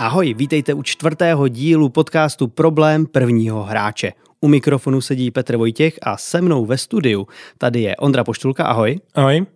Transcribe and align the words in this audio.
Ahoj, 0.00 0.34
vítejte 0.34 0.74
u 0.74 0.82
čtvrtého 0.82 1.48
dílu 1.48 1.88
podcastu 1.88 2.48
Problém 2.48 3.06
prvního 3.06 3.62
hráče. 3.62 4.12
U 4.40 4.48
mikrofonu 4.48 5.00
sedí 5.00 5.30
Petr 5.30 5.56
Vojtěch 5.56 5.98
a 6.02 6.16
se 6.16 6.40
mnou 6.40 6.66
ve 6.66 6.78
studiu 6.78 7.26
tady 7.58 7.80
je 7.80 7.96
Ondra 7.96 8.24
Poštulka, 8.24 8.64
ahoj. 8.64 9.00
Ahoj. 9.14 9.46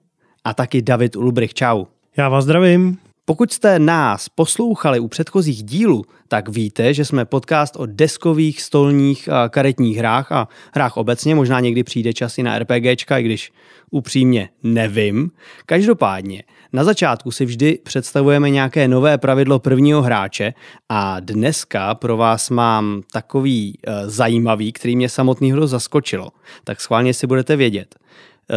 A 0.44 0.54
taky 0.54 0.82
David 0.82 1.16
Ulubrich, 1.16 1.54
čau. 1.54 1.84
Já 2.16 2.28
vás 2.28 2.44
zdravím. 2.44 2.98
Pokud 3.24 3.52
jste 3.52 3.78
nás 3.78 4.28
poslouchali 4.28 5.00
u 5.00 5.08
předchozích 5.08 5.62
dílů, 5.62 6.04
tak 6.28 6.48
víte, 6.48 6.94
že 6.94 7.04
jsme 7.04 7.24
podcast 7.24 7.76
o 7.76 7.86
deskových, 7.86 8.62
stolních 8.62 9.28
a 9.28 9.48
karetních 9.48 9.96
hrách 9.96 10.32
a 10.32 10.48
hrách 10.74 10.96
obecně. 10.96 11.34
Možná 11.34 11.60
někdy 11.60 11.84
přijde 11.84 12.12
čas 12.12 12.38
i 12.38 12.42
na 12.42 12.58
RPGčka, 12.58 13.18
i 13.18 13.22
když 13.22 13.52
upřímně 13.90 14.48
nevím. 14.62 15.30
Každopádně, 15.66 16.42
na 16.74 16.84
začátku 16.84 17.30
si 17.30 17.44
vždy 17.44 17.78
představujeme 17.84 18.50
nějaké 18.50 18.88
nové 18.88 19.18
pravidlo 19.18 19.58
prvního 19.58 20.02
hráče 20.02 20.54
a 20.88 21.20
dneska 21.20 21.94
pro 21.94 22.16
vás 22.16 22.50
mám 22.50 23.02
takový 23.12 23.78
e, 23.86 24.10
zajímavý, 24.10 24.72
který 24.72 24.96
mě 24.96 25.08
samotného 25.08 25.66
zaskočilo. 25.66 26.28
Tak 26.64 26.80
schválně 26.80 27.14
si 27.14 27.26
budete 27.26 27.56
vědět. 27.56 27.94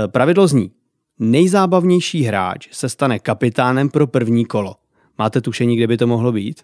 E, 0.04 0.08
pravidlo 0.08 0.48
zní, 0.48 0.72
nejzábavnější 1.20 2.24
hráč 2.24 2.68
se 2.72 2.90
stane 2.90 3.20
kapitánem 3.20 3.90
pro 3.90 4.08
první 4.08 4.46
kolo. 4.46 4.76
Máte 5.18 5.42
tušení, 5.42 5.76
kde 5.78 5.88
by 5.88 5.98
to 5.98 6.08
mohlo 6.08 6.32
být? 6.32 6.62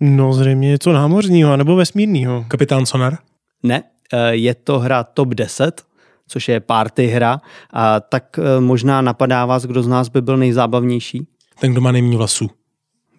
No 0.00 0.32
zřejmě 0.32 0.68
něco 0.68 0.92
námořního 0.92 1.56
nebo 1.56 1.76
vesmírného. 1.76 2.44
Kapitán 2.48 2.86
Sonar? 2.86 3.18
Ne, 3.62 3.82
e, 4.12 4.36
je 4.36 4.54
to 4.54 4.78
hra 4.78 5.04
Top 5.04 5.28
10, 5.28 5.82
což 6.30 6.48
je 6.48 6.60
party 6.60 7.06
hra, 7.06 7.40
a 7.72 8.00
tak 8.00 8.38
e, 8.38 8.60
možná 8.60 9.02
napadá 9.02 9.46
vás, 9.46 9.64
kdo 9.64 9.82
z 9.82 9.88
nás 9.88 10.08
by 10.08 10.22
byl 10.22 10.36
nejzábavnější? 10.36 11.26
Ten, 11.60 11.72
kdo 11.72 11.80
má 11.80 11.92
nejméně 11.92 12.16
vlasů. 12.16 12.50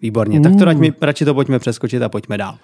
Výborně, 0.02 0.40
tak 0.40 0.52
to 0.58 0.64
radši, 0.64 0.92
radši 1.00 1.24
to 1.24 1.34
pojďme 1.34 1.58
přeskočit 1.58 2.02
a 2.02 2.08
pojďme 2.08 2.38
dál. 2.38 2.58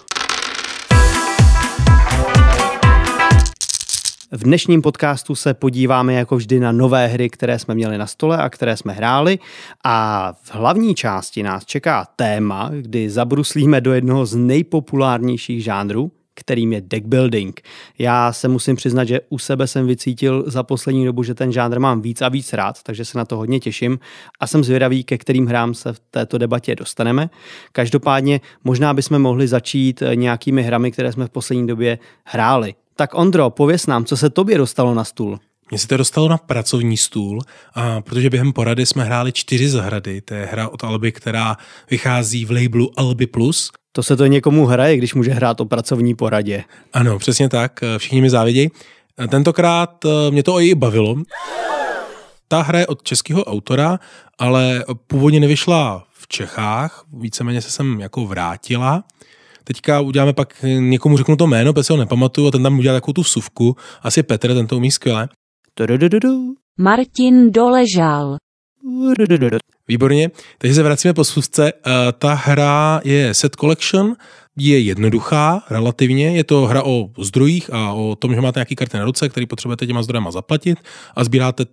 V 4.33 4.45
dnešním 4.45 4.83
podcastu 4.83 5.34
se 5.34 5.55
podíváme 5.55 6.14
jako 6.14 6.36
vždy 6.36 6.61
na 6.61 6.73
nové 6.73 7.06
hry, 7.06 7.30
které 7.30 7.58
jsme 7.58 7.75
měli 7.75 7.98
na 7.98 8.06
stole 8.06 8.36
a 8.36 8.51
které 8.51 8.77
jsme 8.77 8.92
hráli 8.92 9.39
a 9.84 10.33
v 10.42 10.55
hlavní 10.55 10.95
části 10.95 11.42
nás 11.42 11.64
čeká 11.64 12.06
téma, 12.17 12.70
kdy 12.80 13.11
zabruslíme 13.11 13.80
do 13.80 13.92
jednoho 13.92 14.27
z 14.27 14.36
nejpopulárnějších 14.36 15.64
žánrů, 15.64 16.12
kterým 16.39 16.72
je 16.72 16.81
deck 16.81 17.06
building. 17.06 17.61
Já 17.98 18.33
se 18.33 18.48
musím 18.48 18.77
přiznat, 18.77 19.05
že 19.05 19.20
u 19.28 19.39
sebe 19.39 19.67
jsem 19.67 19.86
vycítil 19.86 20.45
za 20.47 20.62
poslední 20.62 21.05
dobu, 21.05 21.22
že 21.22 21.34
ten 21.34 21.53
žánr 21.53 21.78
mám 21.78 22.03
víc 22.03 22.22
a 22.22 22.28
víc 22.28 22.53
rád, 22.53 22.83
takže 22.83 23.05
se 23.05 23.19
na 23.19 23.25
to 23.25 23.36
hodně 23.36 23.61
těším 23.61 23.98
a 24.41 24.47
jsem 24.47 24.64
zvědavý, 24.64 25.05
ke 25.05 25.19
kterým 25.19 25.47
hrám 25.47 25.75
se 25.75 25.92
v 25.92 26.00
této 26.11 26.39
debatě 26.39 26.77
dostaneme. 26.77 27.30
Každopádně 27.72 28.41
možná 28.64 28.95
bychom 28.95 29.19
mohli 29.19 29.48
začít 29.48 30.03
nějakými 30.14 30.62
hrami, 30.62 30.92
které 30.92 31.12
jsme 31.12 31.27
v 31.27 31.30
poslední 31.30 31.67
době 31.67 31.98
hráli. 32.25 32.75
Tak 32.97 33.14
Ondro, 33.14 33.50
pověs 33.50 33.86
nám, 33.86 34.05
co 34.05 34.17
se 34.17 34.30
tobě 34.30 34.58
dostalo 34.58 34.95
na 34.95 35.05
stůl? 35.05 35.39
Mně 35.70 35.78
se 35.78 35.89
to 35.89 35.97
dostalo 35.97 36.28
na 36.28 36.39
pracovní 36.39 36.97
stůl, 36.97 37.42
a 37.75 38.00
protože 38.00 38.30
během 38.30 38.52
porady 38.52 38.86
jsme 38.86 39.05
hráli 39.05 39.33
čtyři 39.33 39.69
zahrady. 39.69 40.20
To 40.20 40.34
je 40.34 40.47
hra 40.47 40.69
od 40.69 40.84
Alby, 40.84 41.12
která 41.12 41.56
vychází 41.91 42.45
v 42.45 42.50
labelu 42.50 42.91
Alby 42.97 43.27
Plus. 43.27 43.70
To 43.92 44.03
se 44.03 44.17
to 44.17 44.27
někomu 44.27 44.67
hraje, 44.67 44.97
když 44.97 45.14
může 45.14 45.31
hrát 45.31 45.61
o 45.61 45.64
pracovní 45.64 46.14
poradě. 46.14 46.64
Ano, 46.92 47.19
přesně 47.19 47.48
tak. 47.48 47.81
Všichni 47.98 48.20
mi 48.20 48.30
závidějí. 48.30 48.70
Tentokrát 49.28 50.05
eh, 50.05 50.30
mě 50.30 50.42
to 50.42 50.61
i 50.61 50.75
bavilo. 50.75 51.17
Ta 52.48 52.62
hra 52.62 52.78
je 52.78 52.86
od 52.86 53.03
českého 53.03 53.45
autora, 53.45 53.98
ale 54.39 54.84
původně 55.06 55.41
nevyšla 55.41 56.06
v 56.12 56.28
Čechách. 56.28 57.05
Víceméně 57.12 57.62
se 57.62 57.70
sem 57.70 58.00
jako 58.00 58.27
vrátila 58.27 59.05
teďka 59.68 60.01
uděláme 60.01 60.33
pak, 60.33 60.64
někomu 60.79 61.17
řeknu 61.17 61.36
to 61.36 61.46
jméno, 61.46 61.73
protože 61.73 61.92
ho 61.92 61.96
nepamatuju 61.96 62.48
a 62.48 62.51
ten 62.51 62.63
tam 62.63 62.79
udělá 62.79 62.96
takovou 62.96 63.13
tu 63.13 63.23
vsuvku. 63.23 63.77
Asi 64.02 64.23
Petr, 64.23 64.55
ten 64.55 64.67
to 64.67 64.77
umí 64.77 64.90
skvěle. 64.90 65.29
Martin 66.79 67.52
Doležal. 67.52 68.36
Výborně, 69.89 70.30
takže 70.58 70.74
se 70.74 70.83
vracíme 70.83 71.14
po 71.14 71.24
schůzce. 71.24 71.72
Eh, 71.72 71.90
ta 72.18 72.34
hra 72.34 73.00
je 73.05 73.34
set 73.34 73.56
collection, 73.56 74.16
je 74.56 74.78
jednoduchá 74.78 75.62
relativně, 75.70 76.36
je 76.36 76.44
to 76.44 76.66
hra 76.66 76.83
o 76.84 77.11
zdrojích 77.18 77.70
a 77.72 77.92
o 77.92 78.16
tom, 78.16 78.34
že 78.34 78.40
máte 78.40 78.58
nějaký 78.58 78.77
karty 78.77 78.96
na 78.96 79.05
ruce, 79.05 79.28
který 79.28 79.46
potřebujete 79.46 79.86
těma 79.86 80.02
zdrojema 80.02 80.30
zaplatit 80.30 80.78
a 81.16 81.24
sbíráte 81.24 81.64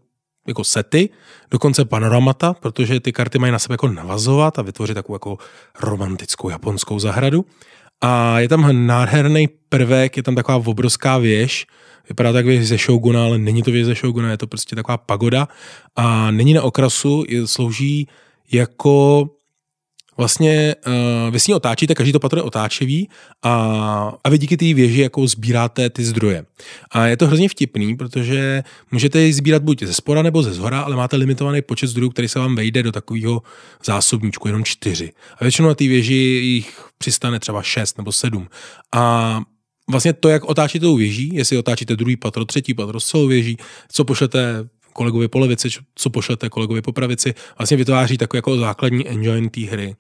jako 0.48 0.64
sety, 0.64 1.10
dokonce 1.52 1.86
panoramata, 1.86 2.54
protože 2.54 3.00
ty 3.00 3.12
karty 3.12 3.40
mají 3.40 3.52
na 3.52 3.60
sebe 3.60 3.74
jako 3.74 3.88
navazovat 3.88 4.60
a 4.60 4.62
vytvořit 4.62 4.94
takovou 4.94 5.16
jako 5.16 5.38
romantickou 5.82 6.50
japonskou 6.50 7.00
zahradu. 7.00 7.46
A 8.02 8.40
je 8.40 8.50
tam 8.50 8.88
nádherný 8.88 9.50
prvek, 9.70 10.18
je 10.18 10.24
tam 10.24 10.36
taková 10.36 10.58
obrovská 10.58 11.18
věž, 11.18 11.66
vypadá 12.10 12.34
tak 12.34 12.46
věž 12.46 12.68
ze 12.68 12.78
Shoguna, 12.78 13.24
ale 13.24 13.38
není 13.38 13.64
to 13.64 13.72
věž 13.72 13.86
ze 13.86 13.96
Shoguna, 13.96 14.32
je 14.32 14.38
to 14.38 14.48
prostě 14.48 14.76
taková 14.76 14.98
pagoda 14.98 15.48
a 15.96 16.32
není 16.32 16.54
na 16.54 16.62
okrasu, 16.62 17.24
slouží 17.46 18.08
jako 18.52 19.30
vlastně 20.18 20.76
uh, 20.88 21.34
vy 21.34 21.40
s 21.40 21.48
ní 21.48 21.54
otáčíte, 21.54 21.96
každý 21.96 22.14
to 22.14 22.20
patro 22.20 22.40
je 22.40 22.44
otáčivý 22.44 23.10
a, 23.44 23.54
a 24.24 24.30
vy 24.30 24.38
díky 24.38 24.58
té 24.58 24.74
věži 24.74 25.02
jako 25.02 25.28
sbíráte 25.28 25.90
ty 25.90 26.04
zdroje. 26.04 26.46
A 26.92 27.06
je 27.08 27.18
to 27.18 27.28
hrozně 27.28 27.50
vtipný, 27.50 27.96
protože 27.96 28.64
můžete 28.92 29.22
ji 29.22 29.34
sbírat 29.34 29.64
buď 29.64 29.84
ze 29.84 29.94
spora 29.94 30.22
nebo 30.22 30.44
ze 30.44 30.54
zhora, 30.54 30.82
ale 30.82 30.96
máte 30.96 31.16
limitovaný 31.16 31.62
počet 31.62 31.88
zdrojů, 31.88 32.10
který 32.10 32.28
se 32.28 32.40
vám 32.40 32.56
vejde 32.56 32.84
do 32.84 32.92
takového 32.92 33.42
zásobníčku, 33.86 34.48
jenom 34.48 34.64
čtyři. 34.64 35.12
A 35.38 35.44
většinou 35.44 35.68
na 35.68 35.76
té 35.76 35.88
věži 35.88 36.14
jich 36.44 36.86
přistane 36.98 37.40
třeba 37.40 37.62
šest 37.62 37.98
nebo 37.98 38.12
sedm. 38.12 38.48
A 38.96 39.42
vlastně 39.90 40.14
to, 40.14 40.30
jak 40.30 40.46
otáčíte 40.46 40.86
tou 40.86 40.96
věží, 40.96 41.30
jestli 41.34 41.58
otáčíte 41.58 41.96
druhý 41.96 42.18
patro, 42.18 42.46
třetí 42.46 42.74
patro 42.74 43.00
celou 43.00 43.28
věží, 43.28 43.58
co 43.92 44.06
pošlete 44.06 44.70
kolegovi 44.94 45.28
po 45.28 45.40
levici, 45.40 45.70
co 45.96 46.10
pošlete 46.10 46.50
kolegovi 46.50 46.82
po 46.82 46.92
pravici, 46.92 47.34
vlastně 47.58 47.78
vytváří 47.78 48.18
takový 48.18 48.38
jako 48.38 48.58
základní 48.58 49.08
engine 49.08 49.50
té 49.50 49.62
hry. 49.62 49.96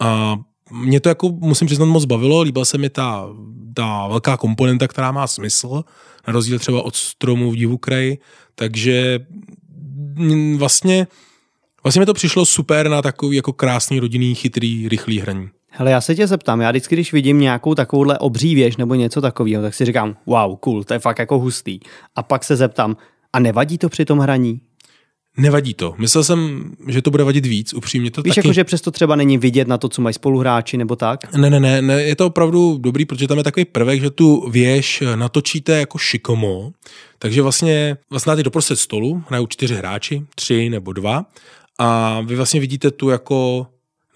A 0.00 0.36
mě 0.72 1.00
to 1.00 1.08
jako, 1.08 1.28
musím 1.28 1.66
přiznat, 1.66 1.86
moc 1.86 2.04
bavilo, 2.04 2.42
líbila 2.42 2.64
se 2.64 2.78
mi 2.78 2.90
ta, 2.90 3.28
ta 3.74 4.08
velká 4.08 4.36
komponenta, 4.36 4.88
která 4.88 5.12
má 5.12 5.26
smysl, 5.26 5.84
na 6.26 6.32
rozdíl 6.32 6.58
třeba 6.58 6.82
od 6.82 6.96
stromu 6.96 7.50
v 7.50 7.56
divu 7.56 7.78
kraji, 7.78 8.18
takže 8.54 9.26
vlastně, 10.56 11.06
vlastně 11.82 12.00
mi 12.00 12.06
to 12.06 12.14
přišlo 12.14 12.46
super 12.46 12.88
na 12.88 13.02
takový 13.02 13.36
jako 13.36 13.52
krásný 13.52 14.00
rodinný, 14.00 14.34
chytrý, 14.34 14.88
rychlý 14.88 15.20
hraní. 15.20 15.48
Hele, 15.70 15.90
já 15.90 16.00
se 16.00 16.14
tě 16.14 16.26
zeptám, 16.26 16.60
já 16.60 16.70
vždycky, 16.70 16.94
když 16.94 17.12
vidím 17.12 17.40
nějakou 17.40 17.74
takovouhle 17.74 18.18
obří 18.18 18.54
věž 18.54 18.76
nebo 18.76 18.94
něco 18.94 19.20
takového, 19.20 19.62
tak 19.62 19.74
si 19.74 19.84
říkám, 19.84 20.16
wow, 20.26 20.56
cool, 20.56 20.84
to 20.84 20.94
je 20.94 20.98
fakt 20.98 21.18
jako 21.18 21.38
hustý. 21.38 21.80
A 22.16 22.22
pak 22.22 22.44
se 22.44 22.56
zeptám, 22.56 22.96
a 23.32 23.38
nevadí 23.38 23.78
to 23.78 23.88
při 23.88 24.04
tom 24.04 24.18
hraní? 24.18 24.60
Nevadí 25.36 25.74
to. 25.74 25.94
Myslel 25.98 26.24
jsem, 26.24 26.70
že 26.88 27.02
to 27.02 27.10
bude 27.10 27.24
vadit 27.24 27.46
víc, 27.46 27.74
upřímně 27.74 28.10
to 28.10 28.22
Víš, 28.22 28.34
taky... 28.34 28.48
jako, 28.48 28.52
že 28.52 28.64
přesto 28.64 28.90
třeba 28.90 29.16
není 29.16 29.38
vidět 29.38 29.68
na 29.68 29.78
to, 29.78 29.88
co 29.88 30.02
mají 30.02 30.14
spoluhráči 30.14 30.76
nebo 30.76 30.96
tak? 30.96 31.36
Ne, 31.36 31.50
ne, 31.50 31.60
ne, 31.60 31.82
ne, 31.82 32.02
je 32.02 32.16
to 32.16 32.26
opravdu 32.26 32.78
dobrý, 32.78 33.04
protože 33.04 33.28
tam 33.28 33.38
je 33.38 33.44
takový 33.44 33.64
prvek, 33.64 34.00
že 34.00 34.10
tu 34.10 34.50
věž 34.50 35.02
natočíte 35.14 35.72
jako 35.78 35.98
šikomo, 35.98 36.72
takže 37.18 37.42
vlastně, 37.42 37.96
vlastně 38.10 38.30
dáte 38.30 38.42
doprostřed 38.42 38.78
stolu, 38.78 39.22
hrajou 39.28 39.46
čtyři 39.46 39.74
hráči, 39.74 40.22
tři 40.34 40.70
nebo 40.70 40.92
dva, 40.92 41.24
a 41.78 42.20
vy 42.20 42.36
vlastně 42.36 42.60
vidíte 42.60 42.90
tu 42.90 43.08
jako 43.08 43.66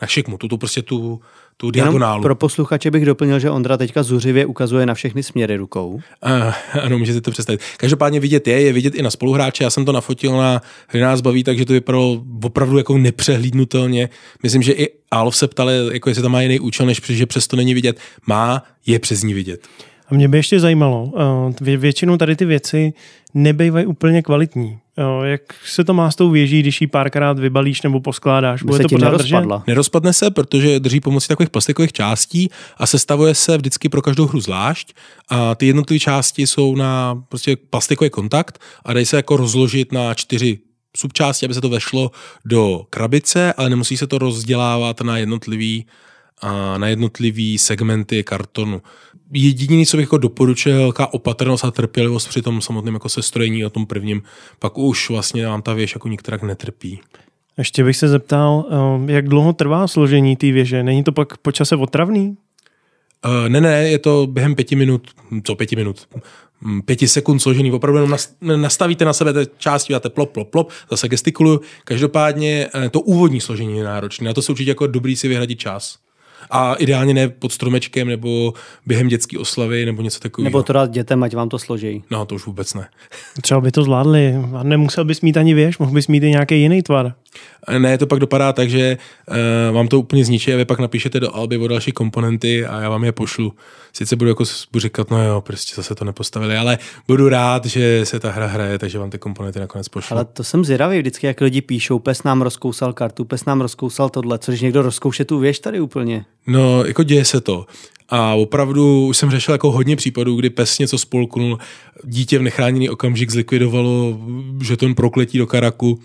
na 0.02 0.08
šikmu, 0.08 0.38
tu, 0.38 0.48
tu 0.48 0.58
prostě 0.58 0.82
tu, 0.82 1.20
tu 1.62 1.70
diagonálu. 1.70 2.18
Jenom 2.18 2.22
pro 2.22 2.34
posluchače 2.34 2.90
bych 2.90 3.04
doplnil, 3.06 3.38
že 3.38 3.50
Ondra 3.50 3.76
teďka 3.76 4.02
zuřivě 4.02 4.46
ukazuje 4.46 4.86
na 4.86 4.94
všechny 4.94 5.22
směry 5.22 5.56
rukou. 5.56 5.90
Uh, 5.90 6.82
ano, 6.82 6.98
můžete 6.98 7.20
to 7.20 7.30
představit. 7.30 7.60
Každopádně 7.76 8.20
vidět 8.20 8.48
je, 8.48 8.60
je 8.60 8.72
vidět 8.72 8.94
i 8.94 9.02
na 9.02 9.10
spoluhráče. 9.10 9.64
Já 9.64 9.70
jsem 9.70 9.84
to 9.84 9.92
nafotil 9.92 10.36
na 10.36 10.62
Hry 10.88 11.00
nás 11.00 11.20
baví, 11.20 11.44
takže 11.44 11.64
to 11.64 11.72
vypadalo 11.72 12.24
opravdu 12.42 12.78
jako 12.78 12.98
nepřehlídnutelně. 12.98 14.08
Myslím, 14.42 14.62
že 14.62 14.72
i 14.72 14.88
Alf 15.10 15.36
se 15.36 15.48
ptali, 15.48 15.74
jako 15.92 16.10
jestli 16.10 16.22
tam 16.22 16.32
má 16.32 16.42
jiný 16.42 16.60
účel, 16.60 16.86
než 16.86 17.00
že 17.08 17.26
přesto 17.26 17.56
není 17.56 17.74
vidět. 17.74 17.98
Má, 18.26 18.62
je 18.86 18.98
přes 18.98 19.22
ní 19.22 19.34
vidět. 19.34 19.68
A 20.12 20.14
mě 20.14 20.28
by 20.28 20.36
ještě 20.36 20.60
zajímalo, 20.60 21.12
vě- 21.60 21.78
většinou 21.78 22.16
tady 22.16 22.36
ty 22.36 22.44
věci 22.44 22.92
nebývají 23.34 23.86
úplně 23.86 24.22
kvalitní. 24.22 24.78
Jak 25.24 25.40
se 25.64 25.84
to 25.84 25.94
má 25.94 26.10
s 26.10 26.16
tou 26.16 26.30
věží, 26.30 26.60
když 26.60 26.80
ji 26.80 26.86
párkrát 26.86 27.38
vybalíš 27.38 27.82
nebo 27.82 28.00
poskládáš? 28.00 28.62
Bude 28.62 28.76
se 28.76 28.82
to 28.82 28.88
pořád 28.88 29.10
nerozpadla. 29.10 29.56
držet? 29.56 29.66
Nerozpadne 29.66 30.12
se, 30.12 30.30
protože 30.30 30.80
drží 30.80 31.00
pomocí 31.00 31.28
takových 31.28 31.50
plastikových 31.50 31.92
částí 31.92 32.50
a 32.76 32.86
sestavuje 32.86 33.34
se 33.34 33.56
vždycky 33.56 33.88
pro 33.88 34.02
každou 34.02 34.26
hru 34.26 34.40
zvlášť. 34.40 34.92
A 35.28 35.54
ty 35.54 35.66
jednotlivé 35.66 36.00
části 36.00 36.46
jsou 36.46 36.76
na 36.76 37.22
prostě 37.28 37.56
plastikový 37.70 38.10
kontakt 38.10 38.58
a 38.84 38.92
dají 38.92 39.06
se 39.06 39.16
jako 39.16 39.36
rozložit 39.36 39.92
na 39.92 40.14
čtyři 40.14 40.58
subčásti, 40.96 41.46
aby 41.46 41.54
se 41.54 41.60
to 41.60 41.68
vešlo 41.68 42.10
do 42.44 42.82
krabice, 42.90 43.52
ale 43.52 43.70
nemusí 43.70 43.96
se 43.96 44.06
to 44.06 44.18
rozdělávat 44.18 45.00
na 45.00 45.18
jednotlivý 45.18 45.86
a 46.42 46.78
na 46.78 46.88
jednotlivý 46.88 47.58
segmenty 47.58 48.24
kartonu. 48.24 48.82
Jediný, 49.32 49.86
co 49.86 49.96
bych 49.96 50.04
jako 50.04 50.18
doporučil, 50.18 50.72
je 50.72 50.78
velká 50.78 51.14
opatrnost 51.14 51.64
a 51.64 51.70
trpělivost 51.70 52.28
při 52.28 52.42
tom 52.42 52.60
samotném 52.60 52.94
jako 52.94 53.08
sestrojení 53.08 53.64
o 53.64 53.70
tom 53.70 53.86
prvním, 53.86 54.22
pak 54.58 54.78
už 54.78 55.10
vlastně 55.10 55.46
vám 55.46 55.62
ta 55.62 55.72
věž 55.72 55.94
jako 55.94 56.08
nikterak 56.08 56.42
netrpí. 56.42 57.00
Ještě 57.58 57.84
bych 57.84 57.96
se 57.96 58.08
zeptal, 58.08 58.64
eh, 59.08 59.12
jak 59.12 59.28
dlouho 59.28 59.52
trvá 59.52 59.88
složení 59.88 60.36
té 60.36 60.52
věže? 60.52 60.82
Není 60.82 61.04
to 61.04 61.12
pak 61.12 61.36
po 61.36 61.52
čase 61.52 61.76
otravný? 61.76 62.36
Uh, 63.26 63.48
ne, 63.48 63.60
ne, 63.60 63.88
je 63.88 63.98
to 63.98 64.26
během 64.26 64.54
pěti 64.54 64.76
minut, 64.76 65.10
co 65.44 65.54
pěti 65.54 65.76
minut, 65.76 66.08
mm, 66.60 66.82
pěti 66.82 67.08
sekund 67.08 67.38
složený, 67.38 67.72
opravdu 67.72 67.98
jenom 67.98 68.18
nastavíte 68.40 69.04
na 69.04 69.12
sebe 69.12 69.32
ty 69.32 69.50
části, 69.58 69.92
dáte 69.92 70.10
plop, 70.10 70.32
plop, 70.32 70.50
plop, 70.50 70.70
zase 70.90 71.08
gestikuluju. 71.08 71.60
Každopádně 71.84 72.68
eh, 72.74 72.88
to 72.88 73.00
úvodní 73.00 73.40
složení 73.40 73.78
je 73.78 73.84
náročné, 73.84 74.26
na 74.26 74.34
to 74.34 74.42
se 74.42 74.52
určitě 74.52 74.70
jako 74.70 74.86
dobrý 74.86 75.16
si 75.16 75.28
vyhradit 75.28 75.58
čas. 75.58 75.98
A 76.50 76.74
ideálně 76.74 77.14
ne 77.14 77.28
pod 77.28 77.52
stromečkem 77.52 78.08
nebo 78.08 78.54
během 78.86 79.08
dětské 79.08 79.38
oslavy 79.38 79.86
nebo 79.86 80.02
něco 80.02 80.20
takového. 80.20 80.44
Nebo 80.44 80.62
to 80.62 80.72
dát 80.72 80.90
dětem, 80.90 81.22
ať 81.22 81.34
vám 81.34 81.48
to 81.48 81.58
složí. 81.58 82.04
No, 82.10 82.26
to 82.26 82.34
už 82.34 82.46
vůbec 82.46 82.74
ne. 82.74 82.88
Třeba 83.42 83.60
by 83.60 83.70
to 83.70 83.82
zvládli. 83.82 84.34
A 84.54 84.62
nemusel 84.62 85.04
bys 85.04 85.20
mít 85.20 85.36
ani 85.36 85.54
věž, 85.54 85.78
mohl 85.78 85.92
bys 85.92 86.08
mít 86.08 86.22
i 86.22 86.30
nějaký 86.30 86.60
jiný 86.60 86.82
tvar. 86.82 87.14
Ne, 87.78 87.98
to 87.98 88.06
pak 88.06 88.18
dopadá 88.18 88.52
tak, 88.52 88.70
že 88.70 88.96
uh, 89.28 89.74
vám 89.74 89.88
to 89.88 89.98
úplně 89.98 90.24
zničí 90.24 90.52
a 90.52 90.56
vy 90.56 90.64
pak 90.64 90.78
napíšete 90.78 91.20
do 91.20 91.36
Alby 91.36 91.58
o 91.58 91.68
další 91.68 91.92
komponenty 91.92 92.66
a 92.66 92.80
já 92.80 92.88
vám 92.88 93.04
je 93.04 93.12
pošlu. 93.12 93.52
Sice 93.92 94.16
budu 94.16 94.28
jako 94.28 94.44
budu 94.72 94.80
říkat, 94.80 95.10
no 95.10 95.24
jo, 95.24 95.40
prostě 95.40 95.74
zase 95.76 95.94
to 95.94 96.04
nepostavili, 96.04 96.56
ale 96.56 96.78
budu 97.08 97.28
rád, 97.28 97.66
že 97.66 98.00
se 98.06 98.20
ta 98.20 98.30
hra 98.30 98.46
hraje, 98.46 98.78
takže 98.78 98.98
vám 98.98 99.10
ty 99.10 99.18
komponenty 99.18 99.60
nakonec 99.60 99.88
pošlu. 99.88 100.16
Ale 100.16 100.24
to 100.24 100.44
jsem 100.44 100.64
zvědavý 100.64 100.98
vždycky, 100.98 101.26
jak 101.26 101.40
lidi 101.40 101.60
píšou, 101.60 101.98
pes 101.98 102.22
nám 102.22 102.42
rozkousal 102.42 102.92
kartu, 102.92 103.24
pes 103.24 103.44
nám 103.44 103.60
rozkousal 103.60 104.08
tohle, 104.08 104.38
což 104.38 104.60
někdo 104.60 104.82
rozkouše 104.82 105.24
tu 105.24 105.38
věž 105.38 105.58
tady 105.58 105.80
úplně. 105.80 106.24
No, 106.46 106.84
jako 106.84 107.02
děje 107.02 107.24
se 107.24 107.40
to. 107.40 107.66
A 108.08 108.34
opravdu 108.34 109.06
už 109.06 109.16
jsem 109.16 109.30
řešil 109.30 109.54
jako 109.54 109.72
hodně 109.72 109.96
případů, 109.96 110.36
kdy 110.36 110.50
pes 110.50 110.78
něco 110.78 110.98
spolknul, 110.98 111.58
dítě 112.04 112.38
v 112.38 112.42
nechráněný 112.42 112.90
okamžik 112.90 113.30
zlikvidovalo 113.30 114.18
že 114.62 114.76
ten 114.76 114.94
prokletí 114.94 115.38
do 115.38 115.46
karaku. 115.46 116.00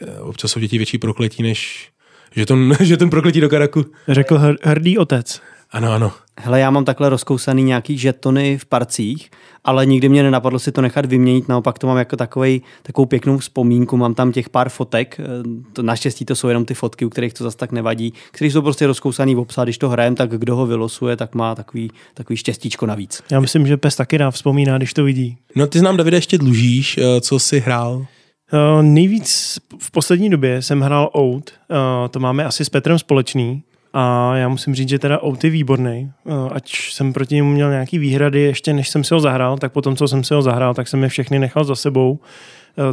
Eh, 0.00 0.20
občas 0.20 0.50
jsou 0.50 0.60
děti 0.60 0.76
větší 0.76 0.98
prokletí, 0.98 1.42
než 1.42 1.88
že, 2.36 2.46
to, 2.46 2.56
že 2.80 2.96
ten 2.96 3.10
prokletí 3.10 3.40
do 3.40 3.48
karaku. 3.48 3.84
Řekl 4.08 4.40
hrdý 4.62 4.98
otec. 4.98 5.40
Ano, 5.72 5.92
ano. 5.92 6.12
Hele, 6.40 6.60
já 6.60 6.70
mám 6.70 6.84
takhle 6.84 7.08
rozkousaný 7.08 7.62
nějaký 7.62 7.98
žetony 7.98 8.58
v 8.58 8.64
parcích, 8.64 9.30
ale 9.64 9.86
nikdy 9.86 10.08
mě 10.08 10.22
nenapadlo 10.22 10.58
si 10.58 10.72
to 10.72 10.80
nechat 10.80 11.06
vyměnit, 11.06 11.48
naopak 11.48 11.78
to 11.78 11.86
mám 11.86 11.96
jako 11.96 12.16
takovej, 12.16 12.60
takovou 12.82 13.06
pěknou 13.06 13.38
vzpomínku, 13.38 13.96
mám 13.96 14.14
tam 14.14 14.32
těch 14.32 14.48
pár 14.48 14.68
fotek, 14.68 15.20
eh, 15.20 15.24
to 15.72 15.82
naštěstí 15.82 16.24
to 16.24 16.36
jsou 16.36 16.48
jenom 16.48 16.64
ty 16.64 16.74
fotky, 16.74 17.04
u 17.04 17.08
kterých 17.08 17.34
to 17.34 17.44
zase 17.44 17.56
tak 17.56 17.72
nevadí, 17.72 18.12
které 18.30 18.50
jsou 18.50 18.62
prostě 18.62 18.86
rozkousaný 18.86 19.34
v 19.34 19.38
obsah, 19.38 19.64
když 19.64 19.78
to 19.78 19.88
hrajem, 19.88 20.14
tak 20.14 20.30
kdo 20.30 20.56
ho 20.56 20.66
vylosuje, 20.66 21.16
tak 21.16 21.34
má 21.34 21.54
takový, 21.54 21.90
takový 22.14 22.36
štěstíčko 22.36 22.86
navíc. 22.86 23.22
Já 23.30 23.40
myslím, 23.40 23.66
že 23.66 23.76
pes 23.76 23.96
taky 23.96 24.16
rád 24.16 24.30
vzpomíná, 24.30 24.76
když 24.76 24.94
to 24.94 25.04
vidí. 25.04 25.36
No 25.56 25.66
ty 25.66 25.78
znám, 25.78 25.96
Davide, 25.96 26.16
ještě 26.16 26.38
dlužíš, 26.38 26.98
eh, 26.98 27.20
co 27.20 27.38
jsi 27.38 27.60
hrál? 27.60 28.06
Uh, 28.52 28.82
nejvíc 28.82 29.58
v 29.78 29.90
poslední 29.90 30.30
době 30.30 30.62
jsem 30.62 30.80
hrál 30.80 31.10
Out, 31.14 31.50
uh, 31.70 31.76
to 32.10 32.20
máme 32.20 32.44
asi 32.44 32.64
s 32.64 32.68
Petrem 32.68 32.98
společný, 32.98 33.62
a 33.92 34.36
já 34.36 34.48
musím 34.48 34.74
říct, 34.74 34.88
že 34.88 34.98
teda 34.98 35.22
Out 35.22 35.44
je 35.44 35.50
výborný. 35.50 36.10
Ať 36.52 36.72
jsem 36.90 37.12
proti 37.12 37.34
němu 37.34 37.50
měl 37.50 37.70
nějaký 37.70 37.98
výhrady 37.98 38.40
ještě 38.40 38.72
než 38.72 38.88
jsem 38.88 39.04
si 39.04 39.14
ho 39.14 39.20
zahrál, 39.20 39.58
tak 39.58 39.72
potom, 39.72 39.96
co 39.96 40.08
jsem 40.08 40.24
si 40.24 40.34
ho 40.34 40.42
zahrál, 40.42 40.74
tak 40.74 40.88
jsem 40.88 41.02
je 41.02 41.08
všechny 41.08 41.38
nechal 41.38 41.64
za 41.64 41.74
sebou. 41.74 42.20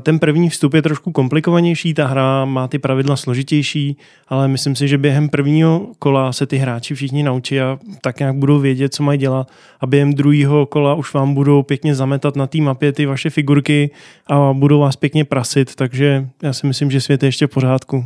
Ten 0.02 0.20
první 0.20 0.50
vstup 0.50 0.74
je 0.74 0.82
trošku 0.82 1.12
komplikovanější, 1.12 1.94
ta 1.94 2.08
hra 2.08 2.46
má 2.46 2.68
ty 2.68 2.80
pravidla 2.80 3.16
složitější, 3.16 3.98
ale 4.28 4.48
myslím 4.48 4.76
si, 4.76 4.88
že 4.88 4.98
během 4.98 5.30
prvního 5.30 5.88
kola 6.00 6.34
se 6.34 6.46
ty 6.46 6.58
hráči 6.58 6.96
všichni 6.96 7.24
naučí 7.24 7.60
a 7.60 7.80
tak 8.02 8.20
nějak 8.20 8.36
budou 8.36 8.60
vědět, 8.60 8.94
co 8.94 9.04
mají 9.04 9.20
dělat 9.20 9.52
a 9.80 9.88
během 9.88 10.14
druhého 10.14 10.66
kola 10.66 10.94
už 10.94 11.14
vám 11.14 11.34
budou 11.34 11.64
pěkně 11.64 11.96
zametat 11.96 12.36
na 12.36 12.48
té 12.48 12.62
mapě 12.62 12.92
ty 12.92 13.06
vaše 13.06 13.30
figurky 13.30 13.92
a 14.28 14.54
budou 14.54 14.80
vás 14.80 14.96
pěkně 14.96 15.26
prasit, 15.26 15.76
takže 15.76 16.28
já 16.44 16.54
si 16.54 16.68
myslím, 16.68 16.92
že 16.92 17.02
svět 17.02 17.24
je 17.24 17.28
ještě 17.28 17.48
v 17.48 17.50
pořádku. 17.50 18.06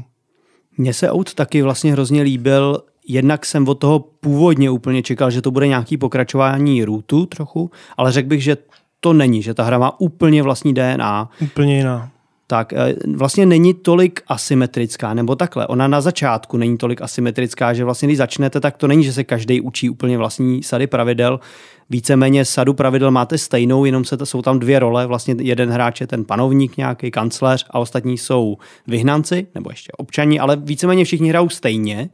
Mně 0.78 0.94
se 0.94 1.12
Out 1.12 1.34
taky 1.34 1.62
vlastně 1.62 1.92
hrozně 1.92 2.22
líbil. 2.22 2.84
Jednak 3.08 3.46
jsem 3.46 3.68
od 3.68 3.75
toho 3.75 4.00
původně 4.00 4.70
úplně 4.70 5.04
čekal, 5.04 5.31
že 5.31 5.42
to 5.42 5.52
bude 5.52 5.68
nějaký 5.68 5.98
pokračování 5.98 6.86
rootu 6.86 7.25
trochu, 7.25 7.72
ale 7.98 8.12
řekl 8.12 8.30
bych, 8.30 8.44
že 8.44 8.58
to 9.00 9.14
není, 9.14 9.42
že 9.42 9.54
ta 9.54 9.64
hra 9.64 9.78
má 9.78 10.00
úplně 10.00 10.44
vlastní 10.44 10.74
DNA. 10.74 11.30
Úplně 11.42 11.78
jiná. 11.78 12.10
Tak 12.48 12.74
eh, 12.74 12.96
vlastně 13.16 13.46
není 13.46 13.74
tolik 13.74 14.22
asymetrická, 14.28 15.14
nebo 15.14 15.36
takhle. 15.36 15.68
Ona 15.68 15.88
na 15.88 16.02
začátku 16.02 16.58
není 16.58 16.78
tolik 16.78 17.02
asymetrická, 17.02 17.74
že 17.74 17.84
vlastně 17.84 18.08
když 18.08 18.18
začnete, 18.18 18.60
tak 18.60 18.78
to 18.78 18.88
není, 18.88 19.04
že 19.04 19.14
se 19.14 19.24
každý 19.24 19.62
učí 19.62 19.90
úplně 19.90 20.18
vlastní 20.18 20.64
sady 20.64 20.88
pravidel 20.88 21.40
víceméně 21.89 22.45
sadu 22.45 22.74
pravidel 22.74 23.12
máte 23.12 23.38
stejnou, 23.38 23.85
jenom 23.85 24.06
se 24.06 24.18
jsou 24.24 24.41
tam 24.41 24.59
dvě 24.59 24.80
role. 24.80 25.07
Vlastně 25.07 25.35
jeden 25.39 25.69
hráč 25.69 26.01
je 26.01 26.07
ten 26.07 26.25
panovník 26.25 26.77
nějaký, 26.77 27.12
kancléř 27.12 27.65
a 27.69 27.80
ostatní 27.80 28.18
jsou 28.18 28.57
vyhnanci, 28.88 29.47
nebo 29.56 29.69
ještě 29.69 29.91
občani, 29.97 30.39
ale 30.39 30.56
víceméně 30.56 31.06
všichni 31.06 31.30
hrajou 31.30 31.50
stejně, 31.50 32.09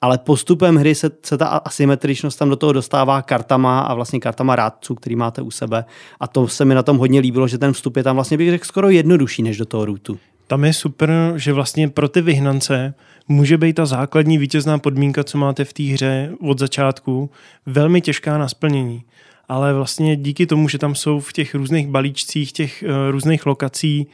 ale 0.00 0.18
postupem 0.18 0.76
hry 0.76 0.94
se, 0.94 1.10
se 1.22 1.38
ta 1.38 1.46
asymetričnost 1.46 2.38
tam 2.38 2.48
do 2.48 2.56
toho 2.56 2.72
dostává 2.72 3.22
kartama 3.22 3.80
a 3.80 3.94
vlastně 3.94 4.20
kartama 4.20 4.56
rádců, 4.56 4.94
který 4.94 5.16
máte 5.16 5.42
u 5.42 5.50
sebe. 5.50 5.84
A 6.20 6.26
to 6.26 6.48
se 6.48 6.64
mi 6.64 6.74
na 6.74 6.82
tom 6.82 6.98
hodně 6.98 7.20
líbilo, 7.20 7.48
že 7.48 7.58
ten 7.58 7.72
vstup 7.72 7.96
je 7.96 8.02
tam 8.02 8.16
vlastně 8.16 8.36
bych 8.36 8.50
řekl 8.50 8.64
skoro 8.64 8.90
jednodušší 8.90 9.42
než 9.42 9.56
do 9.56 9.66
toho 9.66 9.84
rootu. 9.84 10.18
Tam 10.46 10.64
je 10.64 10.72
super, 10.72 11.10
že 11.36 11.52
vlastně 11.52 11.88
pro 11.88 12.08
ty 12.08 12.20
vyhnance 12.20 12.94
může 13.28 13.58
být 13.58 13.72
ta 13.72 13.86
základní 13.86 14.38
vítězná 14.38 14.78
podmínka, 14.78 15.24
co 15.24 15.38
máte 15.38 15.64
v 15.64 15.72
té 15.72 15.82
hře 15.82 16.32
od 16.40 16.58
začátku, 16.58 17.30
velmi 17.66 18.00
těžká 18.00 18.38
na 18.38 18.48
splnění. 18.48 19.02
Ale 19.48 19.74
vlastně 19.74 20.16
díky 20.16 20.46
tomu, 20.46 20.68
že 20.68 20.78
tam 20.78 20.94
jsou 20.94 21.20
v 21.20 21.32
těch 21.32 21.54
různých 21.54 21.88
balíčcích, 21.88 22.52
těch 22.52 22.84
uh, 22.86 23.10
různých 23.10 23.46
lokací 23.46 24.06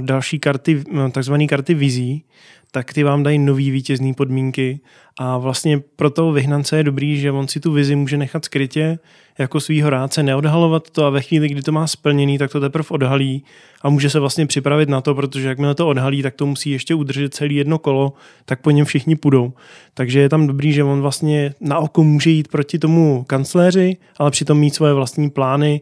další 0.00 0.38
karty, 0.38 0.76
uh, 0.76 1.08
takzvané 1.10 1.46
karty 1.46 1.74
vizí, 1.74 2.24
tak 2.70 2.92
ty 2.92 3.02
vám 3.02 3.22
dají 3.22 3.38
nový 3.38 3.70
vítězný 3.70 4.14
podmínky 4.14 4.80
a 5.18 5.38
vlastně 5.38 5.80
pro 5.96 6.10
toho 6.10 6.32
vyhnance 6.32 6.76
je 6.76 6.84
dobrý, 6.84 7.20
že 7.20 7.30
on 7.30 7.48
si 7.48 7.60
tu 7.60 7.72
vizi 7.72 7.96
může 7.96 8.16
nechat 8.16 8.44
skrytě 8.44 8.98
jako 9.38 9.60
svýho 9.60 9.90
rádce, 9.90 10.22
neodhalovat 10.22 10.90
to 10.90 11.04
a 11.04 11.10
ve 11.10 11.22
chvíli, 11.22 11.48
kdy 11.48 11.62
to 11.62 11.72
má 11.72 11.86
splněný, 11.86 12.38
tak 12.38 12.52
to 12.52 12.60
teprve 12.60 12.88
odhalí 12.90 13.44
a 13.82 13.88
může 13.88 14.10
se 14.10 14.20
vlastně 14.20 14.46
připravit 14.46 14.88
na 14.88 15.00
to, 15.00 15.14
protože 15.14 15.48
jakmile 15.48 15.74
to 15.74 15.88
odhalí, 15.88 16.22
tak 16.22 16.34
to 16.34 16.46
musí 16.46 16.70
ještě 16.70 16.94
udržet 16.94 17.34
celý 17.34 17.54
jedno 17.54 17.78
kolo, 17.78 18.12
tak 18.44 18.60
po 18.60 18.70
něm 18.70 18.86
všichni 18.86 19.16
půjdou. 19.16 19.52
Takže 19.94 20.20
je 20.20 20.28
tam 20.28 20.46
dobrý, 20.46 20.72
že 20.72 20.84
on 20.84 21.00
vlastně 21.00 21.54
na 21.60 21.78
oko 21.78 22.04
může 22.04 22.30
jít 22.30 22.48
proti 22.48 22.78
tomu 22.78 23.24
kancléři, 23.24 23.96
ale 24.18 24.30
přitom 24.30 24.58
mít 24.58 24.74
svoje 24.74 24.92
vlastní 24.92 25.30
plány, 25.30 25.80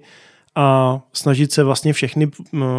a 0.57 1.01
snažit 1.13 1.53
se 1.53 1.65
vlastně 1.65 1.93
všechny 1.93 2.31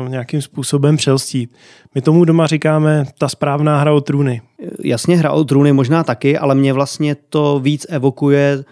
nějakým 0.08 0.42
způsobem 0.42 0.98
přelstít. 0.98 1.56
My 1.96 2.02
tomu 2.02 2.26
doma 2.26 2.48
říkáme 2.48 3.06
ta 3.18 3.30
správná 3.30 3.80
hra 3.80 3.94
o 3.94 4.02
trůny. 4.02 4.42
Jasně, 4.84 5.18
hra 5.18 5.32
o 5.32 5.44
trůny 5.44 5.74
možná 5.74 6.04
taky, 6.04 6.38
ale 6.38 6.56
mě 6.56 6.74
vlastně 6.74 7.16
to 7.30 7.60
víc 7.60 7.86
evokuje 7.90 8.64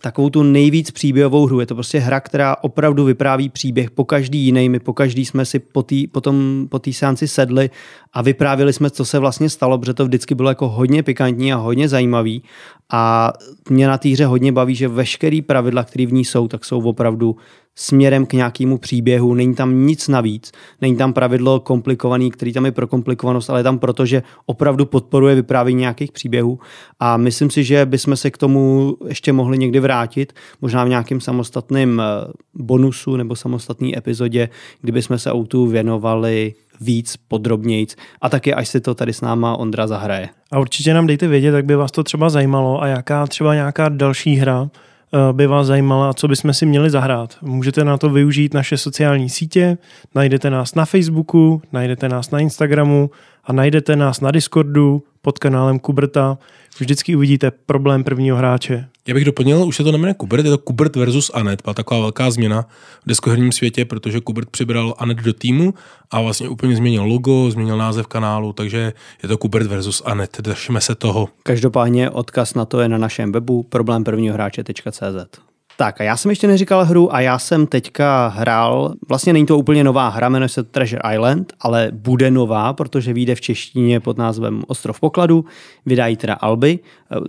takovou 0.00 0.30
tu 0.30 0.42
nejvíc 0.42 0.90
příběhovou 0.90 1.46
hru. 1.46 1.60
Je 1.60 1.66
to 1.66 1.74
prostě 1.74 1.98
hra, 1.98 2.20
která 2.20 2.56
opravdu 2.62 3.04
vypráví 3.04 3.48
příběh 3.48 3.90
po 3.90 4.04
každý 4.04 4.38
jiný. 4.38 4.68
My 4.68 4.80
po 4.80 4.92
každý 4.92 5.24
jsme 5.24 5.44
si 5.44 5.58
po 5.58 5.82
té 5.82 5.96
potom, 6.12 6.66
po 6.70 6.78
tý 6.78 6.92
seanci 6.92 7.28
sedli 7.28 7.70
a 8.12 8.22
vyprávěli 8.22 8.72
jsme, 8.72 8.90
co 8.90 9.04
se 9.04 9.18
vlastně 9.18 9.50
stalo, 9.50 9.78
protože 9.78 9.94
to 9.94 10.04
vždycky 10.04 10.34
bylo 10.34 10.48
jako 10.48 10.68
hodně 10.68 11.02
pikantní 11.02 11.52
a 11.52 11.56
hodně 11.56 11.88
zajímavý. 11.88 12.42
A 12.92 13.32
mě 13.70 13.86
na 13.86 13.98
týře 13.98 14.26
hodně 14.26 14.52
baví, 14.52 14.74
že 14.74 14.88
veškerý 14.88 15.42
pravidla, 15.42 15.84
které 15.84 16.06
v 16.06 16.12
ní 16.12 16.24
jsou, 16.24 16.48
tak 16.48 16.64
jsou 16.64 16.80
opravdu 16.82 17.36
směrem 17.80 18.26
k 18.26 18.32
nějakému 18.32 18.78
příběhu, 18.78 19.34
není 19.34 19.54
tam 19.54 19.86
nic 19.86 20.08
navíc, 20.08 20.52
není 20.80 20.96
tam 20.96 21.12
pravidlo 21.12 21.60
komplikovaný, 21.60 22.30
který 22.30 22.52
tam 22.52 22.64
je 22.64 22.72
pro 22.72 22.86
komplikovanost, 22.86 23.50
ale 23.50 23.60
je 23.60 23.64
tam 23.64 23.78
proto, 23.78 24.06
že 24.06 24.22
opravdu 24.46 24.86
podporuje 24.86 25.34
vyprávění 25.34 25.80
nějakých 25.80 26.12
příběhů. 26.12 26.58
A 27.00 27.16
myslím 27.16 27.50
si, 27.50 27.64
že 27.64 27.86
bychom 27.86 28.16
se 28.16 28.30
k 28.30 28.38
tomu 28.38 28.96
ještě 29.08 29.32
mohli 29.32 29.58
někdy 29.58 29.80
vrátit, 29.80 30.32
možná 30.60 30.84
v 30.84 30.88
nějakém 30.88 31.20
samostatném 31.20 32.00
eh, 32.00 32.32
bonusu 32.54 33.16
nebo 33.16 33.36
samostatné 33.36 33.88
epizodě, 33.96 34.48
kdyby 34.80 35.02
jsme 35.02 35.18
se 35.18 35.32
autu 35.32 35.66
věnovali 35.66 36.54
víc, 36.80 37.16
podrobnějc. 37.28 37.96
A 38.20 38.28
taky 38.28 38.54
až 38.54 38.68
si 38.68 38.80
to 38.80 38.94
tady 38.94 39.12
s 39.12 39.20
náma 39.20 39.56
Ondra 39.56 39.86
zahraje. 39.86 40.28
A 40.52 40.58
určitě 40.58 40.94
nám 40.94 41.06
dejte 41.06 41.28
vědět, 41.28 41.54
jak 41.54 41.64
by 41.64 41.76
vás 41.76 41.90
to 41.90 42.04
třeba 42.04 42.30
zajímalo 42.30 42.82
a 42.82 42.86
jaká 42.86 43.26
třeba 43.26 43.54
nějaká 43.54 43.88
další 43.88 44.34
hra 44.34 44.70
by 45.32 45.46
vás 45.46 45.66
zajímala 45.66 46.14
co 46.14 46.28
bychom 46.28 46.54
si 46.54 46.66
měli 46.66 46.90
zahrát. 46.90 47.36
Můžete 47.42 47.84
na 47.84 47.98
to 47.98 48.10
využít 48.10 48.54
naše 48.54 48.76
sociální 48.76 49.28
sítě, 49.28 49.78
najdete 50.14 50.50
nás 50.50 50.74
na 50.74 50.84
Facebooku, 50.84 51.62
najdete 51.72 52.08
nás 52.08 52.30
na 52.30 52.38
Instagramu 52.38 53.10
a 53.44 53.52
najdete 53.52 53.96
nás 53.96 54.20
na 54.20 54.30
Discordu 54.30 55.02
pod 55.28 55.38
kanálem 55.38 55.78
Kuberta. 55.78 56.38
Vždycky 56.78 57.16
uvidíte 57.16 57.50
problém 57.50 58.04
prvního 58.04 58.36
hráče. 58.36 58.88
Já 59.06 59.14
bych 59.14 59.24
doplnil, 59.24 59.64
už 59.66 59.76
se 59.76 59.84
to 59.84 59.92
nemenuje 59.92 60.14
Kubert, 60.14 60.44
je 60.44 60.50
to 60.50 60.58
Kubert 60.58 60.96
versus 60.96 61.30
Anet, 61.34 61.62
byla 61.64 61.74
taková 61.74 62.00
velká 62.00 62.30
změna 62.30 62.62
v 63.04 63.08
deskoherním 63.08 63.52
světě, 63.52 63.84
protože 63.84 64.20
Kubert 64.20 64.50
přibral 64.50 64.94
Anet 64.98 65.18
do 65.18 65.32
týmu 65.32 65.74
a 66.10 66.20
vlastně 66.20 66.48
úplně 66.48 66.76
změnil 66.76 67.04
logo, 67.04 67.50
změnil 67.50 67.76
název 67.76 68.06
kanálu, 68.06 68.52
takže 68.52 68.92
je 69.22 69.28
to 69.28 69.38
Kubert 69.38 69.66
versus 69.66 70.02
Anet, 70.04 70.40
držíme 70.40 70.80
se 70.80 70.94
toho. 70.94 71.28
Každopádně 71.42 72.10
odkaz 72.10 72.54
na 72.54 72.64
to 72.64 72.80
je 72.80 72.88
na 72.88 72.98
našem 72.98 73.32
webu 73.32 73.62
problémprvního 73.62 74.34
hráče.cz. 74.34 75.47
Tak 75.80 76.00
a 76.00 76.04
já 76.04 76.16
jsem 76.16 76.30
ještě 76.30 76.46
neříkal 76.46 76.84
hru 76.84 77.14
a 77.14 77.20
já 77.20 77.38
jsem 77.38 77.66
teďka 77.66 78.28
hrál, 78.28 78.94
vlastně 79.08 79.32
není 79.32 79.46
to 79.46 79.58
úplně 79.58 79.84
nová 79.84 80.08
hra, 80.08 80.28
jmenuje 80.28 80.48
se 80.48 80.62
Treasure 80.62 81.14
Island, 81.14 81.52
ale 81.60 81.90
bude 81.92 82.30
nová, 82.30 82.72
protože 82.72 83.12
vyjde 83.12 83.34
v 83.34 83.40
češtině 83.40 84.00
pod 84.00 84.18
názvem 84.18 84.62
Ostrov 84.66 85.00
pokladu, 85.00 85.44
vydají 85.86 86.16
teda 86.16 86.34
Alby, 86.34 86.78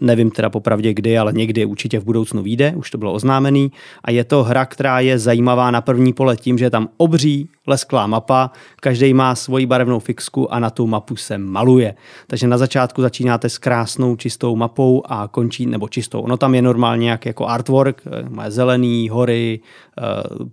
nevím 0.01 0.31
teda 0.31 0.49
popravdě 0.49 0.93
kdy, 0.93 1.17
ale 1.17 1.33
někdy 1.33 1.65
určitě 1.65 1.99
v 1.99 2.03
budoucnu 2.03 2.43
vyjde, 2.43 2.73
už 2.75 2.91
to 2.91 2.97
bylo 2.97 3.13
oznámený. 3.13 3.71
A 4.03 4.11
je 4.11 4.23
to 4.23 4.43
hra, 4.43 4.65
která 4.65 4.99
je 4.99 5.19
zajímavá 5.19 5.71
na 5.71 5.81
první 5.81 6.13
pole 6.13 6.37
tím, 6.37 6.57
že 6.57 6.65
je 6.65 6.69
tam 6.69 6.89
obří 6.97 7.49
lesklá 7.69 8.07
mapa, 8.07 8.51
každý 8.79 9.13
má 9.13 9.35
svoji 9.35 9.65
barevnou 9.65 9.99
fixku 9.99 10.53
a 10.53 10.59
na 10.59 10.69
tu 10.69 10.87
mapu 10.87 11.15
se 11.15 11.37
maluje. 11.37 11.95
Takže 12.27 12.47
na 12.47 12.57
začátku 12.57 13.01
začínáte 13.01 13.49
s 13.49 13.57
krásnou 13.57 14.15
čistou 14.15 14.55
mapou 14.55 15.03
a 15.05 15.27
končí, 15.27 15.65
nebo 15.65 15.87
čistou, 15.89 16.21
ono 16.21 16.37
tam 16.37 16.55
je 16.55 16.61
normálně 16.61 17.09
nějak 17.09 17.25
jako 17.25 17.47
artwork, 17.47 18.01
má 18.29 18.49
zelený, 18.49 19.09
hory, 19.09 19.59
eh, 19.59 20.03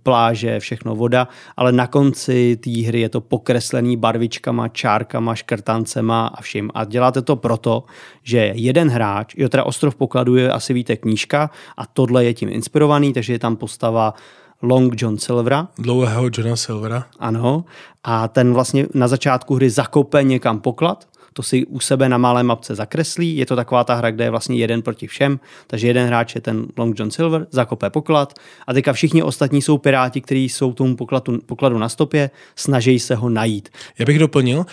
pláže, 0.03 0.59
všechno 0.59 0.95
voda, 0.95 1.27
ale 1.57 1.71
na 1.71 1.87
konci 1.87 2.57
té 2.57 2.81
hry 2.87 3.01
je 3.01 3.09
to 3.09 3.21
pokreslený 3.21 3.97
barvičkama, 3.97 4.67
čárkama, 4.67 5.35
škrtancema 5.35 6.27
a 6.27 6.41
vším. 6.41 6.71
A 6.73 6.85
děláte 6.85 7.21
to 7.21 7.35
proto, 7.35 7.83
že 8.23 8.51
jeden 8.55 8.89
hráč, 8.89 9.33
jo 9.37 9.49
teda 9.49 9.63
Ostrov 9.63 9.95
pokladu 9.95 10.35
je 10.35 10.51
asi 10.51 10.73
víte 10.73 10.95
knížka 10.95 11.49
a 11.77 11.85
tohle 11.85 12.25
je 12.25 12.33
tím 12.33 12.49
inspirovaný, 12.49 13.13
takže 13.13 13.33
je 13.33 13.39
tam 13.39 13.55
postava 13.55 14.13
Long 14.61 15.01
John 15.01 15.17
Silvera. 15.17 15.67
Dlouhého 15.77 16.29
Johna 16.37 16.55
Silvera. 16.55 17.05
Ano. 17.19 17.65
A 18.03 18.27
ten 18.27 18.53
vlastně 18.53 18.87
na 18.93 19.07
začátku 19.07 19.55
hry 19.55 19.69
zakope 19.69 20.23
někam 20.23 20.59
poklad, 20.59 21.07
to 21.33 21.43
si 21.43 21.65
u 21.65 21.79
sebe 21.79 22.09
na 22.09 22.17
malé 22.17 22.43
mapce 22.43 22.75
zakreslí. 22.75 23.37
Je 23.37 23.45
to 23.45 23.55
taková 23.55 23.83
ta 23.83 23.95
hra, 23.95 24.11
kde 24.11 24.23
je 24.23 24.29
vlastně 24.29 24.57
jeden 24.57 24.81
proti 24.81 25.07
všem, 25.07 25.39
takže 25.67 25.87
jeden 25.87 26.07
hráč 26.07 26.35
je 26.35 26.41
ten 26.41 26.65
Long 26.77 26.99
John 26.99 27.11
Silver, 27.11 27.47
zakope 27.51 27.89
poklad 27.89 28.33
a 28.67 28.73
teďka 28.73 28.93
všichni 28.93 29.23
ostatní 29.23 29.61
jsou 29.61 29.77
piráti, 29.77 30.21
kteří 30.21 30.49
jsou 30.49 30.73
tomu 30.73 30.95
pokladu, 30.95 31.39
pokladu 31.45 31.77
na 31.77 31.89
stopě, 31.89 32.29
snaží 32.55 32.99
se 32.99 33.15
ho 33.15 33.29
najít. 33.29 33.69
Já 33.99 34.05
bych 34.05 34.19
doplnil, 34.19 34.65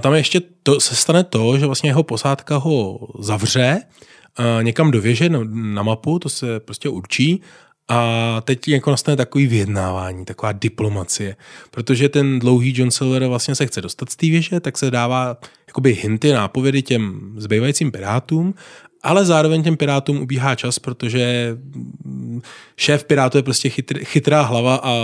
tam 0.00 0.14
ještě 0.14 0.40
to, 0.62 0.80
se 0.80 0.96
stane 0.96 1.24
to, 1.24 1.58
že 1.58 1.66
vlastně 1.66 1.90
jeho 1.90 2.02
posádka 2.02 2.56
ho 2.56 2.98
zavře 3.18 3.80
někam 4.62 4.90
do 4.90 5.00
věže 5.00 5.30
na 5.52 5.82
mapu, 5.82 6.18
to 6.18 6.28
se 6.28 6.60
prostě 6.60 6.88
určí 6.88 7.42
a 7.88 8.40
teď 8.44 8.68
jako 8.68 8.90
nastane 8.90 9.16
takový 9.16 9.46
vyjednávání, 9.46 10.24
taková 10.24 10.52
diplomacie, 10.52 11.36
protože 11.70 12.08
ten 12.08 12.38
dlouhý 12.38 12.74
John 12.76 12.90
Silver 12.90 13.26
vlastně 13.26 13.54
se 13.54 13.66
chce 13.66 13.80
dostat 13.80 14.10
z 14.10 14.16
té 14.16 14.26
věže, 14.26 14.60
tak 14.60 14.78
se 14.78 14.90
dává 14.90 15.36
jakoby 15.66 15.94
hinty, 15.94 16.32
nápovědy 16.32 16.82
těm 16.82 17.32
zbývajícím 17.36 17.92
pirátům, 17.92 18.54
ale 19.02 19.24
zároveň 19.24 19.62
těm 19.62 19.76
pirátům 19.76 20.20
ubíhá 20.20 20.54
čas, 20.54 20.78
protože 20.78 21.56
šéf 22.76 23.04
pirátů 23.04 23.38
je 23.38 23.42
prostě 23.42 23.68
chytr, 23.68 24.04
chytrá 24.04 24.42
hlava 24.42 24.80
a 24.82 24.94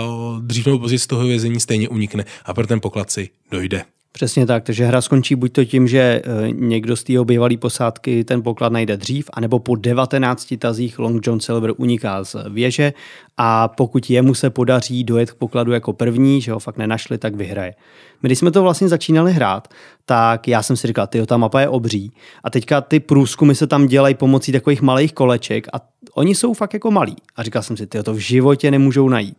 dřív 0.41 0.65
nebo 0.65 0.79
později 0.79 0.99
z 0.99 1.07
toho 1.07 1.23
vězení 1.23 1.59
stejně 1.59 1.89
unikne 1.89 2.25
a 2.45 2.53
pro 2.53 2.67
ten 2.67 2.81
poklad 2.81 3.11
si 3.11 3.29
dojde. 3.51 3.85
Přesně 4.15 4.45
tak, 4.45 4.63
takže 4.63 4.85
hra 4.85 5.01
skončí 5.01 5.35
buď 5.35 5.51
to 5.51 5.65
tím, 5.65 5.87
že 5.87 5.99
e, 5.99 6.21
někdo 6.51 6.95
z 6.95 7.03
té 7.03 7.13
bývalé 7.23 7.57
posádky 7.57 8.23
ten 8.23 8.43
poklad 8.43 8.71
najde 8.71 8.97
dřív, 8.97 9.29
anebo 9.33 9.59
po 9.59 9.75
19 9.75 10.53
tazích 10.59 10.99
Long 10.99 11.27
John 11.27 11.39
Silver 11.39 11.73
uniká 11.77 12.23
z 12.23 12.35
věže 12.49 12.93
a 13.37 13.67
pokud 13.67 14.09
jemu 14.09 14.33
se 14.33 14.49
podaří 14.49 15.03
dojet 15.03 15.31
k 15.31 15.35
pokladu 15.35 15.71
jako 15.71 15.93
první, 15.93 16.41
že 16.41 16.51
ho 16.51 16.59
fakt 16.59 16.77
nenašli, 16.77 17.17
tak 17.17 17.35
vyhraje. 17.35 17.75
My 18.23 18.29
když 18.29 18.39
jsme 18.39 18.51
to 18.51 18.61
vlastně 18.61 18.87
začínali 18.87 19.33
hrát, 19.33 19.67
tak 20.05 20.47
já 20.47 20.63
jsem 20.63 20.77
si 20.77 20.87
říkal, 20.87 21.07
ty 21.07 21.25
ta 21.25 21.37
mapa 21.37 21.61
je 21.61 21.69
obří 21.69 22.11
a 22.43 22.49
teďka 22.49 22.81
ty 22.81 22.99
průzkumy 22.99 23.55
se 23.55 23.67
tam 23.67 23.87
dělají 23.87 24.15
pomocí 24.15 24.51
takových 24.51 24.81
malých 24.81 25.13
koleček 25.13 25.67
a 25.73 25.77
oni 26.13 26.35
jsou 26.35 26.53
fakt 26.53 26.73
jako 26.73 26.91
malí. 26.91 27.15
A 27.35 27.43
říkal 27.43 27.61
jsem 27.61 27.77
si, 27.77 27.87
ty 27.87 28.03
to 28.03 28.13
v 28.13 28.17
životě 28.17 28.71
nemůžou 28.71 29.09
najít. 29.09 29.37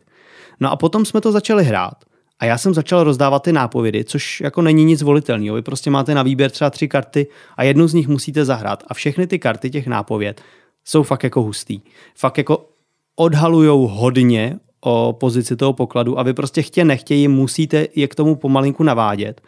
No 0.60 0.70
a 0.70 0.76
potom 0.76 1.04
jsme 1.04 1.20
to 1.20 1.32
začali 1.32 1.64
hrát 1.64 1.94
a 2.38 2.44
já 2.44 2.58
jsem 2.58 2.74
začal 2.74 3.04
rozdávat 3.04 3.42
ty 3.42 3.52
nápovědy, 3.52 4.04
což 4.04 4.40
jako 4.40 4.62
není 4.62 4.84
nic 4.84 5.02
volitelného. 5.02 5.56
Vy 5.56 5.62
prostě 5.62 5.90
máte 5.90 6.14
na 6.14 6.22
výběr 6.22 6.50
třeba 6.50 6.70
tři 6.70 6.88
karty 6.88 7.26
a 7.56 7.62
jednu 7.62 7.88
z 7.88 7.94
nich 7.94 8.08
musíte 8.08 8.44
zahrát. 8.44 8.84
A 8.86 8.94
všechny 8.94 9.26
ty 9.26 9.38
karty 9.38 9.70
těch 9.70 9.86
nápověd 9.86 10.40
jsou 10.84 11.02
fakt 11.02 11.24
jako 11.24 11.42
hustý. 11.42 11.80
Fakt 12.14 12.38
jako 12.38 12.68
odhalujou 13.16 13.86
hodně 13.86 14.58
o 14.80 15.16
pozici 15.20 15.56
toho 15.56 15.72
pokladu 15.72 16.18
a 16.18 16.22
vy 16.22 16.34
prostě 16.34 16.62
chtě 16.62 16.84
nechtěji 16.84 17.28
musíte 17.28 17.86
je 17.94 18.08
k 18.08 18.14
tomu 18.14 18.36
pomalinku 18.36 18.82
navádět. 18.82 19.40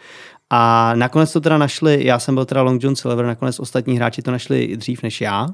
A 0.50 0.92
nakonec 0.94 1.32
to 1.32 1.40
teda 1.40 1.58
našli, 1.58 2.06
já 2.06 2.18
jsem 2.18 2.34
byl 2.34 2.44
teda 2.44 2.62
Long 2.62 2.82
John 2.82 2.96
Silver, 2.96 3.26
nakonec 3.26 3.60
ostatní 3.60 3.96
hráči 3.96 4.22
to 4.22 4.30
našli 4.30 4.76
dřív 4.76 5.02
než 5.02 5.20
já. 5.20 5.48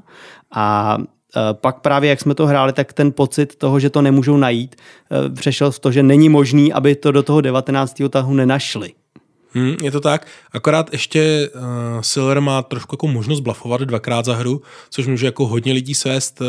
A 0.51 0.97
pak 1.53 1.79
právě, 1.79 2.09
jak 2.09 2.21
jsme 2.21 2.35
to 2.35 2.47
hráli, 2.47 2.73
tak 2.73 2.93
ten 2.93 3.11
pocit 3.11 3.55
toho, 3.55 3.79
že 3.79 3.89
to 3.89 4.01
nemůžou 4.01 4.37
najít, 4.37 4.75
eh, 4.75 5.29
přešel 5.29 5.71
v 5.71 5.79
to, 5.79 5.91
že 5.91 6.03
není 6.03 6.29
možný, 6.29 6.73
aby 6.73 6.95
to 6.95 7.11
do 7.11 7.23
toho 7.23 7.41
19. 7.41 8.09
tahu 8.09 8.33
nenašli. 8.33 8.93
Hmm, 9.55 9.75
je 9.83 9.91
to 9.91 10.01
tak, 10.01 10.27
akorát 10.51 10.91
ještě 10.91 11.49
uh, 11.55 11.61
Silver 12.01 12.41
má 12.41 12.61
trošku 12.61 12.93
jako 12.93 13.07
možnost 13.07 13.39
blafovat 13.39 13.81
dvakrát 13.81 14.25
za 14.25 14.35
hru, 14.35 14.61
což 14.89 15.07
může 15.07 15.25
jako 15.25 15.47
hodně 15.47 15.73
lidí 15.73 15.93
svést 15.93 16.41
uh, 16.41 16.47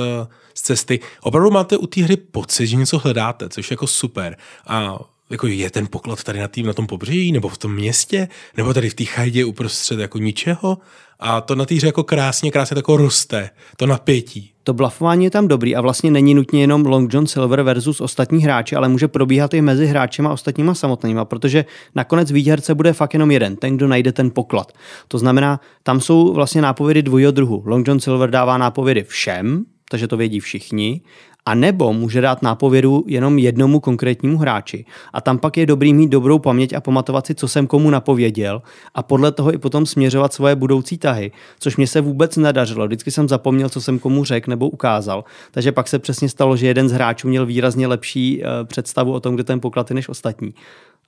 z 0.55 0.63
cesty. 0.63 1.01
Opravdu 1.21 1.51
máte 1.51 1.77
u 1.77 1.87
té 1.87 2.03
hry 2.03 2.17
pocit, 2.17 2.67
že 2.67 2.77
něco 2.77 2.99
hledáte, 2.99 3.49
což 3.49 3.71
je 3.71 3.75
jako 3.75 3.87
super. 3.87 4.37
A 4.67 4.99
jako 5.31 5.47
je 5.47 5.71
ten 5.71 5.87
poklad 5.87 6.23
tady 6.23 6.39
na, 6.39 6.49
tým, 6.49 6.67
na 6.67 6.73
tom 6.73 6.87
pobřeží, 6.87 7.33
nebo 7.33 7.49
v 7.49 7.59
tom 7.59 7.75
městě, 7.75 8.29
nebo 8.57 8.75
tady 8.75 8.91
v 8.91 8.95
té 8.95 9.05
chajdě 9.05 9.45
uprostřed 9.45 9.99
jako 9.99 10.19
ničeho. 10.19 10.79
A 11.21 11.41
to 11.41 11.55
na 11.55 11.65
té 11.65 11.75
hře 11.75 11.87
jako 11.87 12.05
krásně, 12.05 12.51
krásně 12.51 12.75
tako 12.75 12.97
roste, 12.97 13.51
to 13.77 13.87
napětí. 13.87 14.56
To 14.67 14.75
blafování 14.75 15.25
je 15.25 15.31
tam 15.31 15.49
dobrý 15.49 15.77
a 15.77 15.81
vlastně 15.81 16.11
není 16.11 16.35
nutně 16.35 16.61
jenom 16.61 16.87
Long 16.87 17.15
John 17.15 17.27
Silver 17.27 17.63
versus 17.63 18.01
ostatní 18.01 18.43
hráči, 18.43 18.77
ale 18.77 18.89
může 18.89 19.09
probíhat 19.09 19.55
i 19.55 19.63
mezi 19.63 19.87
hráčema 19.87 20.31
a 20.31 20.33
ostatníma 20.33 20.75
samotnýma, 20.75 21.25
protože 21.25 21.65
nakonec 21.95 22.33
výherce 22.33 22.75
bude 22.75 22.93
fakt 22.93 23.15
jenom 23.15 23.31
jeden, 23.31 23.57
ten, 23.57 23.77
kdo 23.77 23.89
najde 23.89 24.13
ten 24.13 24.31
poklad. 24.31 24.73
To 25.09 25.19
znamená, 25.19 25.61
tam 25.83 26.01
jsou 26.01 26.33
vlastně 26.33 26.63
nápovědy 26.63 27.03
dvojího 27.03 27.31
druhu. 27.31 27.63
Long 27.67 27.89
John 27.89 28.01
Silver 28.01 28.31
dává 28.31 28.59
nápovědy 28.59 29.05
všem, 29.05 29.65
takže 29.91 30.09
to 30.09 30.17
vědí 30.17 30.41
všichni, 30.41 31.01
a 31.47 31.55
nebo 31.55 31.93
může 31.93 32.21
dát 32.21 32.43
nápovědu 32.43 33.05
jenom 33.07 33.39
jednomu 33.39 33.81
konkrétnímu 33.81 34.39
hráči. 34.39 34.85
A 35.13 35.21
tam 35.21 35.39
pak 35.39 35.57
je 35.57 35.67
dobrý 35.67 35.95
mít 35.95 36.11
dobrou 36.11 36.39
paměť 36.39 36.73
a 36.73 36.81
pamatovat 36.81 37.27
si, 37.27 37.35
co 37.35 37.49
jsem 37.49 37.67
komu 37.67 37.91
napověděl 37.91 38.63
a 38.95 39.03
podle 39.03 39.33
toho 39.33 39.55
i 39.55 39.59
potom 39.59 39.87
směřovat 39.87 40.33
svoje 40.33 40.57
budoucí 40.57 40.99
tahy, 40.99 41.33
což 41.59 41.77
mě 41.77 41.87
se 41.87 42.01
vůbec 42.01 42.37
nedařilo. 42.37 42.87
Vždycky 42.87 43.11
jsem 43.11 43.29
zapomněl, 43.29 43.69
co 43.69 43.81
jsem 43.81 43.99
komu 43.99 44.25
řekl 44.25 44.51
nebo 44.51 44.69
ukázal. 44.69 45.25
Takže 45.51 45.73
pak 45.73 45.89
se 45.89 45.99
přesně 45.99 46.29
stalo, 46.29 46.57
že 46.57 46.67
jeden 46.67 46.89
z 46.89 46.93
hráčů 46.93 47.29
měl 47.29 47.47
výrazně 47.47 47.87
lepší 47.87 48.43
eh, 48.43 48.65
představu 48.65 49.13
o 49.13 49.21
tom, 49.21 49.35
kde 49.35 49.45
ten 49.45 49.61
poklad 49.61 49.91
je 49.91 49.95
než 49.95 50.09
ostatní. 50.09 50.55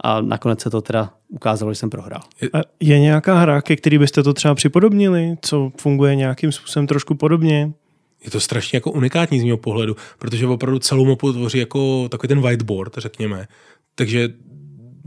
A 0.04 0.20
nakonec 0.20 0.60
se 0.60 0.70
to 0.70 0.80
teda 0.80 1.10
ukázalo, 1.28 1.72
že 1.72 1.78
jsem 1.78 1.90
prohrál. 1.90 2.20
A 2.52 2.58
je 2.80 3.00
nějaká 3.00 3.38
hra, 3.38 3.62
ke 3.62 3.76
který 3.76 3.98
byste 3.98 4.22
to 4.22 4.34
třeba 4.34 4.54
připodobnili, 4.54 5.36
co 5.42 5.72
funguje 5.80 6.14
nějakým 6.14 6.52
způsobem 6.52 6.86
trošku 6.86 7.14
podobně? 7.14 7.72
Je 8.24 8.30
to 8.30 8.40
strašně 8.40 8.76
jako 8.76 8.90
unikátní 8.90 9.40
z 9.40 9.44
mého 9.44 9.56
pohledu, 9.56 9.96
protože 10.18 10.46
opravdu 10.46 10.78
celou 10.78 11.04
mapu 11.04 11.32
tvoří 11.32 11.58
jako 11.58 12.08
takový 12.08 12.28
ten 12.28 12.40
whiteboard, 12.40 12.92
řekněme. 12.98 13.48
Takže 13.94 14.28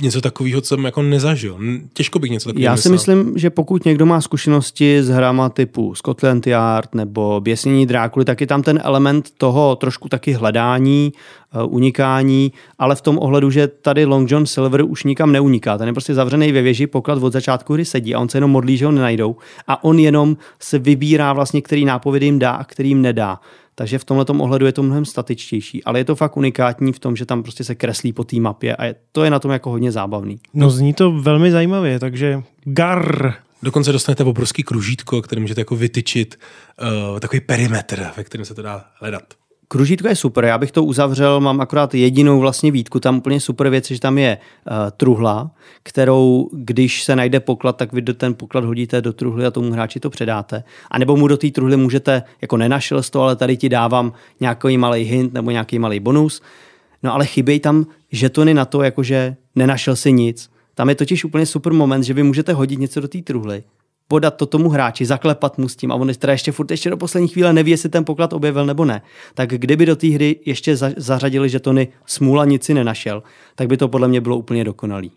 něco 0.02 0.22
takového 0.22 0.62
jsem 0.62 0.86
jako 0.86 1.02
nezažil. 1.02 1.60
Těžko 1.94 2.20
bych 2.20 2.32
něco 2.32 2.50
takového 2.50 2.64
Já 2.64 2.78
si 2.78 2.90
myslel. 2.90 3.18
myslím, 3.18 3.38
že 3.38 3.50
pokud 3.50 3.86
někdo 3.86 4.06
má 4.06 4.22
zkušenosti 4.22 5.04
s 5.04 5.10
hrama 5.10 5.50
typu 5.50 5.96
Scotland 5.96 6.48
Yard 6.48 6.96
nebo 6.96 7.42
Běsnění 7.42 7.86
Drákuly, 7.86 8.26
tak 8.26 8.42
je 8.42 8.48
tam 8.48 8.64
ten 8.64 8.80
element 8.84 9.32
toho 9.38 9.76
trošku 9.76 10.10
taky 10.10 10.34
hledání, 10.34 11.14
uh, 11.66 11.74
unikání, 11.76 12.52
ale 12.80 12.96
v 12.96 13.02
tom 13.02 13.20
ohledu, 13.22 13.52
že 13.52 13.68
tady 13.68 14.06
Long 14.06 14.32
John 14.32 14.46
Silver 14.46 14.84
už 14.84 15.04
nikam 15.04 15.32
neuniká. 15.32 15.78
Ten 15.78 15.88
je 15.88 15.94
prostě 15.94 16.14
zavřený 16.14 16.52
ve 16.52 16.62
věži, 16.62 16.88
poklad 16.88 17.24
od 17.24 17.34
začátku 17.34 17.74
hry 17.74 17.86
sedí 17.86 18.16
a 18.16 18.20
on 18.20 18.30
se 18.30 18.38
jenom 18.38 18.52
modlí, 18.52 18.78
že 18.78 18.86
ho 18.86 18.92
nenajdou 18.92 19.36
a 19.68 19.84
on 19.84 20.00
jenom 20.00 20.38
se 20.60 20.80
vybírá 20.80 21.34
vlastně, 21.34 21.62
který 21.62 21.86
nápovědy 21.86 22.26
jim 22.26 22.40
dá 22.40 22.52
a 22.52 22.64
který 22.64 22.90
jim 22.90 23.02
nedá. 23.02 23.40
Takže 23.82 24.00
v 24.00 24.06
tomhle 24.06 24.26
ohledu 24.38 24.66
je 24.66 24.72
to 24.72 24.84
mnohem 24.84 25.06
statičtější, 25.06 25.84
ale 25.84 26.00
je 26.00 26.06
to 26.06 26.16
fakt 26.16 26.38
unikátní 26.38 26.94
v 26.94 27.00
tom, 27.00 27.16
že 27.16 27.26
tam 27.26 27.44
prostě 27.44 27.64
se 27.64 27.76
kreslí 27.76 28.14
po 28.14 28.24
té 28.24 28.36
mapě 28.36 28.76
a 28.76 28.86
je, 28.86 28.96
to 29.12 29.24
je 29.24 29.30
na 29.30 29.40
tom 29.40 29.52
jako 29.52 29.70
hodně 29.70 29.92
zábavný. 29.92 30.40
No 30.54 30.70
zní 30.70 30.94
to 30.94 31.12
velmi 31.12 31.52
zajímavě, 31.52 32.00
takže 32.00 32.44
gar. 32.64 33.34
Dokonce 33.64 33.92
dostanete 33.92 34.24
obrovský 34.24 34.64
kružítko, 34.64 35.22
který 35.22 35.42
můžete 35.42 35.62
jako 35.62 35.76
vytyčit 35.76 36.40
uh, 37.12 37.20
takový 37.20 37.40
perimetr, 37.40 38.10
ve 38.18 38.24
kterém 38.24 38.46
se 38.46 38.54
to 38.54 38.62
dá 38.62 38.86
hledat. 39.00 39.24
Kružítko 39.72 40.08
je 40.08 40.16
super, 40.16 40.44
já 40.44 40.58
bych 40.58 40.72
to 40.72 40.84
uzavřel, 40.84 41.40
mám 41.40 41.62
akorát 41.62 41.94
jedinou 41.94 42.40
vlastně 42.40 42.72
výtku, 42.72 43.00
tam 43.00 43.18
úplně 43.18 43.40
super 43.40 43.70
věc, 43.70 43.88
že 43.88 44.00
tam 44.00 44.18
je 44.18 44.38
uh, 44.38 44.74
truhla, 44.98 45.52
kterou, 45.84 46.50
když 46.54 47.04
se 47.04 47.16
najde 47.16 47.40
poklad, 47.40 47.78
tak 47.78 47.94
vy 47.94 48.02
do 48.02 48.14
ten 48.14 48.34
poklad 48.34 48.64
hodíte 48.64 49.02
do 49.02 49.14
truhly 49.14 49.46
a 49.46 49.52
tomu 49.52 49.72
hráči 49.72 50.00
to 50.00 50.10
předáte. 50.10 50.64
A 50.92 51.00
nebo 51.00 51.16
mu 51.16 51.28
do 51.28 51.38
té 51.38 51.52
truhly 51.52 51.78
můžete, 51.78 52.24
jako 52.42 52.58
nenašel 52.58 53.04
to, 53.04 53.22
ale 53.22 53.36
tady 53.36 53.58
ti 53.58 53.70
dávám 53.70 54.14
nějaký 54.40 54.78
malý 54.78 55.04
hint 55.04 55.34
nebo 55.34 55.52
nějaký 55.52 55.80
malý 55.80 56.00
bonus. 56.00 56.42
No 57.04 57.14
ale 57.14 57.26
chybějí 57.26 57.60
tam 57.60 57.86
žetony 58.12 58.54
na 58.54 58.66
to, 58.66 58.84
jakože 58.84 59.36
nenašel 59.56 59.96
si 59.96 60.12
nic. 60.12 60.50
Tam 60.76 60.90
je 60.90 60.96
totiž 60.96 61.26
úplně 61.26 61.46
super 61.46 61.74
moment, 61.74 62.04
že 62.04 62.14
vy 62.14 62.24
můžete 62.24 62.54
hodit 62.54 62.80
něco 62.80 63.02
do 63.02 63.08
té 63.08 63.22
truhly 63.22 63.64
podat 64.12 64.36
to 64.36 64.46
tomu 64.46 64.70
hráči, 64.70 65.06
zaklepat 65.06 65.58
mu 65.58 65.70
s 65.70 65.76
tím 65.76 65.92
a 65.92 65.96
on 65.96 66.14
teda 66.14 66.34
ještě 66.34 66.52
furt 66.52 66.72
ještě 66.72 66.90
do 66.90 66.98
poslední 66.98 67.28
chvíle 67.28 67.54
neví, 67.54 67.72
jestli 67.72 67.90
ten 67.90 68.06
poklad 68.06 68.34
objevil 68.34 68.66
nebo 68.66 68.86
ne. 68.86 69.02
Tak 69.34 69.50
kdyby 69.50 69.86
do 69.86 69.96
té 69.96 70.08
hry 70.08 70.40
ještě 70.46 70.76
za, 70.76 70.90
zařadili 70.98 71.50
žetony 71.50 71.88
smůla 72.06 72.46
nic 72.46 72.64
si 72.64 72.74
nenašel, 72.74 73.24
tak 73.56 73.68
by 73.68 73.78
to 73.78 73.88
podle 73.88 74.08
mě 74.08 74.22
bylo 74.22 74.38
úplně 74.38 74.64
dokonalý. 74.64 75.12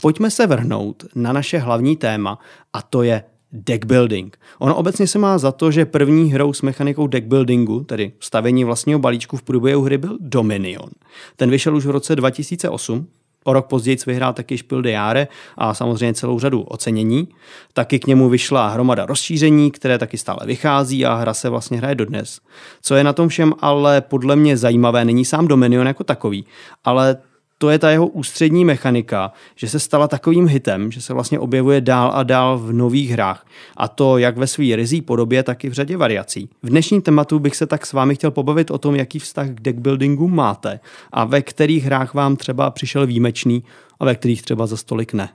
Pojďme 0.00 0.30
se 0.30 0.46
vrhnout 0.46 1.04
na 1.14 1.32
naše 1.32 1.58
hlavní 1.58 1.96
téma 1.96 2.38
a 2.72 2.82
to 2.82 3.02
je 3.02 3.22
deck 3.52 3.84
building. 3.84 4.38
Ono 4.58 4.76
obecně 4.76 5.06
se 5.06 5.18
má 5.18 5.38
za 5.38 5.52
to, 5.52 5.70
že 5.70 5.84
první 5.84 6.32
hrou 6.32 6.52
s 6.52 6.62
mechanikou 6.62 7.06
deck 7.06 7.26
buildingu, 7.26 7.84
tedy 7.84 8.12
stavění 8.20 8.64
vlastního 8.64 8.98
balíčku 8.98 9.36
v 9.36 9.42
průběhu 9.42 9.82
hry, 9.82 9.98
byl 9.98 10.18
Dominion. 10.20 10.90
Ten 11.36 11.50
vyšel 11.50 11.76
už 11.76 11.86
v 11.86 11.90
roce 11.90 12.16
2008, 12.16 13.06
O 13.44 13.52
rok 13.52 13.66
později 13.66 13.96
vyhrál 14.06 14.32
taky 14.32 14.58
Špil 14.58 14.82
de 14.82 14.90
Jahre 14.90 15.28
a 15.56 15.74
samozřejmě 15.74 16.14
celou 16.14 16.38
řadu 16.38 16.62
ocenění. 16.62 17.28
Taky 17.72 17.98
k 17.98 18.06
němu 18.06 18.28
vyšla 18.28 18.68
hromada 18.68 19.06
rozšíření, 19.06 19.70
které 19.70 19.98
taky 19.98 20.18
stále 20.18 20.38
vychází 20.44 21.06
a 21.06 21.14
hra 21.14 21.34
se 21.34 21.48
vlastně 21.48 21.78
hraje 21.78 21.94
dodnes. 21.94 22.40
Co 22.82 22.94
je 22.94 23.04
na 23.04 23.12
tom 23.12 23.28
všem 23.28 23.52
ale 23.60 24.00
podle 24.00 24.36
mě 24.36 24.56
zajímavé, 24.56 25.04
není 25.04 25.24
sám 25.24 25.48
Dominion 25.48 25.86
jako 25.86 26.04
takový, 26.04 26.44
ale 26.84 27.16
to 27.62 27.70
je 27.70 27.78
ta 27.78 27.90
jeho 27.90 28.06
ústřední 28.06 28.64
mechanika, 28.64 29.32
že 29.56 29.68
se 29.68 29.80
stala 29.80 30.08
takovým 30.08 30.46
hitem, 30.46 30.92
že 30.92 31.00
se 31.00 31.14
vlastně 31.14 31.38
objevuje 31.38 31.80
dál 31.80 32.10
a 32.14 32.22
dál 32.22 32.58
v 32.58 32.72
nových 32.72 33.10
hrách. 33.10 33.46
A 33.76 33.88
to 33.88 34.18
jak 34.18 34.36
ve 34.36 34.46
své 34.46 34.76
rizí 34.76 35.02
podobě, 35.02 35.42
tak 35.42 35.64
i 35.64 35.68
v 35.68 35.72
řadě 35.72 35.96
variací. 35.96 36.48
V 36.62 36.68
dnešním 36.68 37.02
tématu 37.02 37.38
bych 37.38 37.56
se 37.56 37.66
tak 37.66 37.86
s 37.86 37.92
vámi 37.92 38.14
chtěl 38.14 38.30
pobavit 38.30 38.70
o 38.70 38.78
tom, 38.78 38.96
jaký 38.96 39.18
vztah 39.18 39.48
k 39.48 39.60
deckbuildingu 39.60 40.28
máte 40.28 40.80
a 41.12 41.24
ve 41.24 41.42
kterých 41.42 41.84
hrách 41.84 42.14
vám 42.14 42.36
třeba 42.36 42.70
přišel 42.70 43.06
výjimečný 43.06 43.64
a 44.00 44.04
ve 44.04 44.14
kterých 44.14 44.42
třeba 44.42 44.66
za 44.66 44.76
stolik 44.76 45.12
ne. 45.12 45.28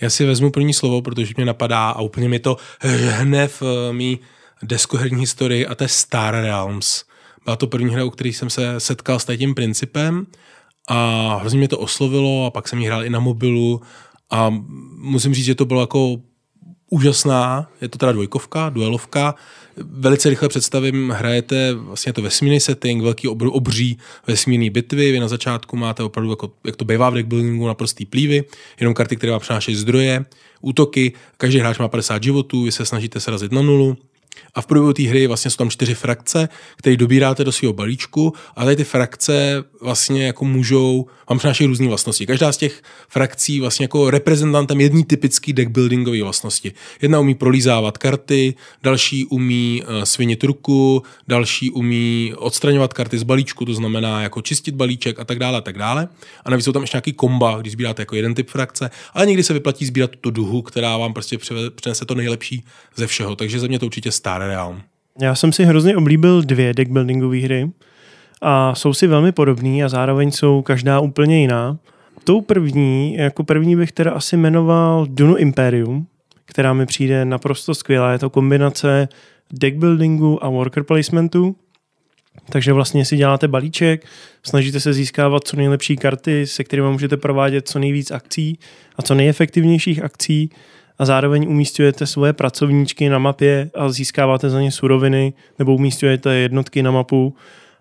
Já 0.00 0.10
si 0.10 0.24
vezmu 0.24 0.50
první 0.50 0.74
slovo, 0.74 1.02
protože 1.02 1.34
mě 1.36 1.44
napadá 1.46 1.90
a 1.90 2.00
úplně 2.00 2.28
mi 2.28 2.38
to 2.38 2.56
hne 2.80 3.48
v 3.48 3.62
eh, 3.62 3.92
mý 3.92 4.18
deskoherní 4.62 5.20
historii 5.20 5.66
a 5.66 5.74
to 5.74 5.84
je 5.84 5.88
Star 5.88 6.34
Realms. 6.34 7.04
Byla 7.44 7.56
to 7.56 7.66
první 7.66 7.90
hra, 7.90 8.04
u 8.04 8.10
které 8.10 8.30
jsem 8.30 8.50
se 8.50 8.80
setkal 8.80 9.18
s 9.18 9.36
tím 9.36 9.54
principem 9.54 10.26
a 10.90 11.36
hrozně 11.40 11.58
mě 11.58 11.68
to 11.68 11.78
oslovilo 11.78 12.46
a 12.46 12.50
pak 12.50 12.68
jsem 12.68 12.78
ji 12.78 12.86
hrál 12.86 13.04
i 13.04 13.10
na 13.10 13.20
mobilu. 13.20 13.80
A 14.30 14.50
musím 14.96 15.34
říct, 15.34 15.44
že 15.44 15.54
to 15.54 15.64
bylo 15.64 15.80
jako 15.80 16.16
úžasná, 16.90 17.70
je 17.80 17.88
to 17.88 17.98
teda 17.98 18.12
dvojkovka, 18.12 18.68
duelovka, 18.68 19.34
velice 19.76 20.30
rychle 20.30 20.48
představím, 20.48 21.10
hrajete 21.10 21.74
vlastně 21.74 22.12
to 22.12 22.22
vesmírný 22.22 22.60
setting, 22.60 23.02
velký 23.02 23.28
obr, 23.28 23.46
obří 23.50 23.98
vesmírný 24.26 24.70
bitvy, 24.70 25.12
vy 25.12 25.20
na 25.20 25.28
začátku 25.28 25.76
máte 25.76 26.02
opravdu, 26.02 26.30
jako, 26.30 26.52
jak 26.66 26.76
to 26.76 26.84
bývá 26.84 27.10
v 27.10 27.14
deckbuildingu, 27.14 27.66
naprostý 27.66 28.06
plívy, 28.06 28.44
jenom 28.80 28.94
karty, 28.94 29.16
které 29.16 29.30
vám 29.30 29.40
přinášejí 29.40 29.76
zdroje, 29.76 30.24
útoky, 30.60 31.12
každý 31.36 31.58
hráč 31.58 31.78
má 31.78 31.88
50 31.88 32.22
životů, 32.22 32.62
vy 32.62 32.72
se 32.72 32.86
snažíte 32.86 33.20
se 33.20 33.30
razit 33.30 33.52
na 33.52 33.62
nulu, 33.62 33.96
a 34.54 34.60
v 34.60 34.66
průběhu 34.66 34.92
té 34.92 35.02
hry 35.02 35.26
vlastně 35.26 35.50
jsou 35.50 35.56
tam 35.56 35.70
čtyři 35.70 35.94
frakce, 35.94 36.48
které 36.76 36.96
dobíráte 36.96 37.44
do 37.44 37.52
svého 37.52 37.72
balíčku 37.72 38.32
a 38.56 38.64
tady 38.64 38.76
ty 38.76 38.84
frakce 38.84 39.64
vlastně 39.80 40.26
jako 40.26 40.44
můžou, 40.44 41.06
vám 41.30 41.38
přinášejí 41.38 41.68
různé 41.68 41.88
vlastnosti. 41.88 42.26
Každá 42.26 42.52
z 42.52 42.56
těch 42.56 42.82
frakcí 43.08 43.60
vlastně 43.60 43.84
jako 43.84 44.10
reprezentantem 44.10 44.80
jedný 44.80 45.04
typický 45.04 45.52
deckbuildingové 45.52 46.22
vlastnosti. 46.22 46.72
Jedna 47.02 47.20
umí 47.20 47.34
prolízávat 47.34 47.98
karty, 47.98 48.54
další 48.82 49.24
umí 49.24 49.82
uh, 49.82 50.02
svinit 50.02 50.44
ruku, 50.44 51.02
další 51.28 51.70
umí 51.70 52.32
odstraňovat 52.36 52.92
karty 52.92 53.18
z 53.18 53.22
balíčku, 53.22 53.64
to 53.64 53.74
znamená 53.74 54.22
jako 54.22 54.42
čistit 54.42 54.74
balíček 54.74 55.18
a 55.18 55.24
tak 55.24 55.38
dále 55.38 55.58
a 55.58 55.60
tak 55.60 55.78
dále. 55.78 56.08
A 56.44 56.50
navíc 56.50 56.64
jsou 56.64 56.72
tam 56.72 56.82
ještě 56.82 56.96
nějaký 56.96 57.12
komba, 57.12 57.58
když 57.60 57.72
sbíráte 57.72 58.02
jako 58.02 58.16
jeden 58.16 58.34
typ 58.34 58.50
frakce, 58.50 58.90
ale 59.14 59.26
někdy 59.26 59.42
se 59.42 59.52
vyplatí 59.52 59.86
sbírat 59.86 60.10
tu 60.20 60.30
duhu, 60.30 60.62
která 60.62 60.96
vám 60.96 61.12
prostě 61.12 61.38
přinese 61.74 62.04
to 62.04 62.14
nejlepší 62.14 62.64
ze 62.96 63.06
všeho. 63.06 63.36
Takže 63.36 63.60
za 63.60 63.66
mě 63.66 63.78
to 63.78 63.86
určitě 63.86 64.12
Star 64.20 64.42
Realm. 64.42 64.82
Já 65.20 65.34
jsem 65.34 65.52
si 65.52 65.64
hrozně 65.64 65.96
oblíbil 65.96 66.42
dvě 66.42 66.74
deckbuildingové 66.74 67.38
hry 67.38 67.70
a 68.42 68.74
jsou 68.74 68.94
si 68.94 69.06
velmi 69.06 69.32
podobný 69.32 69.84
a 69.84 69.88
zároveň 69.88 70.30
jsou 70.30 70.62
každá 70.62 71.00
úplně 71.00 71.40
jiná. 71.40 71.78
Tou 72.24 72.40
první, 72.40 73.14
jako 73.14 73.44
první 73.44 73.76
bych 73.76 73.92
teda 73.92 74.12
asi 74.12 74.36
jmenoval 74.36 75.06
Dunu 75.08 75.36
Imperium, 75.36 76.06
která 76.44 76.72
mi 76.72 76.86
přijde 76.86 77.24
naprosto 77.24 77.74
skvělá. 77.74 78.12
Je 78.12 78.18
to 78.18 78.30
kombinace 78.30 79.08
deckbuildingu 79.52 80.44
a 80.44 80.48
worker 80.48 80.82
placementu, 80.82 81.56
takže 82.50 82.72
vlastně 82.72 83.04
si 83.04 83.16
děláte 83.16 83.48
balíček, 83.48 84.06
snažíte 84.42 84.80
se 84.80 84.92
získávat 84.92 85.44
co 85.44 85.56
nejlepší 85.56 85.96
karty, 85.96 86.46
se 86.46 86.64
kterými 86.64 86.88
můžete 86.88 87.16
provádět 87.16 87.68
co 87.68 87.78
nejvíc 87.78 88.10
akcí 88.10 88.58
a 88.96 89.02
co 89.02 89.14
nejefektivnějších 89.14 90.04
akcí 90.04 90.50
a 91.00 91.04
zároveň 91.04 91.48
umístujete 91.48 92.06
svoje 92.06 92.32
pracovníčky 92.32 93.08
na 93.08 93.18
mapě 93.18 93.70
a 93.74 93.88
získáváte 93.88 94.50
za 94.50 94.60
ně 94.60 94.70
suroviny 94.70 95.32
nebo 95.58 95.74
umístujete 95.74 96.34
jednotky 96.34 96.82
na 96.82 96.90
mapu 96.90 97.34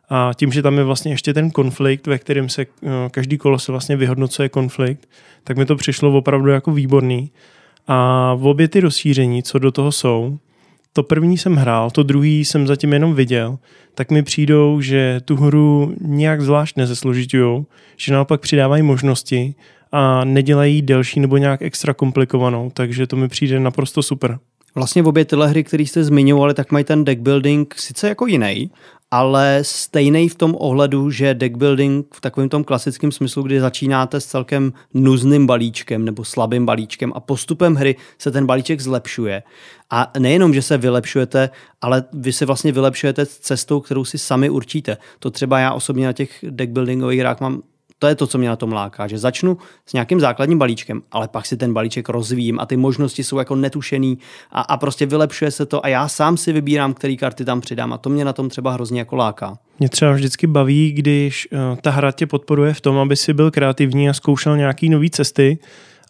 a 0.09 0.31
tím, 0.35 0.51
že 0.51 0.61
tam 0.61 0.77
je 0.77 0.83
vlastně 0.83 1.11
ještě 1.11 1.33
ten 1.33 1.51
konflikt, 1.51 2.07
ve 2.07 2.17
kterém 2.17 2.49
se 2.49 2.61
eh, 2.61 2.87
každý 3.11 3.37
kolo 3.37 3.59
se 3.59 3.71
vlastně 3.71 3.95
vyhodnocuje 3.95 4.49
konflikt, 4.49 5.09
tak 5.43 5.57
mi 5.57 5.65
to 5.65 5.75
přišlo 5.75 6.17
opravdu 6.17 6.49
jako 6.49 6.71
výborný. 6.71 7.31
A 7.87 8.33
v 8.33 8.47
obě 8.47 8.67
ty 8.67 8.79
rozšíření, 8.79 9.43
co 9.43 9.59
do 9.59 9.71
toho 9.71 9.91
jsou, 9.91 10.37
to 10.93 11.03
první 11.03 11.37
jsem 11.37 11.55
hrál, 11.55 11.91
to 11.91 12.03
druhý 12.03 12.45
jsem 12.45 12.67
zatím 12.67 12.93
jenom 12.93 13.15
viděl, 13.15 13.57
tak 13.95 14.11
mi 14.11 14.23
přijdou, 14.23 14.81
že 14.81 15.21
tu 15.25 15.35
hru 15.35 15.95
nějak 16.01 16.41
zvlášť 16.41 16.77
nezesložitujou, 16.77 17.65
že 17.97 18.13
naopak 18.13 18.41
přidávají 18.41 18.83
možnosti 18.83 19.55
a 19.91 20.25
nedělají 20.25 20.81
delší 20.81 21.19
nebo 21.19 21.37
nějak 21.37 21.61
extra 21.61 21.93
komplikovanou, 21.93 22.71
takže 22.73 23.07
to 23.07 23.15
mi 23.15 23.27
přijde 23.27 23.59
naprosto 23.59 24.03
super. 24.03 24.39
Vlastně 24.75 25.01
v 25.01 25.07
obě 25.07 25.25
tyhle 25.25 25.47
hry, 25.47 25.63
které 25.63 25.83
jste 25.83 26.03
zmiňovali, 26.03 26.53
tak 26.53 26.71
mají 26.71 26.85
ten 26.85 27.05
deck 27.05 27.21
building 27.21 27.75
sice 27.77 28.09
jako 28.09 28.27
jiný, 28.27 28.71
ale 29.11 29.59
stejný 29.61 30.29
v 30.29 30.35
tom 30.35 30.55
ohledu, 30.59 31.11
že 31.11 31.33
deck 31.33 31.57
building 31.57 32.05
v 32.15 32.21
takovém 32.21 32.49
tom 32.49 32.63
klasickém 32.63 33.11
smyslu, 33.11 33.43
kdy 33.43 33.59
začínáte 33.59 34.21
s 34.21 34.25
celkem 34.25 34.73
nuzným 34.93 35.47
balíčkem 35.47 36.05
nebo 36.05 36.25
slabým 36.25 36.65
balíčkem 36.65 37.11
a 37.15 37.19
postupem 37.19 37.75
hry 37.75 37.95
se 38.17 38.31
ten 38.31 38.45
balíček 38.45 38.81
zlepšuje. 38.81 39.43
A 39.89 40.11
nejenom, 40.19 40.53
že 40.53 40.61
se 40.61 40.77
vylepšujete, 40.77 41.49
ale 41.81 42.03
vy 42.13 42.33
se 42.33 42.45
vlastně 42.45 42.71
vylepšujete 42.71 43.25
cestou, 43.25 43.79
kterou 43.79 44.05
si 44.05 44.17
sami 44.17 44.49
určíte. 44.49 44.97
To 45.19 45.31
třeba 45.31 45.59
já 45.59 45.73
osobně 45.73 46.05
na 46.05 46.13
těch 46.13 46.45
deck 46.49 46.71
buildingových 46.71 47.19
hrách 47.19 47.41
mám 47.41 47.61
to 47.99 48.07
je 48.07 48.15
to, 48.15 48.27
co 48.27 48.37
mě 48.37 48.49
na 48.49 48.55
tom 48.55 48.73
láká, 48.73 49.07
že 49.07 49.17
začnu 49.17 49.57
s 49.85 49.93
nějakým 49.93 50.19
základním 50.19 50.57
balíčkem, 50.57 51.01
ale 51.11 51.27
pak 51.27 51.45
si 51.45 51.57
ten 51.57 51.73
balíček 51.73 52.09
rozvíjím 52.09 52.59
a 52.59 52.65
ty 52.65 52.77
možnosti 52.77 53.23
jsou 53.23 53.39
jako 53.39 53.55
netušený 53.55 54.17
a, 54.51 54.61
a 54.61 54.77
prostě 54.77 55.05
vylepšuje 55.05 55.51
se 55.51 55.65
to 55.65 55.85
a 55.85 55.87
já 55.87 56.07
sám 56.07 56.37
si 56.37 56.53
vybírám, 56.53 56.93
který 56.93 57.17
karty 57.17 57.45
tam 57.45 57.61
přidám 57.61 57.93
a 57.93 57.97
to 57.97 58.09
mě 58.09 58.25
na 58.25 58.33
tom 58.33 58.49
třeba 58.49 58.71
hrozně 58.71 58.99
jako 58.99 59.15
láká. 59.15 59.57
Mě 59.79 59.89
třeba 59.89 60.11
vždycky 60.11 60.47
baví, 60.47 60.91
když 60.91 61.47
uh, 61.51 61.77
ta 61.81 61.91
hra 61.91 62.11
tě 62.11 62.27
podporuje 62.27 62.73
v 62.73 62.81
tom, 62.81 62.97
aby 62.97 63.15
si 63.15 63.33
byl 63.33 63.51
kreativní 63.51 64.09
a 64.09 64.13
zkoušel 64.13 64.57
nějaký 64.57 64.89
nové 64.89 65.09
cesty 65.09 65.59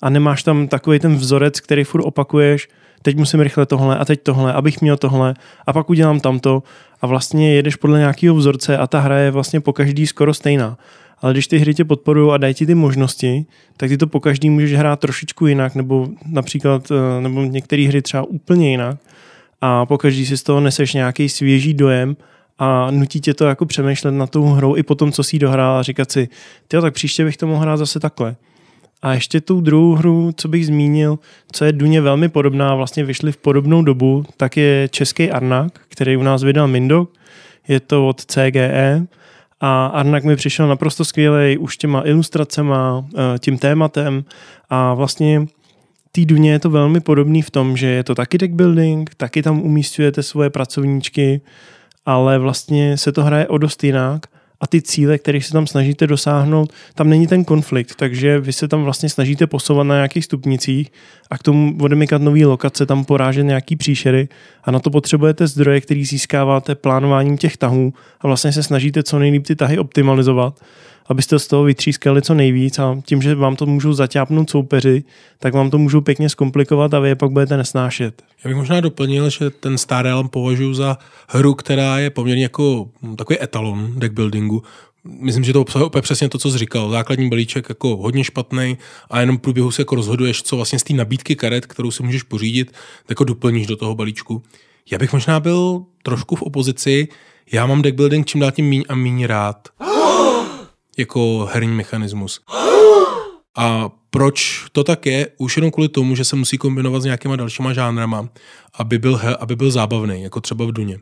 a 0.01 0.09
nemáš 0.09 0.43
tam 0.43 0.67
takový 0.67 0.99
ten 0.99 1.15
vzorec, 1.15 1.59
který 1.59 1.83
furt 1.83 2.03
opakuješ, 2.03 2.69
teď 3.01 3.17
musím 3.17 3.39
rychle 3.39 3.65
tohle 3.65 3.97
a 3.97 4.05
teď 4.05 4.23
tohle, 4.23 4.53
abych 4.53 4.81
měl 4.81 4.97
tohle 4.97 5.33
a 5.67 5.73
pak 5.73 5.89
udělám 5.89 6.19
tamto 6.19 6.63
a 7.01 7.07
vlastně 7.07 7.55
jedeš 7.55 7.75
podle 7.75 7.99
nějakého 7.99 8.35
vzorce 8.35 8.77
a 8.77 8.87
ta 8.87 8.99
hra 8.99 9.17
je 9.17 9.31
vlastně 9.31 9.61
po 9.61 9.73
každý 9.73 10.07
skoro 10.07 10.33
stejná 10.33 10.77
ale 11.21 11.33
když 11.33 11.47
ty 11.47 11.57
hry 11.57 11.73
tě 11.73 11.85
podporují 11.85 12.31
a 12.33 12.37
dají 12.37 12.53
ti 12.53 12.65
ty 12.65 12.75
možnosti, 12.75 13.45
tak 13.77 13.89
ty 13.89 13.97
to 13.97 14.07
po 14.07 14.19
každý 14.19 14.49
můžeš 14.49 14.73
hrát 14.73 14.99
trošičku 14.99 15.47
jinak, 15.47 15.75
nebo 15.75 16.09
například, 16.25 16.91
eh, 16.91 17.21
nebo 17.21 17.41
některé 17.41 17.87
hry 17.87 18.01
třeba 18.01 18.23
úplně 18.23 18.71
jinak 18.71 18.97
a 19.61 19.85
po 19.85 19.97
každý 19.97 20.25
si 20.25 20.37
z 20.37 20.43
toho 20.43 20.59
neseš 20.59 20.93
nějaký 20.93 21.29
svěží 21.29 21.73
dojem 21.73 22.15
a 22.59 22.91
nutí 22.91 23.21
tě 23.21 23.33
to 23.33 23.45
jako 23.45 23.65
přemýšlet 23.65 24.11
na 24.11 24.27
tou 24.27 24.45
hrou 24.45 24.75
i 24.75 24.83
potom, 24.83 25.11
co 25.11 25.23
si 25.23 25.39
dohrál 25.39 25.77
a 25.77 25.83
říkat 25.83 26.11
si, 26.11 26.29
ty 26.67 26.81
tak 26.81 26.93
příště 26.93 27.25
bych 27.25 27.37
to 27.37 27.47
mohl 27.47 27.61
hrát 27.61 27.77
zase 27.77 27.99
takhle. 27.99 28.35
A 29.01 29.13
ještě 29.13 29.41
tu 29.41 29.61
druhou 29.61 29.95
hru, 29.95 30.31
co 30.35 30.47
bych 30.47 30.65
zmínil, 30.65 31.19
co 31.51 31.65
je 31.65 31.71
Duně 31.71 32.01
velmi 32.01 32.29
podobná, 32.29 32.75
vlastně 32.75 33.03
vyšly 33.03 33.31
v 33.31 33.37
podobnou 33.37 33.81
dobu, 33.81 34.25
tak 34.37 34.57
je 34.57 34.89
český 34.91 35.31
Arnak, 35.31 35.79
který 35.87 36.17
u 36.17 36.23
nás 36.23 36.43
vydal 36.43 36.67
Mindok. 36.67 37.13
Je 37.67 37.79
to 37.79 38.07
od 38.07 38.21
CGE 38.25 39.07
a 39.61 39.85
Arnak 39.85 40.23
mi 40.23 40.35
přišel 40.35 40.67
naprosto 40.67 41.05
skvělej 41.05 41.57
už 41.59 41.77
těma 41.77 42.01
ilustracema, 42.05 43.05
eh, 43.13 43.39
tím 43.39 43.57
tématem. 43.57 44.23
A 44.69 44.93
vlastně 44.93 45.45
té 46.11 46.25
Duně 46.25 46.51
je 46.51 46.59
to 46.59 46.69
velmi 46.69 46.99
podobný 46.99 47.41
v 47.41 47.51
tom, 47.51 47.77
že 47.77 47.87
je 47.87 48.03
to 48.03 48.15
taky 48.15 48.37
deck 48.37 48.53
building, 48.53 49.15
taky 49.17 49.43
tam 49.43 49.61
umístujete 49.61 50.23
svoje 50.23 50.49
pracovníčky, 50.49 51.41
ale 52.05 52.39
vlastně 52.39 52.97
se 52.97 53.11
to 53.11 53.23
hraje 53.23 53.47
o 53.47 53.57
dost 53.57 53.83
jinak 53.83 54.21
a 54.61 54.67
ty 54.67 54.81
cíle, 54.81 55.17
které 55.17 55.41
se 55.41 55.53
tam 55.53 55.67
snažíte 55.67 56.07
dosáhnout, 56.07 56.73
tam 56.95 57.09
není 57.09 57.27
ten 57.27 57.43
konflikt, 57.43 57.95
takže 57.95 58.39
vy 58.39 58.53
se 58.53 58.67
tam 58.67 58.83
vlastně 58.83 59.09
snažíte 59.09 59.47
posouvat 59.47 59.87
na 59.87 59.95
nějakých 59.95 60.25
stupnicích 60.25 60.91
a 61.29 61.37
k 61.37 61.43
tomu 61.43 61.77
odemykat 61.81 62.21
nový 62.21 62.45
lokace, 62.45 62.85
tam 62.85 63.05
porážet 63.05 63.43
nějaký 63.43 63.75
příšery 63.75 64.27
a 64.63 64.71
na 64.71 64.79
to 64.79 64.89
potřebujete 64.89 65.47
zdroje, 65.47 65.81
který 65.81 66.05
získáváte 66.05 66.75
plánováním 66.75 67.37
těch 67.37 67.57
tahů 67.57 67.93
a 68.21 68.27
vlastně 68.27 68.51
se 68.51 68.63
snažíte 68.63 69.03
co 69.03 69.19
nejlíp 69.19 69.47
ty 69.47 69.55
tahy 69.55 69.79
optimalizovat 69.79 70.59
abyste 71.09 71.39
z 71.39 71.47
toho 71.47 71.63
vytřískali 71.63 72.21
co 72.21 72.33
nejvíc 72.33 72.79
a 72.79 73.01
tím, 73.05 73.21
že 73.21 73.35
vám 73.35 73.55
to 73.55 73.65
můžou 73.65 73.93
zaťápnout 73.93 74.49
soupeři, 74.49 75.03
tak 75.39 75.53
vám 75.53 75.69
to 75.69 75.77
můžou 75.77 76.01
pěkně 76.01 76.29
zkomplikovat 76.29 76.93
a 76.93 76.99
vy 76.99 77.09
je 77.09 77.15
pak 77.15 77.31
budete 77.31 77.57
nesnášet. 77.57 78.23
Já 78.43 78.49
bych 78.49 78.57
možná 78.57 78.81
doplnil, 78.81 79.29
že 79.29 79.49
ten 79.49 79.77
Star 79.77 80.05
Realm 80.05 80.29
považuji 80.29 80.73
za 80.73 80.97
hru, 81.29 81.53
která 81.53 81.99
je 81.99 82.09
poměrně 82.09 82.43
jako 82.43 82.89
takový 83.15 83.43
etalon 83.43 83.93
deckbuildingu. 83.95 84.63
Myslím, 85.03 85.43
že 85.43 85.53
to 85.53 85.61
obsahuje 85.61 85.87
úplně 85.87 86.01
přesně 86.01 86.29
to, 86.29 86.37
co 86.37 86.51
jsi 86.51 86.57
říkal. 86.57 86.89
Základní 86.89 87.29
balíček 87.29 87.69
jako 87.69 87.97
hodně 87.97 88.23
špatný 88.23 88.77
a 89.09 89.19
jenom 89.19 89.37
v 89.37 89.41
průběhu 89.41 89.71
se 89.71 89.81
jako 89.81 89.95
rozhoduješ, 89.95 90.43
co 90.43 90.55
vlastně 90.55 90.79
z 90.79 90.83
té 90.83 90.93
nabídky 90.93 91.35
karet, 91.35 91.65
kterou 91.65 91.91
si 91.91 92.03
můžeš 92.03 92.23
pořídit, 92.23 92.71
tak 92.71 93.09
jako 93.09 93.23
doplníš 93.23 93.67
do 93.67 93.75
toho 93.75 93.95
balíčku. 93.95 94.43
Já 94.91 94.97
bych 94.97 95.13
možná 95.13 95.39
byl 95.39 95.83
trošku 96.03 96.35
v 96.35 96.41
opozici. 96.41 97.07
Já 97.51 97.65
mám 97.65 97.81
deckbuilding 97.81 98.25
čím 98.25 98.41
dál 98.41 98.51
tím 98.51 98.65
míň 98.65 98.83
a 98.89 98.95
míň 98.95 99.25
rád. 99.25 99.67
Jako 100.99 101.49
herní 101.51 101.75
mechanismus. 101.75 102.41
A 103.57 103.89
proč 104.09 104.65
to 104.71 104.83
tak 104.83 105.05
je? 105.05 105.27
Už 105.37 105.57
jenom 105.57 105.71
kvůli 105.71 105.89
tomu, 105.89 106.15
že 106.15 106.25
se 106.25 106.35
musí 106.35 106.57
kombinovat 106.57 107.01
s 107.01 107.05
nějakýma 107.05 107.35
dalšíma 107.35 107.73
žánrama, 107.73 108.29
aby 108.73 108.97
byl, 108.97 109.19
aby 109.39 109.55
byl 109.55 109.71
zábavný, 109.71 110.23
jako 110.23 110.41
třeba 110.41 110.65
v 110.65 110.71
Duně. 110.71 110.99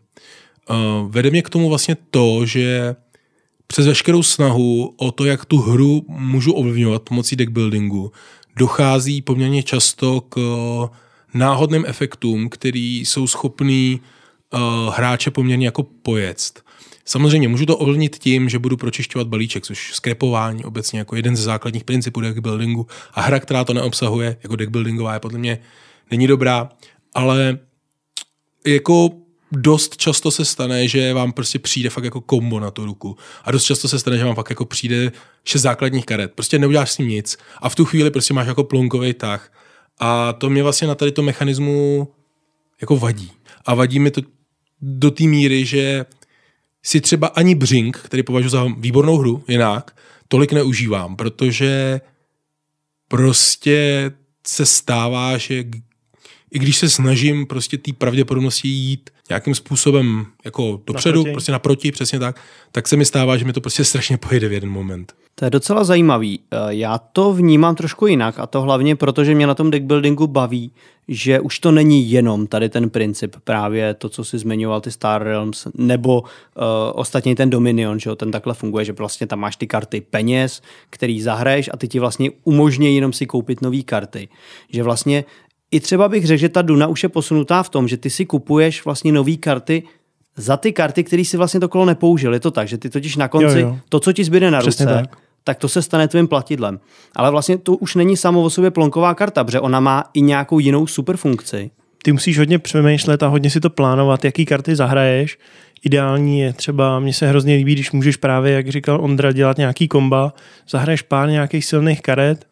Uh, 0.70 1.12
vede 1.12 1.30
mě 1.30 1.42
k 1.42 1.50
tomu 1.50 1.70
vlastně 1.70 1.98
to, 2.12 2.46
že 2.46 2.96
přes 3.68 3.88
veškerou 3.88 4.24
snahu 4.24 4.94
o 4.98 5.12
to, 5.12 5.26
jak 5.26 5.46
tu 5.46 5.58
hru 5.58 6.06
můžu 6.08 6.54
ovlivňovat 6.54 7.02
pomocí 7.02 7.36
deckbuildingu, 7.36 8.12
dochází 8.56 9.22
poměrně 9.22 9.64
často 9.64 10.22
k 10.22 10.40
náhodným 11.34 11.84
efektům, 11.88 12.50
který 12.50 13.00
jsou 13.00 13.28
schopný 13.28 14.02
uh, 14.54 14.94
hráče 14.94 15.32
poměrně 15.32 15.68
jako 15.68 15.84
pojet. 15.84 16.64
Samozřejmě 17.08 17.48
můžu 17.48 17.65
to 17.65 17.78
ovlivnit 17.78 18.17
tím, 18.17 18.50
že 18.50 18.60
budu 18.60 18.78
pročišťovat 18.78 19.28
balíček, 19.28 19.63
což 19.63 19.93
skrepování 19.93 20.63
obecně 20.63 21.00
jako 21.00 21.15
jeden 21.15 21.36
ze 21.36 21.43
základních 21.43 21.84
principů 21.84 22.22
deckbuildingu 22.22 22.88
a 23.13 23.22
hra, 23.22 23.39
která 23.39 23.63
to 23.63 23.74
neobsahuje, 23.74 24.38
jako 24.43 24.56
deckbuildingová, 24.56 25.13
je 25.13 25.20
podle 25.20 25.39
mě 25.39 25.60
není 26.12 26.28
dobrá, 26.28 26.70
ale 27.13 27.60
jako 28.67 29.10
dost 29.52 29.98
často 29.98 30.32
se 30.32 30.46
stane, 30.46 30.88
že 30.88 31.13
vám 31.13 31.32
prostě 31.32 31.60
přijde 31.60 31.89
fakt 31.89 32.04
jako 32.04 32.22
kombo 32.22 32.60
na 32.60 32.72
tu 32.72 32.86
ruku. 32.86 33.17
A 33.43 33.52
dost 33.52 33.63
často 33.63 33.88
se 33.88 34.00
stane, 34.00 34.17
že 34.17 34.26
vám 34.26 34.36
fakt 34.36 34.50
jako 34.50 34.65
přijde 34.65 35.12
šest 35.43 35.62
základních 35.62 36.06
karet. 36.06 36.34
Prostě 36.34 36.60
neuděláš 36.60 36.91
s 36.91 36.98
ním 36.98 37.08
nic. 37.08 37.38
A 37.62 37.70
v 37.70 37.76
tu 37.76 37.86
chvíli 37.86 38.12
prostě 38.12 38.34
máš 38.34 38.48
jako 38.48 38.63
plonkový 38.63 39.13
tah. 39.13 39.54
A 40.00 40.34
to 40.34 40.50
mě 40.50 40.63
vlastně 40.63 40.88
na 40.88 40.96
tady 40.96 41.12
to 41.12 41.24
mechanismu 41.24 42.08
jako 42.82 42.98
vadí. 42.98 43.32
A 43.65 43.74
vadí 43.74 44.00
mi 44.00 44.12
to 44.12 44.22
do 44.82 45.12
té 45.12 45.24
míry, 45.24 45.65
že 45.65 46.06
si 46.88 47.02
třeba 47.02 47.28
ani 47.28 47.56
Brink, 47.56 47.97
který 47.97 48.23
považuji 48.23 48.50
za 48.50 48.67
výbornou 48.78 49.17
hru, 49.17 49.43
jinak, 49.47 49.97
tolik 50.28 50.52
neužívám, 50.52 51.15
protože 51.15 52.02
prostě 53.08 54.12
se 54.47 54.65
stává, 54.65 55.38
že 55.38 55.63
i 56.52 56.60
když 56.60 56.78
se 56.78 56.89
snažím 56.89 57.45
prostě 57.45 57.78
té 57.78 57.93
pravděpodobnosti 57.93 58.67
jít 58.67 59.10
nějakým 59.30 59.56
způsobem 59.56 60.26
jako 60.46 60.82
dopředu, 60.88 61.20
naproti. 61.20 61.32
prostě 61.32 61.52
naproti, 61.52 61.92
přesně 61.92 62.20
tak, 62.20 62.42
tak 62.72 62.88
se 62.88 62.96
mi 62.96 63.06
stává, 63.06 63.38
že 63.38 63.46
mi 63.46 63.54
to 63.54 63.62
prostě 63.62 63.84
strašně 63.84 64.18
pojede 64.18 64.48
v 64.48 64.54
jeden 64.54 64.70
moment. 64.70 65.13
To 65.36 65.46
je 65.46 65.52
docela 65.52 65.84
zajímavý. 65.84 66.40
Eh, 66.52 66.58
já 66.70 66.98
to 66.98 67.34
vnímám 67.34 67.76
trošku 67.76 68.08
jinak 68.08 68.40
a 68.40 68.48
to 68.48 68.62
hlavně 68.62 68.96
proto, 68.96 69.24
že 69.24 69.36
mě 69.36 69.48
na 69.48 69.56
tom 69.56 69.72
deckbuildingu 69.72 70.28
baví, 70.28 70.72
že 71.08 71.40
už 71.40 71.60
to 71.60 71.72
není 71.72 72.12
jenom 72.12 72.48
tady 72.48 72.70
ten 72.70 72.90
princip, 72.90 73.36
právě 73.44 73.94
to, 73.94 74.10
co 74.10 74.24
si 74.24 74.38
zmiňoval, 74.38 74.82
ty 74.82 74.92
Star 74.92 75.24
Realms, 75.24 75.68
nebo 75.76 76.22
uh, 76.22 76.28
ostatně 76.94 77.36
ten 77.36 77.50
Dominion, 77.50 78.00
že 78.00 78.10
jo, 78.10 78.16
ten 78.16 78.32
takhle 78.32 78.54
funguje, 78.54 78.86
že 78.86 78.94
vlastně 78.94 79.28
tam 79.28 79.40
máš 79.40 79.56
ty 79.56 79.68
karty 79.68 80.02
peněz, 80.02 80.62
který 80.90 81.22
zahraješ 81.22 81.70
a 81.74 81.78
ty 81.78 81.88
ti 81.88 82.00
vlastně 82.00 82.32
umožní 82.44 82.96
jenom 82.96 83.13
si 83.13 83.26
koupit 83.26 83.62
nové 83.62 83.82
karty. 83.82 84.28
Že 84.70 84.84
vlastně 84.84 85.24
i 85.72 85.80
třeba 85.80 86.10
bych 86.10 86.26
řekl, 86.26 86.40
že 86.40 86.50
ta 86.50 86.62
Duna 86.62 86.88
už 86.88 87.04
je 87.04 87.10
posunutá 87.10 87.64
v 87.64 87.70
tom, 87.70 87.88
že 87.88 87.98
ty 87.98 88.10
si 88.10 88.26
kupuješ 88.26 88.86
vlastně 88.86 89.12
nové 89.12 89.36
karty 89.36 89.84
za 90.38 90.58
ty 90.58 90.72
karty, 90.72 91.04
které 91.04 91.26
si 91.26 91.38
vlastně 91.38 91.60
to 91.60 91.70
kolo 91.70 91.86
nepoužil. 91.86 92.34
Je 92.34 92.40
to 92.40 92.52
tak, 92.52 92.68
že 92.68 92.78
ty 92.78 92.90
totiž 92.90 93.16
na 93.16 93.28
konci 93.28 93.60
jo, 93.60 93.68
jo. 93.68 93.80
to, 93.90 94.00
co 94.00 94.14
ti 94.14 94.24
zbyde 94.24 94.52
na 94.52 94.60
Přesně 94.60 94.86
ruce, 94.86 94.96
tak. 94.96 95.18
tak 95.44 95.58
to 95.58 95.70
se 95.70 95.82
stane 95.82 96.08
tvým 96.08 96.28
platidlem. 96.28 96.80
Ale 97.16 97.32
vlastně 97.32 97.58
to 97.58 97.76
už 97.76 97.96
není 97.96 98.18
samo 98.18 98.44
o 98.44 98.50
sobě 98.50 98.72
plonková 98.72 99.14
karta, 99.14 99.44
protože 99.44 99.60
ona 99.60 99.80
má 99.80 100.04
i 100.14 100.22
nějakou 100.22 100.60
jinou 100.60 100.88
super 100.88 101.18
funkci. 101.18 101.72
Ty 102.04 102.12
musíš 102.12 102.40
hodně 102.40 102.60
přemýšlet 102.60 103.24
a 103.24 103.28
hodně 103.28 103.50
si 103.50 103.60
to 103.60 103.70
plánovat, 103.70 104.26
jaký 104.26 104.46
karty 104.46 104.76
zahraješ. 104.76 105.38
Ideální 105.84 106.40
je 106.40 106.54
třeba, 106.54 107.00
mně 107.00 107.14
se 107.14 107.28
hrozně 107.28 107.56
líbí, 107.56 107.74
když 107.74 107.92
můžeš 107.92 108.18
právě, 108.18 108.54
jak 108.54 108.70
říkal 108.70 109.02
Ondra, 109.02 109.32
dělat 109.32 109.58
nějaký 109.58 109.88
komba, 109.88 110.34
zahraješ 110.70 111.02
pár 111.02 111.30
nějakých 111.30 111.66
silných 111.66 112.02
karet, 112.02 112.48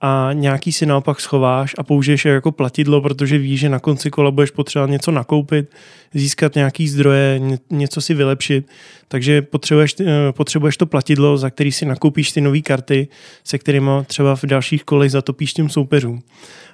a 0.00 0.30
nějaký 0.32 0.72
si 0.72 0.86
naopak 0.86 1.20
schováš 1.20 1.74
a 1.78 1.82
použiješ 1.82 2.24
je 2.24 2.32
jako 2.32 2.52
platidlo, 2.52 3.00
protože 3.00 3.38
víš, 3.38 3.60
že 3.60 3.68
na 3.68 3.78
konci 3.78 4.10
kola 4.10 4.30
budeš 4.30 4.50
potřebovat 4.50 4.90
něco 4.90 5.10
nakoupit, 5.10 5.70
získat 6.18 6.54
nějaký 6.54 6.88
zdroje, 6.88 7.40
něco 7.70 8.00
si 8.00 8.14
vylepšit, 8.14 8.66
takže 9.08 9.42
potřebuješ, 9.42 9.94
eh, 10.00 10.32
potřebuješ 10.32 10.76
to 10.76 10.86
platidlo, 10.86 11.38
za 11.38 11.50
který 11.50 11.72
si 11.72 11.86
nakoupíš 11.86 12.32
ty 12.32 12.40
nové 12.40 12.60
karty, 12.60 13.08
se 13.44 13.58
kterými 13.58 13.90
třeba 14.06 14.36
v 14.36 14.44
dalších 14.44 14.84
kolech 14.84 15.10
zatopíš 15.10 15.52
tím 15.52 15.68
soupeřům. 15.68 16.22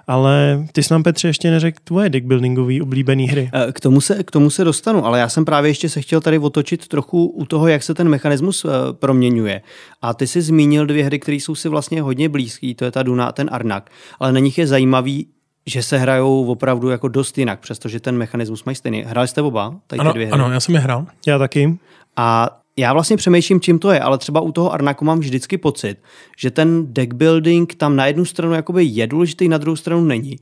Ale 0.07 0.67
ty 0.73 0.83
jsi 0.83 0.93
nám, 0.93 1.03
Petře, 1.03 1.29
ještě 1.29 1.51
neřekl 1.51 1.79
tvoje 1.85 2.09
deckbuildingový 2.09 2.83
oblíbený 2.83 3.29
hry. 3.29 3.51
Eh, 3.55 3.73
k 3.73 3.81
tomu, 3.81 4.01
se, 4.01 4.23
k 4.23 4.31
tomu 4.31 4.51
se 4.51 4.65
dostanu, 4.65 5.07
ale 5.07 5.19
já 5.19 5.29
jsem 5.29 5.45
právě 5.45 5.71
ještě 5.71 5.89
se 5.89 6.01
chtěl 6.01 6.21
tady 6.21 6.39
otočit 6.39 6.89
trochu 6.89 7.27
u 7.27 7.45
toho, 7.45 7.69
jak 7.69 7.83
se 7.83 7.95
ten 7.95 8.09
mechanismus 8.09 8.65
uh, 8.65 8.71
proměňuje. 8.93 9.63
A 10.03 10.15
ty 10.15 10.27
jsi 10.27 10.43
zmínil 10.43 10.87
dvě 10.87 11.05
hry, 11.05 11.19
které 11.19 11.37
jsou 11.37 11.55
si 11.55 11.69
vlastně 11.69 12.03
hodně 12.03 12.29
blízké, 12.29 12.75
to 12.75 12.85
je 12.85 12.91
ta 12.91 13.03
Duna 13.03 13.27
a 13.27 13.33
ten 13.33 13.49
Arnak, 13.53 13.91
ale 14.21 14.33
na 14.33 14.39
nich 14.39 14.59
je 14.59 14.67
zajímavý, 14.67 15.27
že 15.66 15.83
se 15.83 15.98
hrajou 15.98 16.46
opravdu 16.46 16.88
jako 16.88 17.09
dost 17.09 17.38
jinak, 17.38 17.61
přestože 17.61 18.01
ten 18.01 18.16
mechanismus 18.16 18.64
mají 18.64 18.77
stejný. 18.77 19.03
Hrali 19.03 19.29
jste 19.29 19.42
oba? 19.42 19.75
Tady 19.87 20.01
ano, 20.01 20.12
dvě 20.12 20.27
hry? 20.27 20.33
ano, 20.33 20.53
já 20.53 20.61
jsem 20.61 20.75
je 20.75 20.81
hrál. 20.81 21.07
Já 21.27 21.38
taky. 21.38 21.79
A 22.16 22.59
já 22.77 22.92
vlastně 22.92 23.16
přemýšlím, 23.16 23.61
čím 23.61 23.79
to 23.79 23.90
je, 23.90 24.01
ale 24.01 24.18
třeba 24.18 24.40
u 24.40 24.53
toho 24.53 24.72
Arnaku 24.72 25.05
mám 25.05 25.20
vždycky 25.20 25.59
pocit, 25.59 25.96
že 26.38 26.51
ten 26.51 26.92
deck 26.92 27.14
building 27.14 27.75
tam 27.75 27.96
na 27.96 28.07
jednu 28.07 28.25
stranu 28.25 28.55
jakoby 28.55 28.85
je 28.85 29.07
důležitý, 29.07 29.48
na 29.48 29.59
druhou 29.59 29.77
stranu 29.77 30.05
není. 30.05 30.37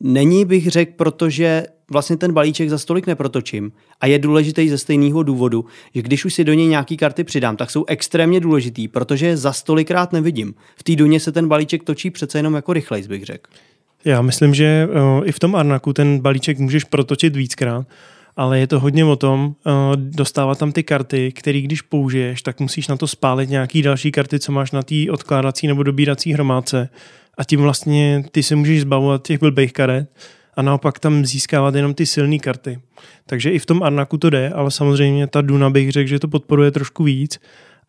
Není 0.00 0.44
bych 0.44 0.70
řekl, 0.70 0.92
protože 0.96 1.66
vlastně 1.90 2.16
ten 2.16 2.32
balíček 2.32 2.70
za 2.70 2.78
stolik 2.78 3.06
neprotočím 3.06 3.72
a 4.00 4.06
je 4.06 4.18
důležitý 4.18 4.68
ze 4.68 4.78
stejného 4.78 5.22
důvodu, 5.22 5.64
že 5.94 6.02
když 6.02 6.24
už 6.24 6.34
si 6.34 6.44
do 6.44 6.54
něj 6.54 6.66
nějaký 6.66 6.96
karty 6.96 7.24
přidám, 7.24 7.56
tak 7.56 7.70
jsou 7.70 7.84
extrémně 7.88 8.40
důležitý, 8.40 8.88
protože 8.88 9.26
je 9.26 9.36
za 9.36 9.52
stolikrát 9.52 10.12
nevidím. 10.12 10.54
V 10.76 10.82
té 10.82 10.96
duně 10.96 11.20
se 11.20 11.32
ten 11.32 11.48
balíček 11.48 11.84
točí 11.84 12.10
přece 12.10 12.38
jenom 12.38 12.54
jako 12.54 12.72
rychlejc, 12.72 13.06
bych 13.06 13.24
řekl. 13.24 13.50
Já 14.06 14.22
myslím, 14.22 14.54
že 14.54 14.88
uh, 14.88 15.28
i 15.28 15.32
v 15.32 15.38
tom 15.38 15.56
Arnaku 15.56 15.92
ten 15.92 16.20
balíček 16.20 16.58
můžeš 16.58 16.84
protočit 16.84 17.36
víckrát, 17.36 17.86
ale 18.36 18.58
je 18.58 18.66
to 18.66 18.80
hodně 18.80 19.04
o 19.04 19.16
tom 19.16 19.46
uh, 19.46 19.72
dostávat 19.96 20.58
tam 20.58 20.72
ty 20.72 20.82
karty, 20.82 21.32
které 21.32 21.60
když 21.60 21.82
použiješ, 21.82 22.42
tak 22.42 22.60
musíš 22.60 22.88
na 22.88 22.96
to 22.96 23.06
spálit 23.06 23.50
nějaký 23.50 23.82
další 23.82 24.12
karty, 24.12 24.38
co 24.38 24.52
máš 24.52 24.70
na 24.70 24.82
té 24.82 24.94
odkládací 25.10 25.66
nebo 25.66 25.82
dobírací 25.82 26.32
hromádce 26.32 26.88
a 27.38 27.44
tím 27.44 27.60
vlastně 27.60 28.24
ty 28.30 28.42
se 28.42 28.56
můžeš 28.56 28.80
zbavovat 28.80 29.26
těch 29.26 29.40
blbých 29.40 29.72
karet 29.72 30.10
a 30.56 30.62
naopak 30.62 30.98
tam 30.98 31.24
získávat 31.24 31.74
jenom 31.74 31.94
ty 31.94 32.06
silné 32.06 32.38
karty. 32.38 32.78
Takže 33.26 33.50
i 33.50 33.58
v 33.58 33.66
tom 33.66 33.82
Arnaku 33.82 34.18
to 34.18 34.30
jde, 34.30 34.50
ale 34.50 34.70
samozřejmě 34.70 35.26
ta 35.26 35.40
Duna 35.40 35.70
bych 35.70 35.92
řekl, 35.92 36.08
že 36.08 36.18
to 36.18 36.28
podporuje 36.28 36.70
trošku 36.70 37.04
víc 37.04 37.40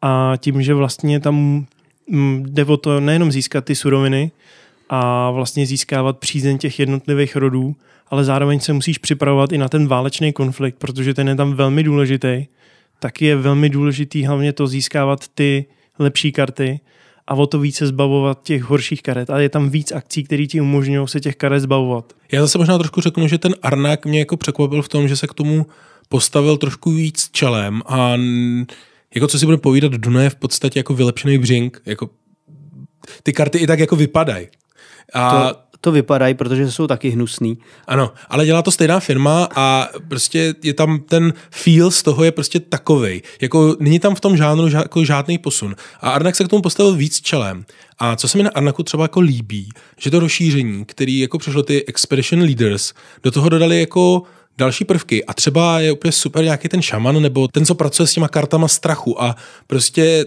a 0.01 0.33
tím, 0.37 0.61
že 0.61 0.73
vlastně 0.73 1.19
tam 1.19 1.65
mm, 2.09 2.45
jde 2.49 2.65
o 2.65 2.77
to 2.77 2.99
nejenom 2.99 3.31
získat 3.31 3.65
ty 3.65 3.75
suroviny 3.75 4.31
a 4.89 5.31
vlastně 5.31 5.65
získávat 5.65 6.17
přízeň 6.17 6.57
těch 6.57 6.79
jednotlivých 6.79 7.35
rodů, 7.35 7.75
ale 8.07 8.23
zároveň 8.23 8.59
se 8.59 8.73
musíš 8.73 8.97
připravovat 8.97 9.51
i 9.51 9.57
na 9.57 9.69
ten 9.69 9.87
válečný 9.87 10.33
konflikt, 10.33 10.75
protože 10.75 11.13
ten 11.13 11.27
je 11.27 11.35
tam 11.35 11.53
velmi 11.53 11.83
důležitý. 11.83 12.45
Tak 12.99 13.21
je 13.21 13.35
velmi 13.35 13.69
důležitý 13.69 14.25
hlavně 14.25 14.53
to 14.53 14.67
získávat 14.67 15.27
ty 15.27 15.65
lepší 15.99 16.31
karty 16.31 16.79
a 17.27 17.33
o 17.35 17.47
to 17.47 17.59
více 17.59 17.87
zbavovat 17.87 18.43
těch 18.43 18.63
horších 18.63 19.01
karet. 19.01 19.29
A 19.29 19.39
je 19.39 19.49
tam 19.49 19.69
víc 19.69 19.91
akcí, 19.91 20.23
které 20.23 20.45
ti 20.45 20.61
umožňují 20.61 21.07
se 21.07 21.19
těch 21.19 21.35
karet 21.35 21.61
zbavovat. 21.61 22.13
Já 22.31 22.41
zase 22.41 22.57
možná 22.57 22.77
trošku 22.77 23.01
řeknu, 23.01 23.27
že 23.27 23.37
ten 23.37 23.55
Arnak 23.61 24.05
mě 24.05 24.19
jako 24.19 24.37
překvapil 24.37 24.81
v 24.81 24.89
tom, 24.89 25.07
že 25.07 25.15
se 25.17 25.27
k 25.27 25.33
tomu 25.33 25.65
postavil 26.09 26.57
trošku 26.57 26.91
víc 26.91 27.29
čelem 27.31 27.81
a 27.85 28.17
jako 29.15 29.27
co 29.27 29.39
si 29.39 29.45
bude 29.45 29.57
povídat, 29.57 29.91
Duna 29.91 30.23
je 30.23 30.29
v 30.29 30.35
podstatě 30.35 30.79
jako 30.79 30.93
vylepšený 30.93 31.37
břink. 31.37 31.81
Jako, 31.85 32.09
ty 33.23 33.33
karty 33.33 33.57
i 33.57 33.67
tak 33.67 33.79
jako 33.79 33.95
vypadají. 33.95 34.47
A 35.13 35.49
to 35.53 35.67
to 35.81 35.91
vypadají, 35.91 36.33
protože 36.33 36.71
jsou 36.71 36.87
taky 36.87 37.09
hnusný. 37.09 37.57
Ano, 37.87 38.11
ale 38.29 38.45
dělá 38.45 38.61
to 38.61 38.71
stejná 38.71 38.99
firma 38.99 39.47
a 39.55 39.87
prostě 40.07 40.55
je 40.63 40.73
tam 40.73 40.99
ten 40.99 41.33
feel 41.51 41.91
z 41.91 42.03
toho 42.03 42.23
je 42.23 42.31
prostě 42.31 42.59
takovej. 42.59 43.21
Jako 43.41 43.75
není 43.79 43.99
tam 43.99 44.15
v 44.15 44.19
tom 44.19 44.37
žánru 44.37 44.69
ža, 44.69 44.79
jako 44.79 45.05
žádný 45.05 45.37
posun. 45.37 45.75
A 46.01 46.09
Arnak 46.09 46.35
se 46.35 46.43
k 46.43 46.47
tomu 46.47 46.61
postavil 46.61 46.93
víc 46.93 47.21
čelem. 47.21 47.65
A 47.99 48.15
co 48.15 48.27
se 48.27 48.37
mi 48.37 48.43
na 48.43 48.49
Arnaku 48.49 48.83
třeba 48.83 49.03
jako 49.03 49.19
líbí, 49.19 49.69
že 49.97 50.11
to 50.11 50.19
rozšíření, 50.19 50.85
který 50.85 51.19
jako 51.19 51.37
přišlo 51.37 51.63
ty 51.63 51.85
Expedition 51.85 52.41
Leaders, 52.41 52.93
do 53.23 53.31
toho 53.31 53.49
dodali 53.49 53.79
jako 53.79 54.23
další 54.57 54.85
prvky 54.85 55.25
a 55.25 55.33
třeba 55.33 55.79
je 55.79 55.91
úplně 55.91 56.11
super 56.11 56.43
nějaký 56.43 56.67
ten 56.69 56.81
šaman 56.81 57.21
nebo 57.21 57.47
ten, 57.47 57.65
co 57.65 57.75
pracuje 57.75 58.07
s 58.07 58.13
těma 58.13 58.27
kartama 58.27 58.67
strachu 58.67 59.23
a 59.23 59.35
prostě 59.67 60.25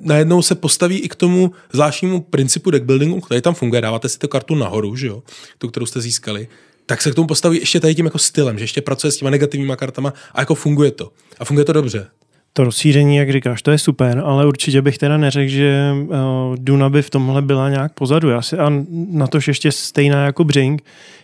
najednou 0.00 0.42
se 0.42 0.54
postaví 0.54 0.98
i 0.98 1.08
k 1.08 1.14
tomu 1.14 1.52
zvláštnímu 1.72 2.20
principu 2.20 2.70
deckbuildingu, 2.70 3.20
který 3.20 3.40
tam 3.40 3.54
funguje, 3.54 3.80
dáváte 3.80 4.08
si 4.08 4.18
tu 4.18 4.28
kartu 4.28 4.54
nahoru, 4.54 4.96
že 4.96 5.06
jo, 5.06 5.22
tu, 5.58 5.68
kterou 5.68 5.86
jste 5.86 6.00
získali, 6.00 6.48
tak 6.86 7.02
se 7.02 7.10
k 7.10 7.14
tomu 7.14 7.26
postaví 7.26 7.58
ještě 7.58 7.80
tady 7.80 7.94
tím 7.94 8.04
jako 8.04 8.18
stylem, 8.18 8.58
že 8.58 8.64
ještě 8.64 8.80
pracuje 8.80 9.10
s 9.10 9.16
těma 9.16 9.30
negativníma 9.30 9.76
kartama 9.76 10.12
a 10.34 10.40
jako 10.40 10.54
funguje 10.54 10.90
to. 10.90 11.12
A 11.38 11.44
funguje 11.44 11.64
to 11.64 11.72
dobře. 11.72 12.06
To 12.52 12.64
rozšíření, 12.64 13.16
jak 13.16 13.32
říkáš, 13.32 13.62
to 13.62 13.70
je 13.70 13.78
super, 13.78 14.22
ale 14.24 14.46
určitě 14.46 14.82
bych 14.82 14.98
teda 14.98 15.16
neřekl, 15.16 15.50
že 15.50 15.92
uh, 15.92 16.16
Duna 16.58 16.90
by 16.90 17.02
v 17.02 17.10
tomhle 17.10 17.42
byla 17.42 17.68
nějak 17.68 17.92
pozadu. 17.92 18.28
Já 18.28 18.42
si, 18.42 18.58
a 18.58 18.72
na 19.10 19.26
to 19.26 19.38
ještě 19.46 19.72
stejná 19.72 20.24
jako 20.24 20.44
Brink. 20.44 20.82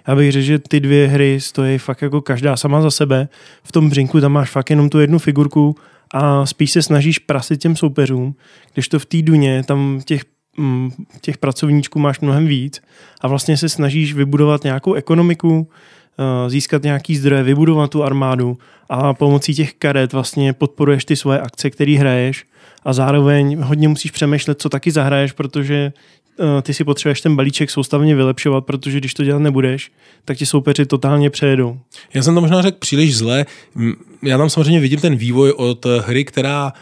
Já 0.09 0.17
bych 0.17 0.33
řekl, 0.33 0.45
že 0.45 0.59
ty 0.59 0.81
dvě 0.81 1.09
hry 1.09 1.41
stojí 1.41 1.79
fakt 1.79 2.03
jako 2.03 2.21
každá 2.21 2.57
sama 2.57 2.83
za 2.83 2.91
sebe. 2.91 3.29
V 3.63 3.73
tom 3.73 3.91
Brinku 3.91 4.21
tam 4.21 4.33
máš 4.33 4.51
fakt 4.51 4.71
jenom 4.71 4.89
tu 4.89 5.01
jednu 5.01 5.19
figurku 5.19 5.77
a 6.15 6.47
spíš 6.47 6.71
se 6.71 6.83
snažíš 6.83 7.19
prasit 7.19 7.57
těm 7.57 7.77
soupeřům, 7.77 8.35
když 8.75 8.89
to 8.89 8.99
v 8.99 9.07
té 9.07 9.23
Duně 9.23 9.63
tam 9.67 10.01
těch 10.05 10.23
mm, 10.59 10.91
těch 11.21 11.39
pracovníčků 11.39 11.99
máš 11.99 12.21
mnohem 12.21 12.47
víc 12.47 12.83
a 13.21 13.29
vlastně 13.29 13.57
se 13.57 13.69
snažíš 13.69 14.15
vybudovat 14.15 14.65
nějakou 14.65 14.95
ekonomiku, 14.95 15.69
Eh, 16.19 16.51
získat 16.51 16.83
nějaký 16.83 17.17
zdroje, 17.17 17.43
vybudovat 17.43 17.91
tu 17.91 18.05
armádu 18.05 18.59
a 18.89 19.15
pomocí 19.15 19.55
těch 19.55 19.75
karet 19.75 20.13
vlastně 20.13 20.53
podporuješ 20.53 21.05
ty 21.05 21.17
svoje 21.17 21.41
akce, 21.41 21.71
které 21.71 21.99
hraješ 21.99 22.47
a 22.85 22.93
zároveň 22.93 23.61
hodně 23.61 23.89
musíš 23.89 24.11
přemýšlet, 24.11 24.61
co 24.61 24.69
taky 24.69 24.91
zahraješ, 24.91 25.33
protože 25.33 25.93
ty 26.63 26.75
si 26.75 26.85
potřebuješ 26.85 27.21
ten 27.21 27.37
balíček 27.37 27.71
soustavně 27.71 28.15
vylepšovat, 28.15 28.61
protože 28.61 28.99
když 28.99 29.15
to 29.15 29.25
dělat 29.25 29.39
nebudeš, 29.39 29.93
tak 30.25 30.37
ti 30.37 30.47
soupeři 30.47 30.87
totálně 30.87 31.31
přejedou. 31.31 31.79
Já 32.15 32.23
jsem 32.23 32.35
to 32.35 32.41
možná 32.41 32.63
řekl 32.63 32.79
příliš 32.79 33.17
zle. 33.17 33.47
Já 34.23 34.39
tam 34.39 34.51
samozřejmě 34.51 34.81
vidím 34.81 35.01
ten 35.01 35.17
vývoj 35.17 35.51
od 35.51 35.87
hry, 36.01 36.25
která 36.25 36.73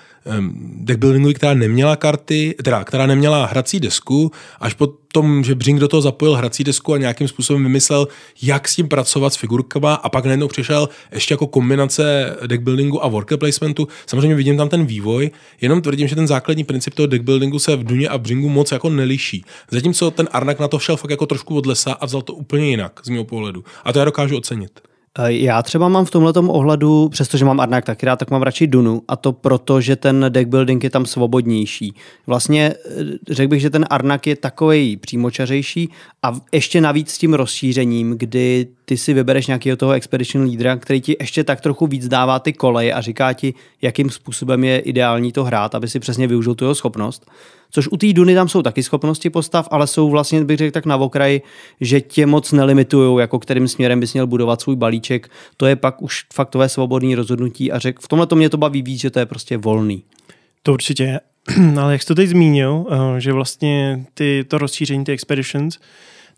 deckbuildingu, 0.77 1.33
která 1.33 1.55
neměla 1.55 1.97
karty, 1.97 2.55
teda 2.63 2.85
která 2.85 3.07
neměla 3.07 3.47
hrací 3.47 3.81
desku, 3.81 4.31
až 4.61 4.75
po 4.75 4.87
tom, 4.87 5.45
že 5.45 5.55
Brink 5.55 5.81
do 5.81 5.89
toho 5.89 6.01
zapojil 6.01 6.35
hrací 6.35 6.65
desku 6.65 6.95
a 6.95 6.99
nějakým 6.99 7.29
způsobem 7.29 7.63
vymyslel, 7.63 8.09
jak 8.43 8.69
s 8.69 8.77
tím 8.77 8.89
pracovat 8.89 9.33
s 9.33 9.37
figurkama 9.37 9.95
a 9.95 10.09
pak 10.09 10.25
najednou 10.25 10.49
přišel 10.49 10.89
ještě 11.13 11.35
jako 11.35 11.47
kombinace 11.47 12.37
deckbuildingu 12.47 13.05
a 13.05 13.09
worker 13.09 13.39
placementu. 13.39 13.89
Samozřejmě 14.07 14.35
vidím 14.35 14.57
tam 14.57 14.69
ten 14.69 14.87
vývoj, 14.87 15.31
jenom 15.61 15.83
tvrdím, 15.83 16.09
že 16.09 16.15
ten 16.15 16.27
základní 16.27 16.65
princip 16.65 16.95
toho 16.95 17.07
deckbuildingu 17.07 17.59
se 17.59 17.77
v 17.77 17.85
Duně 17.85 18.09
a 18.09 18.19
Bringu 18.19 18.49
moc 18.49 18.73
jako 18.73 18.91
neliší. 18.91 19.45
Zatímco 19.71 20.11
ten 20.11 20.29
Arnak 20.33 20.61
na 20.61 20.69
to 20.69 20.79
šel 20.79 20.97
fakt 20.97 21.11
jako 21.11 21.27
trošku 21.27 21.57
od 21.57 21.67
lesa 21.67 21.93
a 21.93 22.07
vzal 22.07 22.23
to 22.23 22.35
úplně 22.35 22.71
jinak 22.71 23.01
z 23.05 23.09
mého 23.09 23.25
pohledu. 23.25 23.65
A 23.85 23.93
to 23.93 23.99
já 23.99 24.05
dokážu 24.05 24.37
ocenit. 24.37 24.81
Eh, 25.19 25.33
já 25.33 25.63
třeba 25.63 25.89
mám 25.89 26.05
v 26.05 26.11
tomhle 26.11 26.33
ohledu, 26.33 27.09
přestože 27.09 27.45
mám 27.45 27.61
Arnak 27.61 27.85
taky 27.85 28.07
rád, 28.07 28.17
tak 28.17 28.31
mám 28.31 28.43
radši 28.43 28.67
Dunu 28.67 29.03
a 29.09 29.17
to 29.17 29.33
proto, 29.33 29.81
že 29.81 29.97
ten 29.97 30.27
deck 30.29 30.49
building 30.49 30.85
je 30.85 30.91
tam 30.91 31.07
svobodnější. 31.07 31.95
Vlastně 32.27 32.75
eh, 32.75 33.05
řekl 33.31 33.49
bych, 33.49 33.61
že 33.61 33.71
ten 33.71 33.85
Arnak 33.91 34.27
je 34.27 34.37
takový 34.37 34.97
přímočařejší 34.97 35.89
a 36.23 36.33
ještě 36.53 36.81
navíc 36.81 37.11
s 37.11 37.19
tím 37.19 37.35
rozšířením, 37.35 38.15
kdy 38.19 38.67
ty 38.85 38.97
si 38.97 39.15
vybereš 39.15 39.47
nějakého 39.47 39.77
toho 39.77 39.93
expedition 39.93 40.45
lídra, 40.45 40.77
který 40.77 41.01
ti 41.01 41.17
ještě 41.21 41.45
tak 41.45 41.61
trochu 41.61 41.87
víc 41.87 42.09
dává 42.09 42.39
ty 42.39 42.53
koleje 42.53 42.93
a 42.93 43.01
říká 43.01 43.33
ti, 43.33 43.55
jakým 43.83 44.11
způsobem 44.11 44.65
je 44.65 44.79
ideální 44.79 45.33
to 45.33 45.45
hrát, 45.45 45.75
aby 45.75 45.89
si 45.89 46.01
přesně 46.01 46.27
využil 46.27 46.55
tu 46.55 46.65
jeho 46.65 46.75
schopnost. 46.75 47.31
Což 47.71 47.89
u 47.89 47.97
té 47.97 48.13
Duny 48.13 48.35
tam 48.35 48.49
jsou 48.49 48.63
taky 48.63 48.83
schopnosti 48.83 49.31
postav, 49.31 49.69
ale 49.71 49.87
jsou 49.87 50.11
vlastně, 50.11 50.45
bych 50.45 50.59
řekl 50.59 50.75
tak 50.75 50.87
na 50.87 50.97
okraji, 50.97 51.43
že 51.81 52.01
tě 52.01 52.27
moc 52.27 52.53
nelimitují, 52.53 53.21
jako 53.21 53.39
kterým 53.39 53.69
směrem 53.69 54.01
bys 54.01 54.13
měl 54.13 54.27
budovat 54.27 54.61
svůj 54.61 54.77
balíček. 54.77 55.31
To 55.57 55.67
je 55.67 55.77
pak 55.77 56.03
už 56.03 56.25
faktové 56.35 56.69
svobodné 56.69 57.17
rozhodnutí 57.17 57.73
a 57.73 57.79
řek, 57.79 58.01
v 58.01 58.09
tomhle 58.09 58.27
to 58.27 58.37
mě 58.37 58.51
to 58.51 58.57
baví 58.57 58.83
víc, 58.83 59.01
že 59.01 59.11
to 59.11 59.19
je 59.19 59.27
prostě 59.27 59.57
volný. 59.57 60.03
To 60.63 60.73
určitě, 60.73 61.21
ale 61.81 61.93
jak 61.93 62.03
jsi 62.03 62.09
to 62.09 62.15
teď 62.15 62.29
zmínil, 62.29 62.87
eh, 62.91 63.21
že 63.21 63.33
vlastně 63.33 64.05
ty, 64.15 64.45
to 64.49 64.59
rozšíření, 64.59 65.05
ty 65.05 65.13
expeditions, 65.13 65.79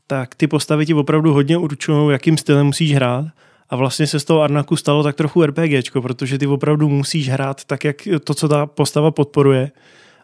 tak 0.06 0.34
ty 0.34 0.46
postavy 0.46 0.86
ti 0.86 0.94
opravdu 0.94 1.32
hodně 1.32 1.56
určují, 1.56 2.12
jakým 2.12 2.36
stylem 2.36 2.66
musíš 2.66 2.94
hrát. 2.94 3.26
A 3.70 3.76
vlastně 3.76 4.06
se 4.06 4.20
z 4.20 4.24
toho 4.24 4.40
Arnaku 4.42 4.76
stalo 4.76 5.02
tak 5.02 5.16
trochu 5.16 5.46
RPGčko, 5.46 6.02
protože 6.02 6.38
ty 6.38 6.46
opravdu 6.46 6.88
musíš 6.88 7.28
hrát 7.28 7.64
tak, 7.64 7.84
jak 7.84 7.96
to, 8.24 8.34
co 8.34 8.48
ta 8.48 8.66
postava 8.66 9.10
podporuje 9.10 9.70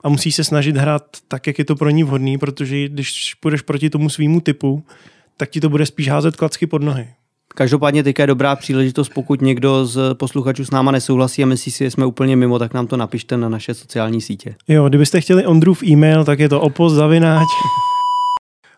a 0.03 0.09
musí 0.09 0.33
se 0.33 0.45
snažit 0.45 0.77
hrát 0.77 1.03
tak, 1.29 1.47
jak 1.47 1.59
je 1.59 1.65
to 1.65 1.77
pro 1.77 1.91
ní 1.91 2.05
vhodný, 2.05 2.39
protože 2.39 2.89
když 2.89 3.35
půjdeš 3.35 3.63
proti 3.63 3.91
tomu 3.91 4.11
svýmu 4.11 4.41
typu, 4.41 4.85
tak 5.37 5.51
ti 5.51 5.61
to 5.61 5.69
bude 5.69 5.87
spíš 5.87 6.09
házet 6.09 6.37
klacky 6.37 6.67
pod 6.67 6.83
nohy. 6.83 7.09
Každopádně 7.55 8.03
teďka 8.03 8.23
je 8.23 8.27
dobrá 8.27 8.57
příležitost, 8.57 9.09
pokud 9.09 9.41
někdo 9.41 9.87
z 9.87 10.15
posluchačů 10.15 10.65
s 10.65 10.71
náma 10.71 10.93
nesouhlasí 10.93 11.43
a 11.43 11.47
myslí 11.47 11.73
si, 11.73 11.85
že 11.85 11.91
jsme 11.91 12.07
úplně 12.07 12.37
mimo, 12.37 12.59
tak 12.59 12.75
nám 12.75 12.87
to 12.87 12.97
napište 12.97 13.37
na 13.37 13.49
naše 13.49 13.75
sociální 13.75 14.21
sítě. 14.21 14.55
Jo, 14.69 14.89
kdybyste 14.89 15.21
chtěli 15.21 15.47
Ondrův 15.47 15.83
e-mail, 15.83 16.25
tak 16.25 16.39
je 16.39 16.49
to 16.49 16.61
opozavináč. 16.61 17.49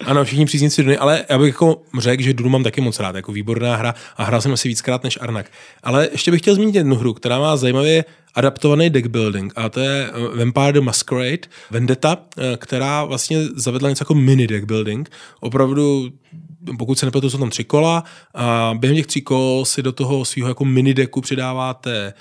Ano, 0.06 0.24
všichni 0.24 0.44
příznivci 0.46 0.82
Duny, 0.82 0.98
ale 0.98 1.24
já 1.28 1.38
bych 1.38 1.48
jako 1.48 1.82
řekl, 1.98 2.22
že 2.22 2.34
Dunu 2.34 2.50
mám 2.50 2.64
taky 2.64 2.80
moc 2.80 3.00
rád, 3.00 3.16
jako 3.16 3.32
výborná 3.32 3.76
hra 3.76 3.94
a 4.16 4.24
hrál 4.24 4.40
jsem 4.40 4.52
asi 4.52 4.68
víckrát 4.68 5.04
než 5.04 5.18
Arnak. 5.20 5.50
Ale 5.82 6.08
ještě 6.12 6.30
bych 6.30 6.40
chtěl 6.40 6.54
zmínit 6.54 6.74
jednu 6.74 6.96
hru, 6.96 7.14
která 7.14 7.38
má 7.38 7.56
zajímavě 7.56 8.04
adaptovaný 8.34 8.90
deck 8.90 9.06
building 9.06 9.52
a 9.56 9.68
to 9.68 9.80
je 9.80 10.10
eh, 10.10 10.38
Vampire 10.38 10.72
the 10.72 10.80
Masquerade 10.80 11.48
Vendetta, 11.70 12.18
eh, 12.38 12.56
která 12.56 13.04
vlastně 13.04 13.38
zavedla 13.54 13.88
něco 13.88 14.02
jako 14.02 14.14
mini 14.14 14.46
deck 14.46 14.64
building. 14.64 15.10
Opravdu 15.40 16.10
pokud 16.78 16.98
se 16.98 17.06
nepletu, 17.06 17.30
jsou 17.30 17.38
tam 17.38 17.50
tři 17.50 17.64
kola 17.64 18.04
a 18.34 18.74
během 18.78 18.96
těch 18.96 19.06
tří 19.06 19.22
kol 19.22 19.64
si 19.64 19.82
do 19.82 19.92
toho 19.92 20.24
svého 20.24 20.48
jako 20.48 20.64
mini 20.64 20.94
decku 20.94 21.20
přidáváte 21.20 22.14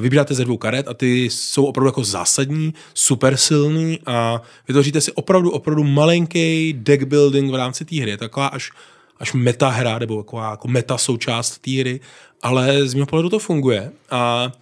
vybíráte 0.00 0.34
ze 0.34 0.44
dvou 0.44 0.56
karet 0.56 0.88
a 0.88 0.94
ty 0.94 1.24
jsou 1.24 1.64
opravdu 1.64 1.88
jako 1.88 2.04
zásadní, 2.04 2.74
super 2.94 3.36
silný 3.36 3.98
a 4.06 4.42
vytvoříte 4.68 5.00
si 5.00 5.12
opravdu, 5.12 5.50
opravdu 5.50 5.84
malinký 5.84 6.72
deck 6.72 7.02
building 7.02 7.50
v 7.50 7.54
rámci 7.54 7.84
té 7.84 8.00
hry. 8.00 8.10
Je 8.10 8.16
taková 8.16 8.46
až, 8.46 8.70
až 9.18 9.32
meta 9.32 9.68
hra, 9.68 9.98
nebo 9.98 10.22
taková 10.22 10.50
jako 10.50 10.68
meta 10.68 10.98
součást 10.98 11.58
té 11.58 11.70
hry, 11.70 12.00
ale 12.42 12.88
z 12.88 12.94
mého 12.94 13.06
pohledu 13.06 13.28
to 13.28 13.38
funguje 13.38 13.92
a 14.10 14.52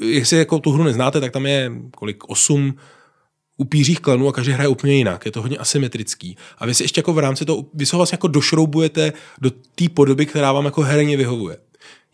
jestli 0.00 0.38
jako 0.38 0.58
tu 0.58 0.70
hru 0.70 0.84
neznáte, 0.84 1.20
tak 1.20 1.32
tam 1.32 1.46
je 1.46 1.72
kolik, 1.90 2.24
osm 2.28 2.74
upířích 3.56 4.00
klanů 4.00 4.28
a 4.28 4.32
každý 4.32 4.52
hraje 4.52 4.68
úplně 4.68 4.94
jinak. 4.94 5.26
Je 5.26 5.32
to 5.32 5.42
hodně 5.42 5.58
asymetrický. 5.58 6.36
A 6.58 6.66
vy 6.66 6.74
si 6.74 6.84
ještě 6.84 6.98
jako 6.98 7.12
v 7.12 7.18
rámci 7.18 7.44
toho, 7.44 7.64
vy 7.74 7.86
se 7.86 7.96
vlastně 7.96 8.14
jako 8.14 8.28
došroubujete 8.28 9.12
do 9.40 9.50
té 9.50 9.88
podoby, 9.94 10.26
která 10.26 10.52
vám 10.52 10.64
jako 10.64 10.82
herně 10.82 11.16
vyhovuje. 11.16 11.56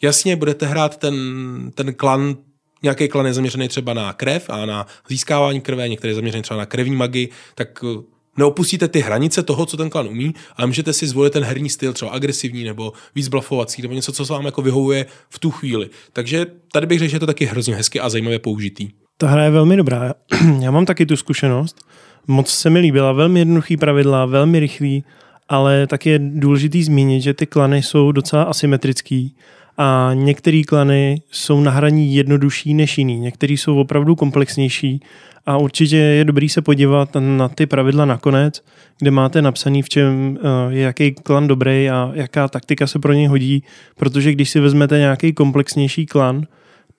Jasně, 0.02 0.36
budete 0.36 0.66
hrát 0.66 0.96
ten, 0.96 1.14
ten 1.74 1.94
klan 1.94 2.36
nějaký 2.82 3.08
klan 3.08 3.26
je 3.26 3.34
zaměřený 3.34 3.68
třeba 3.68 3.94
na 3.94 4.12
krev 4.12 4.50
a 4.50 4.66
na 4.66 4.86
získávání 5.08 5.60
krve, 5.60 5.88
některý 5.88 6.10
je 6.10 6.14
zaměřený 6.14 6.42
třeba 6.42 6.58
na 6.58 6.66
krevní 6.66 6.96
magi, 6.96 7.28
tak 7.54 7.84
neopustíte 8.36 8.88
ty 8.88 9.00
hranice 9.00 9.42
toho, 9.42 9.66
co 9.66 9.76
ten 9.76 9.90
klan 9.90 10.08
umí, 10.08 10.34
ale 10.56 10.66
můžete 10.66 10.92
si 10.92 11.06
zvolit 11.06 11.32
ten 11.32 11.44
herní 11.44 11.70
styl, 11.70 11.92
třeba 11.92 12.10
agresivní 12.10 12.64
nebo 12.64 12.92
víc 13.14 13.28
blafovací, 13.28 13.82
nebo 13.82 13.94
něco, 13.94 14.12
co 14.12 14.26
se 14.26 14.32
vám 14.32 14.46
jako 14.46 14.62
vyhovuje 14.62 15.06
v 15.30 15.38
tu 15.38 15.50
chvíli. 15.50 15.90
Takže 16.12 16.46
tady 16.72 16.86
bych 16.86 16.98
řekl, 16.98 17.10
že 17.10 17.16
je 17.16 17.20
to 17.20 17.26
taky 17.26 17.44
hrozně 17.44 17.74
hezky 17.74 18.00
a 18.00 18.08
zajímavě 18.08 18.38
použitý. 18.38 18.88
Ta 19.18 19.28
hra 19.28 19.44
je 19.44 19.50
velmi 19.50 19.76
dobrá. 19.76 20.14
Já 20.60 20.70
mám 20.70 20.86
taky 20.86 21.06
tu 21.06 21.16
zkušenost. 21.16 21.76
Moc 22.26 22.48
se 22.48 22.70
mi 22.70 22.78
líbila. 22.78 23.12
Velmi 23.12 23.40
jednoduchý 23.40 23.76
pravidla, 23.76 24.26
velmi 24.26 24.60
rychlý, 24.60 25.04
ale 25.48 25.86
tak 25.86 26.06
je 26.06 26.18
důležitý 26.18 26.82
zmínit, 26.82 27.22
že 27.22 27.34
ty 27.34 27.46
klany 27.46 27.82
jsou 27.82 28.12
docela 28.12 28.42
asymetrický 28.42 29.36
a 29.78 30.10
některé 30.14 30.62
klany 30.62 31.22
jsou 31.30 31.60
na 31.60 31.70
hraní 31.70 32.14
jednodušší 32.14 32.74
než 32.74 32.98
jiný. 32.98 33.18
Některý 33.18 33.56
jsou 33.56 33.76
opravdu 33.76 34.16
komplexnější 34.16 35.00
a 35.46 35.56
určitě 35.56 35.96
je 35.96 36.24
dobrý 36.24 36.48
se 36.48 36.62
podívat 36.62 37.16
na 37.20 37.48
ty 37.48 37.66
pravidla 37.66 38.04
nakonec, 38.04 38.64
kde 38.98 39.10
máte 39.10 39.42
napsaný, 39.42 39.82
v 39.82 39.88
čem 39.88 40.38
eh, 40.38 40.74
je 40.74 40.82
jaký 40.82 41.14
klan 41.14 41.48
dobrý 41.48 41.90
a 41.90 42.10
jaká 42.14 42.48
taktika 42.48 42.86
se 42.86 42.98
pro 42.98 43.12
něj 43.12 43.26
hodí, 43.26 43.62
protože 43.96 44.32
když 44.32 44.50
si 44.50 44.60
vezmete 44.60 44.98
nějaký 44.98 45.32
komplexnější 45.32 46.06
klan, 46.06 46.42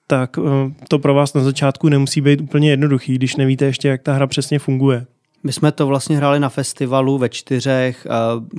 tak 0.06 0.38
eh, 0.38 0.72
to 0.88 0.98
pro 0.98 1.14
vás 1.14 1.34
na 1.34 1.40
začátku 1.40 1.88
nemusí 1.88 2.20
být 2.20 2.40
úplně 2.40 2.70
jednoduchý, 2.70 3.14
když 3.14 3.36
nevíte 3.36 3.64
ještě, 3.64 3.88
jak 3.88 4.02
ta 4.02 4.12
hra 4.12 4.26
přesně 4.26 4.58
funguje. 4.58 5.06
My 5.42 5.52
jsme 5.52 5.72
to 5.72 5.86
vlastně 5.86 6.16
hráli 6.16 6.40
na 6.40 6.48
festivalu 6.48 7.18
ve 7.18 7.28
čtyřech, 7.28 8.06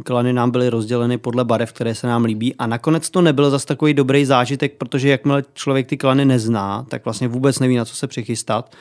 klany 0.05 0.33
nám 0.33 0.51
byly 0.51 0.69
rozděleny 0.69 1.17
podle 1.17 1.45
barev, 1.45 1.73
které 1.73 1.95
se 1.95 2.07
nám 2.07 2.25
líbí. 2.25 2.55
A 2.55 2.67
nakonec 2.67 3.09
to 3.09 3.21
nebyl 3.21 3.49
zase 3.49 3.65
takový 3.65 3.93
dobrý 3.93 4.25
zážitek, 4.25 4.73
protože 4.77 5.09
jakmile 5.09 5.43
člověk 5.53 5.87
ty 5.87 5.97
klany 5.97 6.25
nezná, 6.25 6.85
tak 6.89 7.05
vlastně 7.05 7.27
vůbec 7.27 7.59
neví, 7.59 7.75
na 7.75 7.85
co 7.85 7.95
se 7.95 8.07
přichystat 8.07 8.75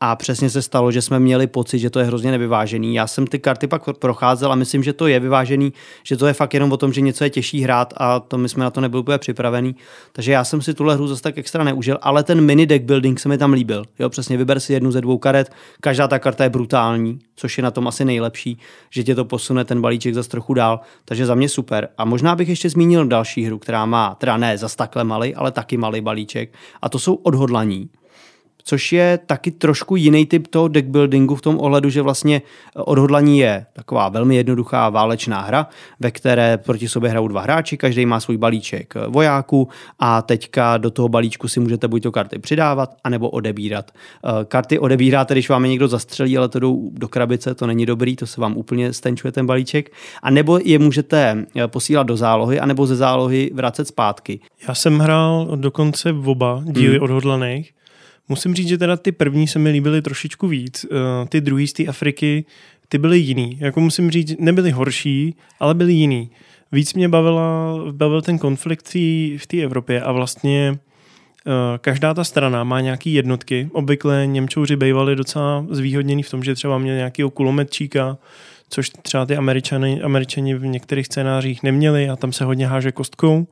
a 0.00 0.16
přesně 0.16 0.50
se 0.50 0.62
stalo, 0.62 0.92
že 0.92 1.02
jsme 1.02 1.20
měli 1.20 1.46
pocit, 1.46 1.78
že 1.78 1.90
to 1.90 1.98
je 1.98 2.04
hrozně 2.04 2.30
nevyvážený. 2.30 2.94
Já 2.94 3.06
jsem 3.06 3.26
ty 3.26 3.38
karty 3.38 3.66
pak 3.66 3.82
procházel 3.98 4.52
a 4.52 4.54
myslím, 4.54 4.82
že 4.82 4.92
to 4.92 5.06
je 5.06 5.20
vyvážený, 5.20 5.72
že 6.02 6.16
to 6.16 6.26
je 6.26 6.32
fakt 6.32 6.54
jenom 6.54 6.72
o 6.72 6.76
tom, 6.76 6.92
že 6.92 7.00
něco 7.00 7.24
je 7.24 7.30
těžší 7.30 7.60
hrát 7.60 7.94
a 7.96 8.20
to 8.20 8.38
my 8.38 8.48
jsme 8.48 8.64
na 8.64 8.70
to 8.70 8.80
nebyli 8.80 9.00
úplně 9.00 9.18
připravený. 9.18 9.76
Takže 10.12 10.32
já 10.32 10.44
jsem 10.44 10.62
si 10.62 10.74
tuhle 10.74 10.94
hru 10.94 11.06
zase 11.06 11.22
tak 11.22 11.38
extra 11.38 11.64
neužil, 11.64 11.98
ale 12.02 12.22
ten 12.22 12.40
mini 12.40 12.66
deck 12.66 12.84
building 12.84 13.20
se 13.20 13.28
mi 13.28 13.38
tam 13.38 13.52
líbil. 13.52 13.84
Jo, 13.98 14.08
přesně 14.08 14.36
vyber 14.36 14.60
si 14.60 14.72
jednu 14.72 14.90
ze 14.90 15.00
dvou 15.00 15.18
karet, 15.18 15.52
každá 15.80 16.08
ta 16.08 16.18
karta 16.18 16.44
je 16.44 16.50
brutální, 16.50 17.18
což 17.36 17.58
je 17.58 17.64
na 17.64 17.70
tom 17.70 17.88
asi 17.88 18.04
nejlepší, 18.04 18.58
že 18.90 19.04
tě 19.04 19.14
to 19.14 19.24
posune 19.24 19.64
ten 19.64 19.80
balíček 19.80 20.14
zase 20.14 20.28
trochu 20.28 20.54
dál. 20.54 20.80
Takže 21.04 21.26
za 21.26 21.34
mě 21.34 21.48
super. 21.48 21.88
A 21.98 22.04
možná 22.04 22.36
bych 22.36 22.48
ještě 22.48 22.70
zmínil 22.70 23.06
další 23.06 23.44
hru, 23.44 23.58
která 23.58 23.86
má, 23.86 24.14
teda 24.14 24.36
ne 24.36 24.58
zas 24.58 24.76
takhle 24.76 25.04
malý, 25.04 25.34
ale 25.34 25.52
taky 25.52 25.76
malý 25.76 26.00
balíček, 26.00 26.54
a 26.82 26.88
to 26.88 26.98
jsou 26.98 27.14
odhodlaní 27.14 27.88
což 28.66 28.92
je 28.92 29.18
taky 29.26 29.50
trošku 29.50 29.96
jiný 29.96 30.26
typ 30.26 30.46
toho 30.46 30.68
deckbuildingu 30.68 31.36
v 31.36 31.42
tom 31.42 31.58
ohledu, 31.60 31.90
že 31.90 32.02
vlastně 32.02 32.42
odhodlaní 32.74 33.38
je 33.38 33.66
taková 33.72 34.08
velmi 34.08 34.36
jednoduchá 34.36 34.90
válečná 34.90 35.40
hra, 35.40 35.68
ve 36.00 36.10
které 36.10 36.58
proti 36.58 36.88
sobě 36.88 37.10
hrajou 37.10 37.28
dva 37.28 37.40
hráči, 37.40 37.76
každý 37.76 38.06
má 38.06 38.20
svůj 38.20 38.36
balíček 38.36 38.94
vojáků 39.08 39.68
a 39.98 40.22
teďka 40.22 40.76
do 40.76 40.90
toho 40.90 41.08
balíčku 41.08 41.48
si 41.48 41.60
můžete 41.60 41.88
buď 41.88 42.02
to 42.02 42.12
karty 42.12 42.38
přidávat, 42.38 42.94
anebo 43.04 43.30
odebírat. 43.30 43.90
Eh, 43.90 44.44
karty 44.44 44.78
odebíráte, 44.78 45.34
když 45.34 45.48
vám 45.48 45.64
je 45.64 45.70
někdo 45.70 45.88
zastřelí, 45.88 46.38
ale 46.38 46.48
to 46.48 46.58
jdou 46.58 46.90
do 46.92 47.08
krabice, 47.08 47.54
to 47.54 47.66
není 47.66 47.86
dobrý, 47.86 48.16
to 48.16 48.26
se 48.26 48.40
vám 48.40 48.56
úplně 48.56 48.92
stenčuje 48.92 49.32
ten 49.32 49.46
balíček, 49.46 49.92
a 50.22 50.30
nebo 50.30 50.58
je 50.64 50.78
můžete 50.78 51.44
eh, 51.56 51.68
posílat 51.68 52.06
do 52.06 52.16
zálohy, 52.16 52.60
anebo 52.60 52.86
ze 52.86 52.96
zálohy 52.96 53.50
vracet 53.54 53.88
zpátky. 53.88 54.40
Já 54.68 54.74
jsem 54.74 54.98
hrál 54.98 55.56
dokonce 55.56 56.12
v 56.12 56.28
oba 56.28 56.62
díly 56.64 56.94
hmm. 56.94 57.02
odhodlaných. 57.02 57.76
Musím 58.28 58.54
říct, 58.54 58.68
že 58.68 58.78
teda 58.78 58.96
ty 58.96 59.12
první 59.12 59.48
se 59.48 59.58
mi 59.58 59.70
líbily 59.70 60.02
trošičku 60.02 60.48
víc. 60.48 60.86
Eh, 60.90 61.26
ty 61.28 61.40
druhý 61.40 61.66
z 61.66 61.72
té 61.72 61.86
Afriky, 61.86 62.44
ty 62.88 62.98
byly 62.98 63.18
jiný. 63.18 63.56
Jako 63.60 63.80
musím 63.80 64.10
říct, 64.10 64.34
nebyly 64.38 64.70
horší, 64.70 65.34
ale 65.60 65.74
byly 65.74 65.92
jiný. 65.92 66.30
Víc 66.72 66.94
mě 66.94 67.08
bavila, 67.08 67.78
bavil 67.90 68.22
ten 68.22 68.38
konflikt 68.38 68.88
v 69.36 69.46
té 69.46 69.62
Evropě 69.62 70.00
a 70.00 70.12
vlastně 70.12 70.78
Eh, 71.46 71.78
každá 71.78 72.14
ta 72.14 72.24
strana 72.24 72.64
má 72.64 72.80
nějaké 72.80 73.10
jednotky. 73.10 73.70
Obvykle 73.72 74.26
Němčouři 74.26 74.76
bývali 74.76 75.16
docela 75.16 75.66
zvýhodnění 75.70 76.22
v 76.22 76.30
tom, 76.30 76.44
že 76.44 76.54
třeba 76.54 76.78
měli 76.78 76.96
nějakého 76.96 77.30
kulometčíka, 77.30 78.18
což 78.68 78.90
třeba 78.90 79.26
ty 79.26 79.36
Američany, 79.36 80.02
Američani 80.02 80.54
v 80.54 80.66
některých 80.66 81.06
scénářích 81.06 81.62
neměli 81.62 82.08
a 82.08 82.16
tam 82.16 82.32
se 82.32 82.44
hodně 82.44 82.66
háže 82.66 82.92
kostkou. 82.92 83.46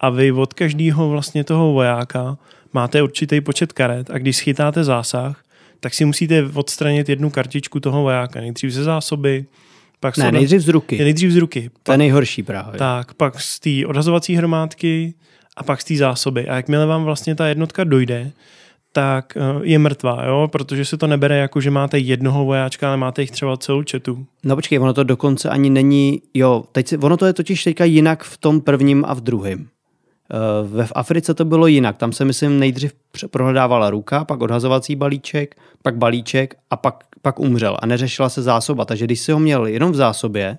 A 0.00 0.10
vy 0.10 0.32
od 0.32 0.54
každého 0.54 1.10
vlastně 1.10 1.44
toho 1.44 1.72
vojáka 1.72 2.38
máte 2.74 3.02
určitý 3.02 3.40
počet 3.40 3.72
karet 3.72 4.10
a 4.10 4.18
když 4.18 4.36
schytáte 4.36 4.84
zásah, 4.84 5.42
tak 5.80 5.94
si 5.94 6.04
musíte 6.04 6.44
odstranit 6.54 7.08
jednu 7.08 7.30
kartičku 7.30 7.80
toho 7.80 8.02
vojáka. 8.02 8.40
Nejdřív 8.40 8.70
ze 8.70 8.84
zásoby, 8.84 9.44
pak 10.00 10.16
ne, 10.16 10.32
nejdřív 10.32 10.60
z 10.60 10.68
ruky. 10.68 10.96
Je 10.96 11.04
nejdřív 11.04 11.30
z 11.30 11.36
ruky. 11.36 11.70
To 11.82 11.92
je 11.92 11.98
nejhorší 11.98 12.42
právě. 12.42 12.78
Tak, 12.78 13.14
pak 13.14 13.40
z 13.40 13.60
té 13.60 13.86
odhazovací 13.86 14.36
hromádky, 14.36 15.14
a 15.56 15.62
pak 15.62 15.80
z 15.80 15.84
té 15.84 15.96
zásoby. 15.96 16.48
A 16.48 16.56
jakmile 16.56 16.86
vám 16.86 17.04
vlastně 17.04 17.34
ta 17.34 17.46
jednotka 17.46 17.84
dojde, 17.84 18.30
tak 18.92 19.36
eh, 19.36 19.40
je 19.62 19.78
mrtvá, 19.78 20.24
jo? 20.26 20.48
protože 20.52 20.84
se 20.84 20.96
to 20.96 21.06
nebere 21.06 21.38
jako, 21.38 21.60
že 21.60 21.70
máte 21.70 21.98
jednoho 21.98 22.44
vojáčka, 22.44 22.88
ale 22.88 22.96
máte 22.96 23.22
jich 23.22 23.30
třeba 23.30 23.56
celou 23.56 23.82
četu. 23.82 24.26
No 24.44 24.56
počkej, 24.56 24.78
ono 24.78 24.94
to 24.94 25.04
dokonce 25.04 25.48
ani 25.48 25.70
není, 25.70 26.22
jo, 26.34 26.64
teď 26.72 26.94
ono 27.00 27.16
to 27.16 27.26
je 27.26 27.32
totiž 27.32 27.64
teďka 27.64 27.84
jinak 27.84 28.24
v 28.24 28.36
tom 28.36 28.60
prvním 28.60 29.04
a 29.04 29.14
v 29.14 29.20
druhém. 29.20 29.68
Eh, 30.30 30.36
ve 30.68 30.86
v 30.86 30.92
Africe 30.94 31.34
to 31.34 31.44
bylo 31.44 31.66
jinak, 31.66 31.96
tam 31.96 32.12
se 32.12 32.24
myslím 32.24 32.58
nejdřív 32.58 32.92
prohledávala 33.30 33.90
ruka, 33.90 34.24
pak 34.24 34.40
odhazovací 34.40 34.96
balíček, 34.96 35.56
pak 35.82 35.96
balíček 35.96 36.54
a 36.70 36.76
pak, 36.76 37.04
pak 37.22 37.40
umřel 37.40 37.76
a 37.80 37.86
neřešila 37.86 38.28
se 38.28 38.42
zásoba, 38.42 38.84
takže 38.84 39.04
když 39.04 39.20
si 39.20 39.32
ho 39.32 39.38
měl 39.38 39.66
jenom 39.66 39.92
v 39.92 39.94
zásobě 39.94 40.58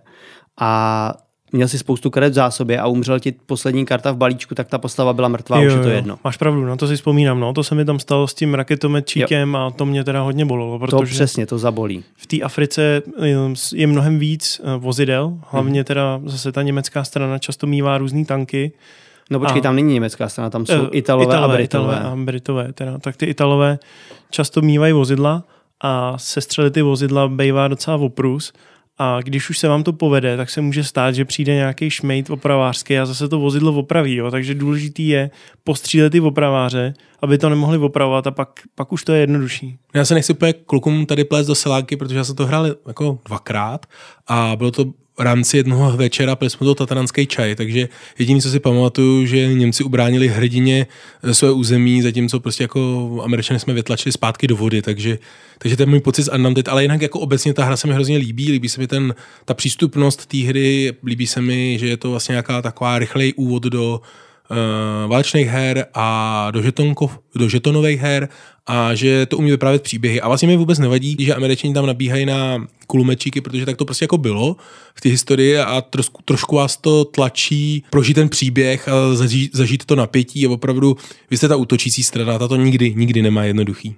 a 0.59 1.13
měl 1.51 1.67
si 1.67 1.77
spoustu 1.77 2.09
karet 2.09 2.31
v 2.31 2.35
zásobě 2.35 2.79
a 2.79 2.87
umřel 2.87 3.19
ti 3.19 3.31
poslední 3.31 3.85
karta 3.85 4.11
v 4.11 4.17
balíčku, 4.17 4.55
tak 4.55 4.67
ta 4.67 4.77
postava 4.77 5.13
byla 5.13 5.27
mrtvá, 5.27 5.61
jo, 5.61 5.67
už 5.67 5.73
je 5.73 5.83
to 5.83 5.89
jedno. 5.89 6.19
Máš 6.23 6.37
pravdu, 6.37 6.65
no 6.65 6.77
to 6.77 6.87
si 6.87 6.95
vzpomínám, 6.95 7.39
no 7.39 7.53
to 7.53 7.63
se 7.63 7.75
mi 7.75 7.85
tam 7.85 7.99
stalo 7.99 8.27
s 8.27 8.33
tím 8.33 8.53
raketometčíkem 8.53 9.55
a 9.55 9.71
to 9.71 9.85
mě 9.85 10.03
teda 10.03 10.21
hodně 10.21 10.45
bolelo. 10.45 10.79
Protože 10.79 10.97
to 10.97 11.03
přesně, 11.03 11.45
to 11.45 11.57
zabolí. 11.57 12.03
V 12.15 12.27
té 12.27 12.41
Africe 12.41 13.01
eh, 13.21 13.27
je 13.75 13.87
mnohem 13.87 14.19
víc 14.19 14.61
eh, 14.63 14.77
vozidel, 14.77 15.37
hlavně 15.49 15.79
hmm. 15.79 15.85
teda 15.85 16.21
zase 16.25 16.51
ta 16.51 16.61
německá 16.61 17.03
strana 17.03 17.39
často 17.39 17.67
mívá 17.67 17.97
různý 17.97 18.25
tanky, 18.25 18.71
No 19.31 19.39
počkej, 19.39 19.59
a, 19.59 19.63
tam 19.63 19.75
není 19.75 19.93
německá 19.93 20.29
strana, 20.29 20.49
tam 20.49 20.65
jsou 20.65 20.81
uh, 20.81 20.89
Italové, 20.91 21.25
Italové 21.25 21.53
a 21.53 21.57
Britové. 21.57 21.95
Italové 21.95 22.21
a 22.21 22.25
Britové, 22.25 22.73
teda. 22.73 22.97
Tak 22.97 23.17
ty 23.17 23.25
Italové 23.25 23.79
často 24.29 24.61
mývají 24.61 24.93
vozidla 24.93 25.43
a 25.81 26.17
sestřelit 26.17 26.73
ty 26.73 26.81
vozidla 26.81 27.27
bývá 27.27 27.67
docela 27.67 27.97
oprus 27.97 28.53
a 28.97 29.19
když 29.21 29.49
už 29.49 29.59
se 29.59 29.67
vám 29.67 29.83
to 29.83 29.93
povede, 29.93 30.37
tak 30.37 30.49
se 30.49 30.61
může 30.61 30.83
stát, 30.83 31.15
že 31.15 31.25
přijde 31.25 31.53
nějaký 31.53 31.89
šmejt 31.89 32.29
opravářský 32.29 32.99
a 32.99 33.05
zase 33.05 33.27
to 33.27 33.39
vozidlo 33.39 33.73
opraví. 33.73 34.15
Jo? 34.15 34.31
Takže 34.31 34.55
důležitý 34.55 35.07
je 35.07 35.31
postřílet 35.63 36.09
ty 36.09 36.19
opraváře, 36.19 36.93
aby 37.21 37.37
to 37.37 37.49
nemohli 37.49 37.77
opravovat 37.77 38.27
a 38.27 38.31
pak, 38.31 38.59
pak 38.75 38.91
už 38.91 39.03
to 39.03 39.13
je 39.13 39.19
jednodušší. 39.19 39.77
Já 39.93 40.05
se 40.05 40.13
nechci 40.13 40.33
úplně 40.33 40.53
klukům 40.53 41.05
tady 41.05 41.23
plést 41.23 41.47
do 41.47 41.55
seláky, 41.55 41.97
protože 41.97 42.17
já 42.17 42.23
jsem 42.23 42.35
to 42.35 42.45
hrál 42.45 42.65
jako 42.87 43.19
dvakrát 43.25 43.85
a 44.27 44.55
bylo 44.55 44.71
to 44.71 44.85
rámci 45.21 45.57
jednoho 45.57 45.97
večera 45.97 46.35
pili 46.35 46.49
jsme 46.49 46.65
to 46.65 46.75
tatranský 46.75 47.27
čaj, 47.27 47.55
takže 47.55 47.89
jediné, 48.19 48.41
co 48.41 48.49
si 48.49 48.59
pamatuju, 48.59 49.25
že 49.25 49.53
Němci 49.53 49.83
ubránili 49.83 50.27
hrdině 50.27 50.87
své 51.31 51.51
území, 51.51 52.01
zatímco 52.01 52.39
prostě 52.39 52.63
jako 52.63 53.21
Američany 53.23 53.59
jsme 53.59 53.73
vytlačili 53.73 54.13
zpátky 54.13 54.47
do 54.47 54.55
vody, 54.55 54.81
takže, 54.81 55.19
takže 55.57 55.77
to 55.77 55.83
je 55.83 55.87
můj 55.87 55.99
pocit 55.99 56.23
z 56.23 56.33
Undaunted, 56.33 56.67
ale 56.67 56.81
jinak 56.81 57.01
jako 57.01 57.19
obecně 57.19 57.53
ta 57.53 57.65
hra 57.65 57.77
se 57.77 57.87
mi 57.87 57.93
hrozně 57.93 58.17
líbí, 58.17 58.51
líbí 58.51 58.69
se 58.69 58.81
mi 58.81 58.87
ten, 58.87 59.15
ta 59.45 59.53
přístupnost 59.53 60.25
té 60.25 60.37
hry, 60.37 60.93
líbí 61.05 61.27
se 61.27 61.41
mi, 61.41 61.79
že 61.79 61.87
je 61.87 61.97
to 61.97 62.09
vlastně 62.09 62.33
nějaká 62.33 62.61
taková 62.61 62.99
rychlej 62.99 63.33
úvod 63.35 63.63
do 63.63 64.01
uh, 64.51 65.11
válečných 65.11 65.47
her 65.47 65.85
a 65.93 66.47
do, 66.51 66.61
žetonkov, 66.61 67.19
do 67.35 67.49
žetonových 67.49 67.99
her 67.99 68.29
a 68.67 68.95
že 68.95 69.25
to 69.25 69.37
umí 69.37 69.51
vyprávět 69.51 69.81
příběhy. 69.81 70.21
A 70.21 70.27
vlastně 70.27 70.47
mi 70.47 70.57
vůbec 70.57 70.79
nevadí, 70.79 71.17
že 71.19 71.35
američani 71.35 71.73
tam 71.73 71.85
nabíhají 71.85 72.25
na 72.25 72.67
kulumečíky, 72.87 73.41
protože 73.41 73.65
tak 73.65 73.77
to 73.77 73.85
prostě 73.85 74.03
jako 74.03 74.17
bylo 74.17 74.55
v 74.95 75.01
té 75.01 75.09
historii 75.09 75.57
a 75.57 75.81
trošku, 75.81 76.21
trošku 76.25 76.55
vás 76.55 76.77
to 76.77 77.05
tlačí 77.05 77.83
prožít 77.89 78.15
ten 78.15 78.29
příběh 78.29 78.89
a 78.89 79.15
zažít, 79.15 79.55
zažít 79.55 79.85
to 79.85 79.95
napětí 79.95 80.45
a 80.45 80.49
opravdu 80.49 80.97
vy 81.31 81.37
jste 81.37 81.47
ta 81.47 81.55
útočící 81.55 82.03
strana, 82.03 82.39
ta 82.39 82.47
to 82.47 82.55
nikdy, 82.55 82.93
nikdy 82.95 83.21
nemá 83.21 83.43
jednoduchý. 83.43 83.95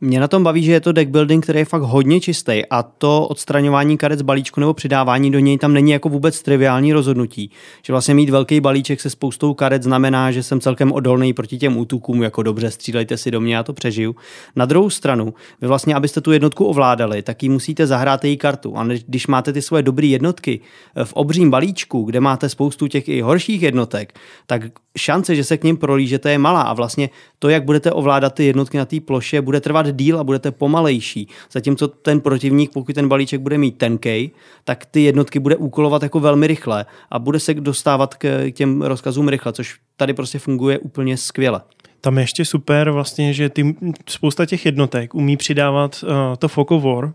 Mě 0.00 0.20
na 0.20 0.28
tom 0.28 0.44
baví, 0.44 0.62
že 0.62 0.72
je 0.72 0.80
to 0.80 0.92
deck 0.92 1.10
building, 1.10 1.44
který 1.44 1.58
je 1.58 1.64
fakt 1.64 1.82
hodně 1.82 2.20
čistý 2.20 2.62
a 2.70 2.82
to 2.82 3.26
odstraňování 3.26 3.98
karet 3.98 4.18
z 4.18 4.22
balíčku 4.22 4.60
nebo 4.60 4.74
přidávání 4.74 5.30
do 5.30 5.38
něj 5.38 5.58
tam 5.58 5.72
není 5.72 5.90
jako 5.90 6.08
vůbec 6.08 6.42
triviální 6.42 6.92
rozhodnutí. 6.92 7.50
Že 7.82 7.92
vlastně 7.92 8.14
mít 8.14 8.30
velký 8.30 8.60
balíček 8.60 9.00
se 9.00 9.10
spoustou 9.10 9.54
karet 9.54 9.82
znamená, 9.82 10.30
že 10.30 10.42
jsem 10.42 10.60
celkem 10.60 10.92
odolný 10.92 11.32
proti 11.32 11.58
těm 11.58 11.76
útukům, 11.76 12.22
jako 12.22 12.42
dobře, 12.42 12.70
střílejte 12.70 13.16
si 13.16 13.30
do 13.30 13.40
mě, 13.40 13.54
já 13.54 13.62
to 13.62 13.72
přežiju. 13.72 14.16
Na 14.56 14.64
druhou 14.64 14.90
stranu, 14.90 15.34
vy 15.60 15.66
vlastně, 15.66 15.94
abyste 15.94 16.20
tu 16.20 16.32
jednotku 16.32 16.64
ovládali, 16.64 17.22
tak 17.22 17.42
ji 17.42 17.48
musíte 17.48 17.86
zahrát 17.86 18.24
její 18.24 18.36
kartu. 18.36 18.76
A 18.76 18.84
když 19.06 19.26
máte 19.26 19.52
ty 19.52 19.62
svoje 19.62 19.82
dobré 19.82 20.06
jednotky 20.06 20.60
v 21.04 21.12
obřím 21.12 21.50
balíčku, 21.50 22.02
kde 22.02 22.20
máte 22.20 22.48
spoustu 22.48 22.88
těch 22.88 23.08
i 23.08 23.20
horších 23.20 23.62
jednotek, 23.62 24.18
tak 24.46 24.62
šance, 24.98 25.34
že 25.34 25.44
se 25.44 25.56
k 25.56 25.64
ním 25.64 25.76
prolížete, 25.76 26.30
je 26.30 26.38
malá. 26.38 26.62
A 26.62 26.72
vlastně 26.72 27.10
to, 27.38 27.48
jak 27.48 27.64
budete 27.64 27.92
ovládat 27.92 28.34
ty 28.34 28.44
jednotky 28.44 28.78
na 28.78 28.84
té 28.84 29.00
ploše, 29.00 29.42
bude 29.42 29.60
trvat 29.60 29.96
díl 29.96 30.18
a 30.18 30.24
budete 30.24 30.50
pomalejší. 30.50 31.28
Zatímco 31.52 31.88
ten 31.88 32.20
protivník, 32.20 32.72
pokud 32.72 32.94
ten 32.94 33.08
balíček 33.08 33.40
bude 33.40 33.58
mít 33.58 33.78
tenkej, 33.78 34.30
tak 34.64 34.86
ty 34.86 35.02
jednotky 35.02 35.38
bude 35.38 35.56
úkolovat 35.56 36.02
jako 36.02 36.20
velmi 36.20 36.46
rychle 36.46 36.86
a 37.10 37.18
bude 37.18 37.40
se 37.40 37.54
dostávat 37.54 38.14
k 38.14 38.50
těm 38.50 38.82
rozkazům 38.82 39.28
rychle, 39.28 39.52
což 39.52 39.78
tady 39.96 40.14
prostě 40.14 40.38
funguje 40.38 40.78
úplně 40.78 41.16
skvěle. 41.16 41.60
Tam 42.00 42.18
je 42.18 42.22
ještě 42.22 42.44
super 42.44 42.90
vlastně, 42.90 43.32
že 43.32 43.48
ty, 43.48 43.76
spousta 44.08 44.46
těch 44.46 44.66
jednotek 44.66 45.14
umí 45.14 45.36
přidávat 45.36 46.04
uh, 46.04 46.36
to 46.66 46.78
war, 46.78 47.04
uh, 47.04 47.12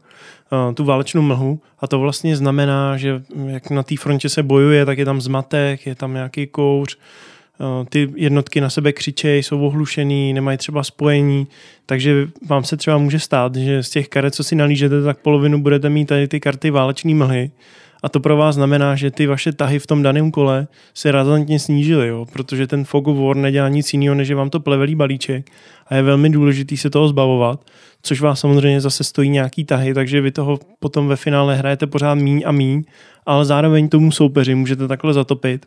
tu 0.73 0.83
válečnou 0.85 1.21
mlhu 1.21 1.59
a 1.79 1.87
to 1.87 1.99
vlastně 1.99 2.35
znamená, 2.35 2.97
že 2.97 3.23
jak 3.45 3.69
na 3.69 3.83
té 3.83 3.97
frontě 3.97 4.29
se 4.29 4.43
bojuje, 4.43 4.85
tak 4.85 4.97
je 4.97 5.05
tam 5.05 5.21
zmatek, 5.21 5.85
je 5.85 5.95
tam 5.95 6.13
nějaký 6.13 6.47
kouř, 6.47 6.97
Eh, 6.97 7.30
ty 7.89 8.13
jednotky 8.15 8.61
na 8.61 8.69
sebe 8.69 8.93
křičejí, 8.93 9.43
jsou 9.43 9.61
ohlušený, 9.61 10.33
nemají 10.33 10.57
třeba 10.57 10.83
spojení, 10.83 11.47
takže 11.85 12.27
vám 12.47 12.63
se 12.63 12.77
třeba 12.77 12.97
může 12.97 13.19
stát, 13.19 13.55
že 13.55 13.83
z 13.83 13.89
těch 13.89 14.07
karet, 14.07 14.35
co 14.35 14.43
si 14.43 14.55
nalížete, 14.55 15.03
tak 15.03 15.17
polovinu 15.17 15.61
budete 15.61 15.89
mít 15.89 16.05
tady 16.05 16.27
ty 16.27 16.39
karty 16.39 16.69
válečné 16.69 17.15
mlhy 17.15 17.51
a 18.03 18.09
to 18.09 18.19
pro 18.19 18.37
vás 18.37 18.55
znamená, 18.55 18.95
že 18.95 19.11
ty 19.11 19.27
vaše 19.27 19.51
tahy 19.53 19.79
v 19.79 19.87
tom 19.87 20.03
daném 20.03 20.31
kole 20.31 20.67
se 20.93 21.11
razantně 21.11 21.59
snížily, 21.59 22.07
jo? 22.07 22.25
protože 22.33 22.67
ten 22.67 22.83
Fog 22.83 23.07
of 23.07 23.17
War 23.17 23.35
nedělá 23.35 23.69
nic 23.69 23.93
jiného, 23.93 24.15
než 24.15 24.27
že 24.27 24.35
vám 24.35 24.49
to 24.49 24.59
plevelý 24.59 24.95
balíček 24.95 25.49
a 25.87 25.95
je 25.95 26.01
velmi 26.01 26.29
důležitý 26.29 26.77
se 26.77 26.89
toho 26.89 27.07
zbavovat, 27.07 27.65
což 28.01 28.21
vás 28.21 28.39
samozřejmě 28.39 28.81
zase 28.81 29.03
stojí 29.03 29.29
nějaký 29.29 29.65
tahy, 29.65 29.93
takže 29.93 30.21
vy 30.21 30.31
toho 30.31 30.59
potom 30.79 31.07
ve 31.07 31.15
finále 31.15 31.55
hrajete 31.55 31.87
pořád 31.87 32.15
míň 32.15 32.43
a 32.45 32.51
míň, 32.51 32.83
ale 33.25 33.45
zároveň 33.45 33.89
tomu 33.89 34.11
soupeři 34.11 34.55
můžete 34.55 34.87
takhle 34.87 35.13
zatopit 35.13 35.65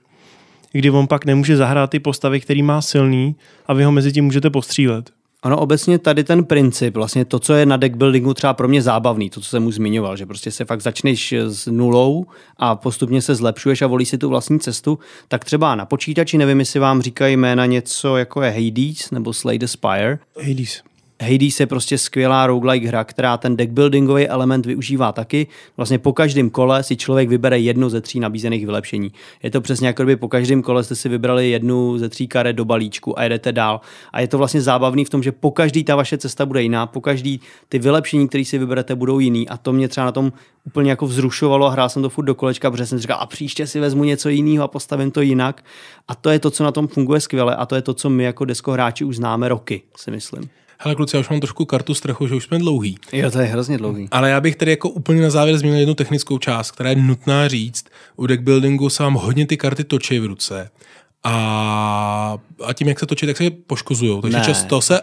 kdy 0.79 0.91
on 0.91 1.07
pak 1.07 1.25
nemůže 1.25 1.57
zahrát 1.57 1.91
ty 1.91 2.01
postavy, 2.01 2.41
který 2.41 2.63
má 2.63 2.83
silný 2.83 3.37
a 3.67 3.75
vy 3.75 3.85
ho 3.85 3.93
mezi 3.93 4.13
tím 4.13 4.25
můžete 4.25 4.51
postřílet. 4.51 5.11
Ono 5.45 5.59
obecně 5.59 5.99
tady 5.99 6.25
ten 6.25 6.45
princip, 6.45 6.95
vlastně 6.95 7.25
to, 7.25 7.39
co 7.39 7.55
je 7.55 7.67
na 7.67 7.77
deckbuildingu 7.77 8.35
třeba 8.35 8.55
pro 8.55 8.69
mě 8.69 8.83
zábavný, 8.83 9.31
to, 9.31 9.41
co 9.41 9.49
jsem 9.49 9.67
už 9.67 9.75
zmiňoval, 9.75 10.17
že 10.17 10.27
prostě 10.27 10.51
se 10.51 10.65
fakt 10.65 10.81
začneš 10.81 11.33
s 11.33 11.67
nulou 11.67 12.27
a 12.57 12.77
postupně 12.77 13.23
se 13.23 13.35
zlepšuješ 13.35 13.83
a 13.83 13.87
volíš 13.87 14.09
si 14.09 14.19
tu 14.19 14.29
vlastní 14.29 14.61
cestu, 14.61 14.99
tak 15.29 15.45
třeba 15.45 15.75
na 15.75 15.87
počítači, 15.87 16.39
nevím, 16.39 16.59
jestli 16.59 16.81
vám 16.81 17.03
říkají 17.03 17.37
jména 17.37 17.67
něco 17.67 18.17
jako 18.17 18.43
je 18.43 18.51
Hades 18.51 19.11
nebo 19.11 19.33
Slay 19.33 19.59
the 19.59 19.67
Spire. 19.67 20.19
Hades. 20.43 20.83
Hades 21.25 21.61
je 21.61 21.67
prostě 21.67 21.99
skvělá 21.99 22.47
roguelike 22.47 22.89
hra, 22.89 23.05
která 23.05 23.37
ten 23.37 23.57
deckbuildingový 23.57 24.29
element 24.29 24.67
využívá 24.67 25.13
taky. 25.13 25.47
Vlastně 25.77 25.99
po 25.99 26.13
každém 26.13 26.51
kole 26.51 26.83
si 26.83 26.97
člověk 26.97 27.29
vybere 27.29 27.59
jednu 27.59 27.89
ze 27.89 28.01
tří 28.01 28.21
nabízených 28.21 28.67
vylepšení. 28.67 29.13
Je 29.43 29.51
to 29.51 29.61
přesně 29.61 29.87
jako 29.87 30.03
kdyby 30.03 30.17
po 30.17 30.29
každém 30.29 30.63
kole 30.63 30.85
jste 30.85 30.97
si 30.97 31.09
vybrali 31.09 31.51
jednu 31.51 31.99
ze 31.99 32.09
tří 32.09 32.29
karet 32.29 32.57
do 32.57 32.65
balíčku 32.65 33.19
a 33.19 33.23
jedete 33.23 33.53
dál. 33.53 33.81
A 34.13 34.21
je 34.21 34.29
to 34.29 34.39
vlastně 34.39 34.61
zábavný 34.61 35.05
v 35.05 35.11
tom, 35.11 35.23
že 35.23 35.33
po 35.33 35.51
každý 35.51 35.85
ta 35.85 35.97
vaše 35.97 36.19
cesta 36.19 36.47
bude 36.47 36.63
jiná, 36.63 36.87
po 36.87 37.01
každý 37.01 37.41
ty 37.69 37.79
vylepšení, 37.79 38.29
které 38.29 38.45
si 38.45 38.59
vyberete, 38.59 38.95
budou 38.95 39.19
jiný. 39.19 39.49
A 39.49 39.57
to 39.57 39.73
mě 39.73 39.89
třeba 39.89 40.05
na 40.05 40.13
tom 40.13 40.33
úplně 40.65 40.91
jako 40.91 41.07
vzrušovalo 41.07 41.67
a 41.67 41.71
hrál 41.71 41.89
jsem 41.89 42.03
to 42.03 42.09
furt 42.09 42.25
do 42.25 42.35
kolečka, 42.35 42.71
protože 42.71 42.87
jsem 42.87 42.99
říkal, 42.99 43.19
a 43.21 43.27
příště 43.27 43.67
si 43.67 43.81
vezmu 43.81 44.05
něco 44.05 44.29
jiného 44.29 44.65
a 44.65 44.69
postavím 44.69 45.11
to 45.11 45.21
jinak. 45.21 45.65
A 46.09 46.15
to 46.15 46.31
je 46.31 46.39
to, 46.39 46.51
co 46.51 46.65
na 46.65 46.73
tom 46.73 46.89
funguje 46.89 47.21
skvěle 47.21 47.57
a 47.57 47.67
to 47.67 47.75
je 47.75 47.83
to, 47.83 47.95
co 47.95 48.11
my 48.11 48.25
jako 48.25 48.45
deskohráči 48.45 49.05
už 49.05 49.17
známe 49.17 49.49
roky, 49.49 49.83
si 49.97 50.11
myslím. 50.11 50.51
Hele 50.85 50.95
kluci, 50.95 51.17
já 51.17 51.21
už 51.21 51.29
mám 51.29 51.41
trošku 51.41 51.65
kartu 51.65 51.95
strachu, 51.95 52.27
že 52.27 52.35
už 52.35 52.45
jsme 52.45 52.59
dlouhý. 52.59 52.97
Jo, 53.13 53.31
to 53.31 53.39
je 53.39 53.47
hrozně 53.47 53.79
dlouhý. 53.79 54.09
Ale 54.11 54.31
já 54.31 54.41
bych 54.41 54.57
tady 54.57 54.71
jako 54.71 54.89
úplně 54.89 55.23
na 55.23 55.31
závěr 55.31 55.59
zmínil 55.59 55.79
jednu 55.79 55.95
technickou 55.95 56.39
část, 56.39 56.71
která 56.71 56.91
je 56.91 56.97
nutná 56.97 57.49
říct. 57.49 57.85
U 58.17 58.27
deckbuildingu 58.27 58.89
se 58.89 59.03
vám 59.03 59.15
hodně 59.15 59.47
ty 59.47 59.57
karty 59.57 59.85
točí 59.85 60.19
v 60.19 60.25
ruce. 60.27 60.71
A, 61.25 62.39
a 62.65 62.73
tím, 62.73 62.89
jak 62.89 62.99
se 63.01 63.07
točí, 63.07 63.27
tak 63.27 63.37
se 63.37 63.51
poškozují. 63.51 64.23
Takže 64.23 64.39
Ne. 64.39 64.45
často 64.45 64.81
se 64.81 65.01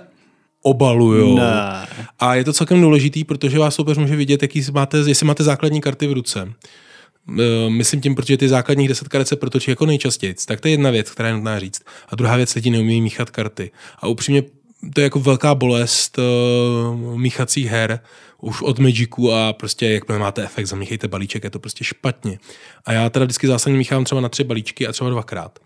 obalujou. 0.62 1.38
Ne. 1.38 1.88
A 2.20 2.36
je 2.36 2.44
to 2.44 2.54
celkem 2.54 2.82
důležitý, 2.82 3.24
protože 3.24 3.60
vás 3.60 3.76
soupeř 3.76 3.98
může 3.98 4.16
vidět, 4.16 4.42
jaký 4.42 4.64
máte, 4.74 4.98
jestli 4.98 5.26
máte 5.26 5.44
základní 5.44 5.82
karty 5.82 6.08
v 6.08 6.14
ruce. 6.14 6.54
E, 7.40 7.70
Myslím 7.70 8.02
tím, 8.02 8.16
protože 8.16 8.38
ty 8.38 8.50
základních 8.50 8.88
deset 8.88 9.08
karet 9.08 9.28
se 9.28 9.36
protočí 9.36 9.72
jako 9.72 9.86
nejčastěji. 9.86 10.36
Tak 10.46 10.62
to 10.62 10.68
je 10.68 10.72
jedna 10.74 10.90
věc, 10.90 11.12
která 11.12 11.30
je 11.30 11.36
nutná 11.36 11.60
říct. 11.60 11.82
A 12.10 12.16
druhá 12.16 12.36
věc, 12.36 12.56
lidi 12.56 12.70
neumí 12.70 13.02
míchat 13.02 13.30
karty. 13.30 13.72
A 14.00 14.08
upřímně 14.08 14.44
to 14.94 15.02
je 15.02 15.04
jako 15.04 15.20
velká 15.20 15.56
bolest 15.56 16.18
uh, 16.18 17.20
míchacích 17.20 17.68
her, 17.68 18.00
už 18.42 18.62
od 18.62 18.80
Magicu 18.80 19.32
a 19.32 19.54
prostě 19.54 19.90
jakmile 19.90 20.20
máte 20.20 20.44
efekt, 20.44 20.66
zamíchejte 20.66 21.08
balíček, 21.08 21.44
je 21.44 21.50
to 21.50 21.60
prostě 21.60 21.84
špatně. 21.84 22.40
A 22.86 22.94
já 22.94 23.10
teda 23.10 23.26
vždycky 23.26 23.48
zásadně 23.48 23.78
míchám 23.78 24.04
třeba 24.04 24.22
na 24.22 24.30
tři 24.30 24.44
balíčky 24.44 24.88
a 24.88 24.92
třeba 24.92 25.10
dvakrát. 25.10 25.60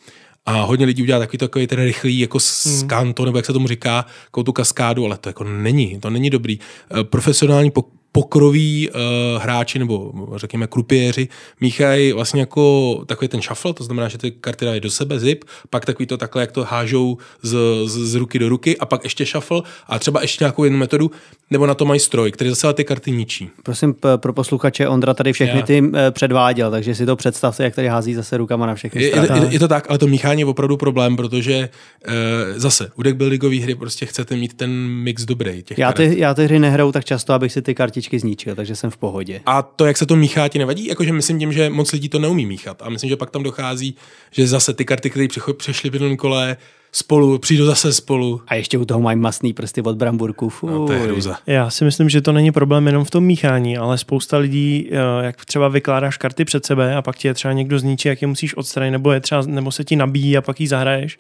A 0.46 0.62
hodně 0.62 0.86
lidí 0.86 1.04
udělá 1.04 1.20
takový 1.20 1.38
takový 1.38 1.68
ten 1.68 1.84
rychlý 1.84 2.20
jako 2.20 2.40
skanto, 2.40 3.26
nebo 3.26 3.38
jak 3.38 3.46
se 3.46 3.54
tomu 3.54 3.68
říká, 3.68 4.06
jako 4.26 4.44
tu 4.44 4.54
kaskádu, 4.54 5.06
ale 5.06 5.18
to 5.18 5.30
jako 5.30 5.44
není, 5.44 6.00
to 6.00 6.10
není 6.10 6.30
dobrý. 6.30 6.60
Eh, 7.00 7.04
Profesionální 7.04 7.72
pokroví 8.16 8.90
uh, 8.90 9.42
hráči 9.44 9.80
nebo 9.80 10.12
řekněme 10.36 10.68
krupěři 10.68 11.28
míchají 11.62 12.12
vlastně 12.14 12.40
jako 12.40 12.96
takový 13.06 13.28
ten 13.28 13.42
shuffle, 13.42 13.74
to 13.74 13.84
znamená, 13.84 14.08
že 14.08 14.18
ty 14.18 14.32
karty 14.32 14.66
dají 14.66 14.80
do 14.82 14.90
sebe 14.90 15.20
zip, 15.20 15.44
pak 15.70 15.86
takový 15.86 16.06
to 16.06 16.18
takhle, 16.18 16.42
jak 16.44 16.52
to 16.52 16.64
hážou 16.64 17.18
z, 17.42 17.58
z, 17.86 17.98
z 18.12 18.16
ruky 18.16 18.40
do 18.40 18.50
ruky 18.50 18.78
a 18.78 18.86
pak 18.86 19.04
ještě 19.04 19.26
shuffle 19.26 19.62
a 19.88 20.00
třeba 20.00 20.22
ještě 20.22 20.44
nějakou 20.44 20.64
jednu 20.64 20.80
metodu, 20.80 21.12
nebo 21.52 21.66
na 21.68 21.74
to 21.74 21.86
mají 21.86 22.00
stroj, 22.00 22.32
který 22.32 22.50
zase 22.50 22.74
ty 22.74 22.84
karty 22.84 23.12
ničí. 23.12 23.50
Prosím 23.64 23.94
p- 23.94 24.18
pro 24.18 24.34
posluchače, 24.34 24.88
Ondra 24.88 25.14
tady 25.14 25.34
všechny 25.34 25.60
Já. 25.60 25.66
ty 25.66 25.84
eh, 25.96 26.12
předváděl, 26.12 26.72
takže 26.72 26.96
si 26.96 27.06
to 27.06 27.16
představte, 27.16 27.64
jak 27.64 27.76
tady 27.76 27.88
hází 27.88 28.14
zase 28.14 28.38
rukama 28.38 28.66
na 28.66 28.76
všechny 28.76 29.04
Je, 29.04 29.10
strany. 29.10 29.40
je, 29.40 29.46
je, 29.48 29.54
je 29.54 29.60
to 29.60 29.68
tak, 29.68 29.86
ale 29.90 29.98
to 29.98 30.08
míchání 30.08 30.42
je 30.42 30.46
opravdu 30.46 30.78
problém, 30.78 31.16
protože 31.16 31.70
uh, 32.08 32.14
zase 32.56 32.92
u 32.96 33.04
deckbuildingové 33.04 33.56
hry 33.60 33.76
prostě 33.76 34.06
chcete 34.06 34.36
mít 34.36 34.54
ten 34.54 34.72
mix 34.88 35.26
dobrý. 35.26 35.64
Těch 35.64 35.78
Já 35.78 35.94
karet. 35.94 36.12
ty, 36.12 36.20
já 36.20 36.34
ty 36.34 36.44
hry 36.44 36.60
nehraju 36.60 36.92
tak 36.92 37.06
často, 37.06 37.34
abych 37.34 37.52
si 37.52 37.62
ty 37.62 37.76
kartičky 37.76 38.05
zničil, 38.14 38.56
takže 38.56 38.76
jsem 38.76 38.90
v 38.90 38.98
pohodě. 38.98 39.42
A 39.46 39.62
to, 39.62 39.86
jak 39.86 39.98
se 39.98 40.06
to 40.06 40.16
míchá, 40.16 40.48
ti 40.48 40.60
nevadí? 40.60 40.88
Jakože 40.88 41.14
myslím 41.14 41.40
tím, 41.40 41.54
že 41.54 41.70
moc 41.70 41.92
lidí 41.92 42.10
to 42.10 42.20
neumí 42.20 42.46
míchat. 42.46 42.82
A 42.82 42.90
myslím, 42.90 43.10
že 43.10 43.18
pak 43.18 43.32
tam 43.32 43.44
dochází, 43.44 43.96
že 44.32 44.48
zase 44.48 44.74
ty 44.74 44.86
karty, 44.86 45.10
které 45.10 45.28
přešly 45.58 45.90
v 45.90 45.94
jednom 45.94 46.18
kole 46.18 46.58
spolu, 46.92 47.38
přijdou 47.38 47.66
zase 47.66 47.94
spolu. 47.94 48.42
A 48.48 48.56
ještě 48.56 48.78
u 48.78 48.86
toho 48.86 49.00
mají 49.00 49.18
masný 49.18 49.54
prsty 49.54 49.82
od 49.82 49.98
bramburků. 49.98 50.50
Fuj. 50.50 50.72
No, 50.72 50.86
to 50.88 50.94
je 50.94 51.00
hruza. 51.00 51.38
Já 51.48 51.70
si 51.70 51.86
myslím, 51.86 52.10
že 52.10 52.22
to 52.22 52.32
není 52.32 52.52
problém 52.52 52.88
jenom 52.88 53.06
v 53.06 53.12
tom 53.12 53.24
míchání, 53.24 53.78
ale 53.78 53.98
spousta 53.98 54.38
lidí, 54.38 54.90
eh, 54.92 55.26
jak 55.26 55.46
třeba 55.46 55.68
vykládáš 55.68 56.18
karty 56.18 56.46
před 56.46 56.66
sebe 56.66 56.96
a 56.96 57.02
pak 57.02 57.18
ti 57.18 57.28
je 57.28 57.34
třeba 57.34 57.54
někdo 57.54 57.80
zničí, 57.80 58.08
jak 58.08 58.22
je 58.22 58.28
musíš 58.28 58.58
odstranit, 58.58 58.92
nebo, 58.92 59.12
je 59.12 59.20
třeba, 59.20 59.42
nebo 59.42 59.72
se 59.72 59.84
ti 59.84 59.96
nabíjí 59.96 60.38
a 60.38 60.42
pak 60.42 60.62
ji 60.62 60.68
zahraješ, 60.68 61.20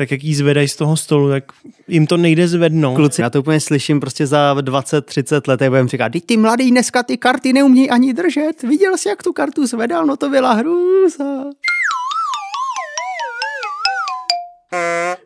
tak 0.00 0.10
jak 0.10 0.24
ji 0.24 0.34
zvedají 0.34 0.68
z 0.68 0.76
toho 0.76 0.96
stolu, 0.96 1.28
tak 1.28 1.44
jim 1.88 2.06
to 2.06 2.16
nejde 2.16 2.48
zvednout. 2.48 2.96
Kluci, 2.96 3.22
já 3.22 3.30
to 3.30 3.40
úplně 3.40 3.60
slyším 3.60 4.00
prostě 4.00 4.26
za 4.26 4.54
20-30 4.54 5.40
let, 5.48 5.60
jak 5.60 5.70
budem 5.70 5.88
říkat, 5.88 6.12
ty 6.26 6.36
mladý 6.36 6.70
dneska 6.70 7.02
ty 7.02 7.16
karty 7.16 7.52
neumí 7.52 7.90
ani 7.90 8.12
držet, 8.12 8.62
viděl 8.62 8.96
jsi, 8.96 9.08
jak 9.08 9.22
tu 9.22 9.32
kartu 9.32 9.66
zvedal, 9.66 10.06
no 10.06 10.16
to 10.16 10.28
byla 10.28 10.52
hrůza. 10.52 11.24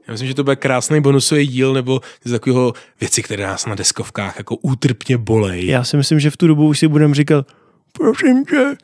Já 0.07 0.12
myslím, 0.12 0.29
že 0.29 0.35
to 0.35 0.45
bude 0.45 0.57
krásný 0.57 1.01
bonusový 1.01 1.47
díl 1.47 1.72
nebo 1.72 2.01
z 2.25 2.31
takového 2.31 2.72
věci, 3.01 3.22
které 3.22 3.47
nás 3.47 3.66
na 3.66 3.75
deskovkách 3.75 4.39
jako 4.39 4.57
útrpně 4.57 5.18
bolej. 5.18 5.66
Já 5.66 5.85
si 5.85 5.97
myslím, 5.97 6.20
že 6.20 6.31
v 6.31 6.37
tu 6.37 6.47
dobu 6.47 6.68
už 6.68 6.79
si 6.79 6.89
budeme 6.89 7.14
říkat, 7.14 7.47
prosím 7.93 8.45
tě, 8.45 8.77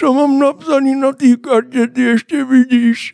co 0.00 0.12
mám 0.12 0.38
napsaný 0.38 1.00
na 1.00 1.12
té 1.12 1.36
kartě, 1.36 1.86
ty 1.86 2.02
ještě 2.02 2.44
vidíš. 2.44 3.12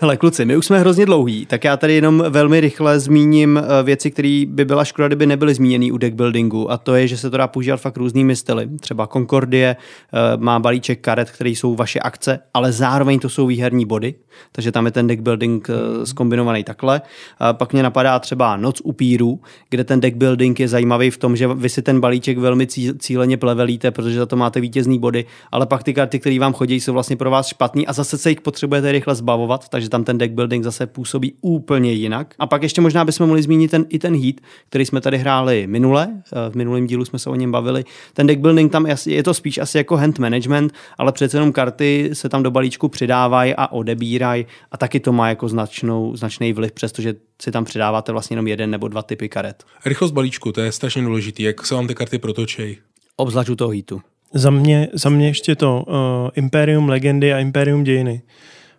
Hele, 0.00 0.16
kluci, 0.16 0.44
my 0.44 0.56
už 0.56 0.66
jsme 0.66 0.78
hrozně 0.78 1.06
dlouhý, 1.06 1.46
tak 1.46 1.64
já 1.64 1.76
tady 1.76 1.94
jenom 1.94 2.24
velmi 2.28 2.60
rychle 2.60 3.00
zmíním 3.00 3.58
eh, 3.58 3.82
věci, 3.82 4.10
které 4.10 4.44
by 4.48 4.64
byla 4.64 4.84
škoda, 4.84 5.08
kdyby 5.08 5.26
nebyly 5.26 5.54
zmíněny 5.54 5.92
u 5.92 5.98
deckbuildingu. 5.98 6.70
A 6.70 6.78
to 6.78 6.94
je, 6.94 7.08
že 7.08 7.16
se 7.16 7.30
to 7.30 7.36
dá 7.36 7.46
používat 7.46 7.76
fakt 7.76 7.96
různými 7.96 8.36
styly. 8.36 8.68
Třeba 8.80 9.06
Concordie 9.06 9.76
eh, 9.76 10.36
má 10.36 10.58
balíček 10.58 11.00
karet, 11.00 11.30
které 11.30 11.50
jsou 11.50 11.74
vaše 11.74 12.00
akce, 12.00 12.38
ale 12.54 12.72
zároveň 12.72 13.18
to 13.18 13.28
jsou 13.28 13.46
výherní 13.46 13.86
body. 13.86 14.14
Takže 14.52 14.72
tam 14.72 14.86
je 14.86 14.92
ten 14.92 15.06
deckbuilding 15.06 15.70
eh, 15.70 16.06
zkombinovaný 16.06 16.64
takhle. 16.64 17.02
A 17.38 17.52
pak 17.52 17.72
mě 17.72 17.82
napadá 17.82 18.18
třeba 18.18 18.56
Noc 18.56 18.80
upírů, 18.84 19.40
kde 19.70 19.84
ten 19.84 20.00
deckbuilding 20.00 20.60
je 20.60 20.68
zajímavý 20.68 21.10
v 21.10 21.18
tom, 21.18 21.36
že 21.36 21.48
vy 21.48 21.68
si 21.68 21.82
ten 21.82 22.00
balíček 22.00 22.38
velmi 22.38 22.66
cí- 22.66 22.98
cíleně 22.98 23.36
plevelíte, 23.36 23.90
protože 23.90 24.18
za 24.18 24.26
to 24.26 24.36
máte 24.36 24.60
vítězný 24.60 24.98
body, 24.98 25.24
ale 25.52 25.66
pak 25.66 25.82
ty 25.82 25.94
karty, 25.94 26.18
které 26.18 26.38
vám 26.38 26.52
chodí, 26.52 26.80
jsou 26.80 26.92
vlastně 26.92 27.16
pro 27.16 27.30
vás 27.30 27.46
špatný 27.46 27.86
a 27.86 27.92
zase 27.92 28.18
se 28.18 28.30
jich 28.30 28.40
potřebujete 28.40 28.92
rychle 28.92 29.14
zbavovat, 29.14 29.68
takže 29.68 29.87
tam 29.88 30.04
ten 30.04 30.18
deck 30.18 30.34
building 30.34 30.64
zase 30.64 30.86
působí 30.86 31.34
úplně 31.40 31.92
jinak. 31.92 32.34
A 32.38 32.46
pak 32.46 32.62
ještě 32.62 32.80
možná 32.80 33.04
bychom 33.04 33.26
mohli 33.26 33.42
zmínit 33.42 33.70
ten, 33.70 33.86
i 33.88 33.98
ten 33.98 34.22
heat, 34.22 34.34
který 34.68 34.86
jsme 34.86 35.00
tady 35.00 35.18
hráli 35.18 35.66
minule, 35.66 36.08
eh, 36.12 36.50
v 36.50 36.54
minulém 36.54 36.86
dílu 36.86 37.04
jsme 37.04 37.18
se 37.18 37.30
o 37.30 37.34
něm 37.34 37.52
bavili. 37.52 37.84
Ten 38.14 38.26
deck 38.26 38.40
building 38.40 38.72
tam 38.72 38.86
je, 39.06 39.22
to 39.22 39.34
spíš 39.34 39.58
asi 39.58 39.78
jako 39.78 39.96
hand 39.96 40.18
management, 40.18 40.72
ale 40.98 41.12
přece 41.12 41.36
jenom 41.36 41.52
karty 41.52 42.10
se 42.12 42.28
tam 42.28 42.42
do 42.42 42.50
balíčku 42.50 42.88
přidávají 42.88 43.54
a 43.54 43.66
odebírají 43.72 44.46
a 44.72 44.76
taky 44.76 45.00
to 45.00 45.12
má 45.12 45.28
jako 45.28 45.48
značnou, 45.48 46.16
značný 46.16 46.52
vliv, 46.52 46.72
přestože 46.72 47.14
si 47.42 47.52
tam 47.52 47.64
přidáváte 47.64 48.12
vlastně 48.12 48.34
jenom 48.34 48.46
jeden 48.46 48.70
nebo 48.70 48.88
dva 48.88 49.02
typy 49.02 49.28
karet. 49.28 49.64
Rychlost 49.86 50.12
balíčku, 50.12 50.52
to 50.52 50.60
je 50.60 50.72
strašně 50.72 51.02
důležitý, 51.02 51.42
jak 51.42 51.66
se 51.66 51.74
vám 51.74 51.86
ty 51.86 51.94
karty 51.94 52.18
protočej. 52.18 52.76
Obzvlášť 53.16 53.50
u 53.50 53.56
toho 53.56 53.70
heatu. 53.70 54.00
Za 54.34 54.50
mě, 54.50 54.88
za 54.92 55.08
mě 55.08 55.26
ještě 55.26 55.56
to 55.56 55.84
uh, 55.86 55.94
Imperium 56.34 56.88
Legendy 56.88 57.32
a 57.32 57.38
Imperium 57.38 57.84
Dějiny. 57.84 58.22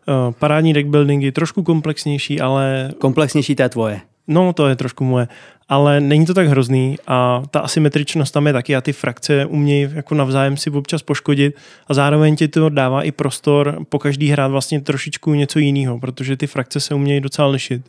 Uh, 0.09 0.33
parádní 0.39 0.73
deckbuildingy, 0.73 1.31
trošku 1.31 1.63
komplexnější, 1.63 2.41
ale 2.41 2.91
Komplexnější 2.97 3.55
to 3.55 3.63
je 3.63 3.69
tvoje. 3.69 4.01
no 4.27 4.53
to 4.53 4.67
je 4.67 4.75
trošku 4.75 5.03
moje. 5.03 5.27
Ale 5.69 6.01
není 6.01 6.25
to 6.25 6.33
tak 6.33 6.47
hrozný 6.47 6.97
a 7.07 7.43
ta 7.51 7.59
asymetričnost 7.59 8.33
tam 8.33 8.47
je 8.47 8.53
taky 8.53 8.75
a 8.75 8.81
ty 8.81 8.93
frakce 8.93 9.45
umějí 9.45 9.89
jako 9.93 10.15
navzájem 10.15 10.57
si 10.57 10.69
občas 10.69 11.03
poškodit 11.03 11.55
a 11.87 11.93
zároveň 11.93 12.35
ti 12.35 12.47
to 12.47 12.69
dává 12.69 13.03
i 13.03 13.11
prostor 13.11 13.77
po 13.89 13.99
každý 13.99 14.29
hrát 14.29 14.47
vlastně 14.47 14.81
trošičku 14.81 15.33
něco 15.33 15.59
jiného, 15.59 15.99
protože 15.99 16.37
ty 16.37 16.47
frakce 16.47 16.79
se 16.79 16.93
umějí 16.93 17.21
docela 17.21 17.47
lišit. 17.47 17.81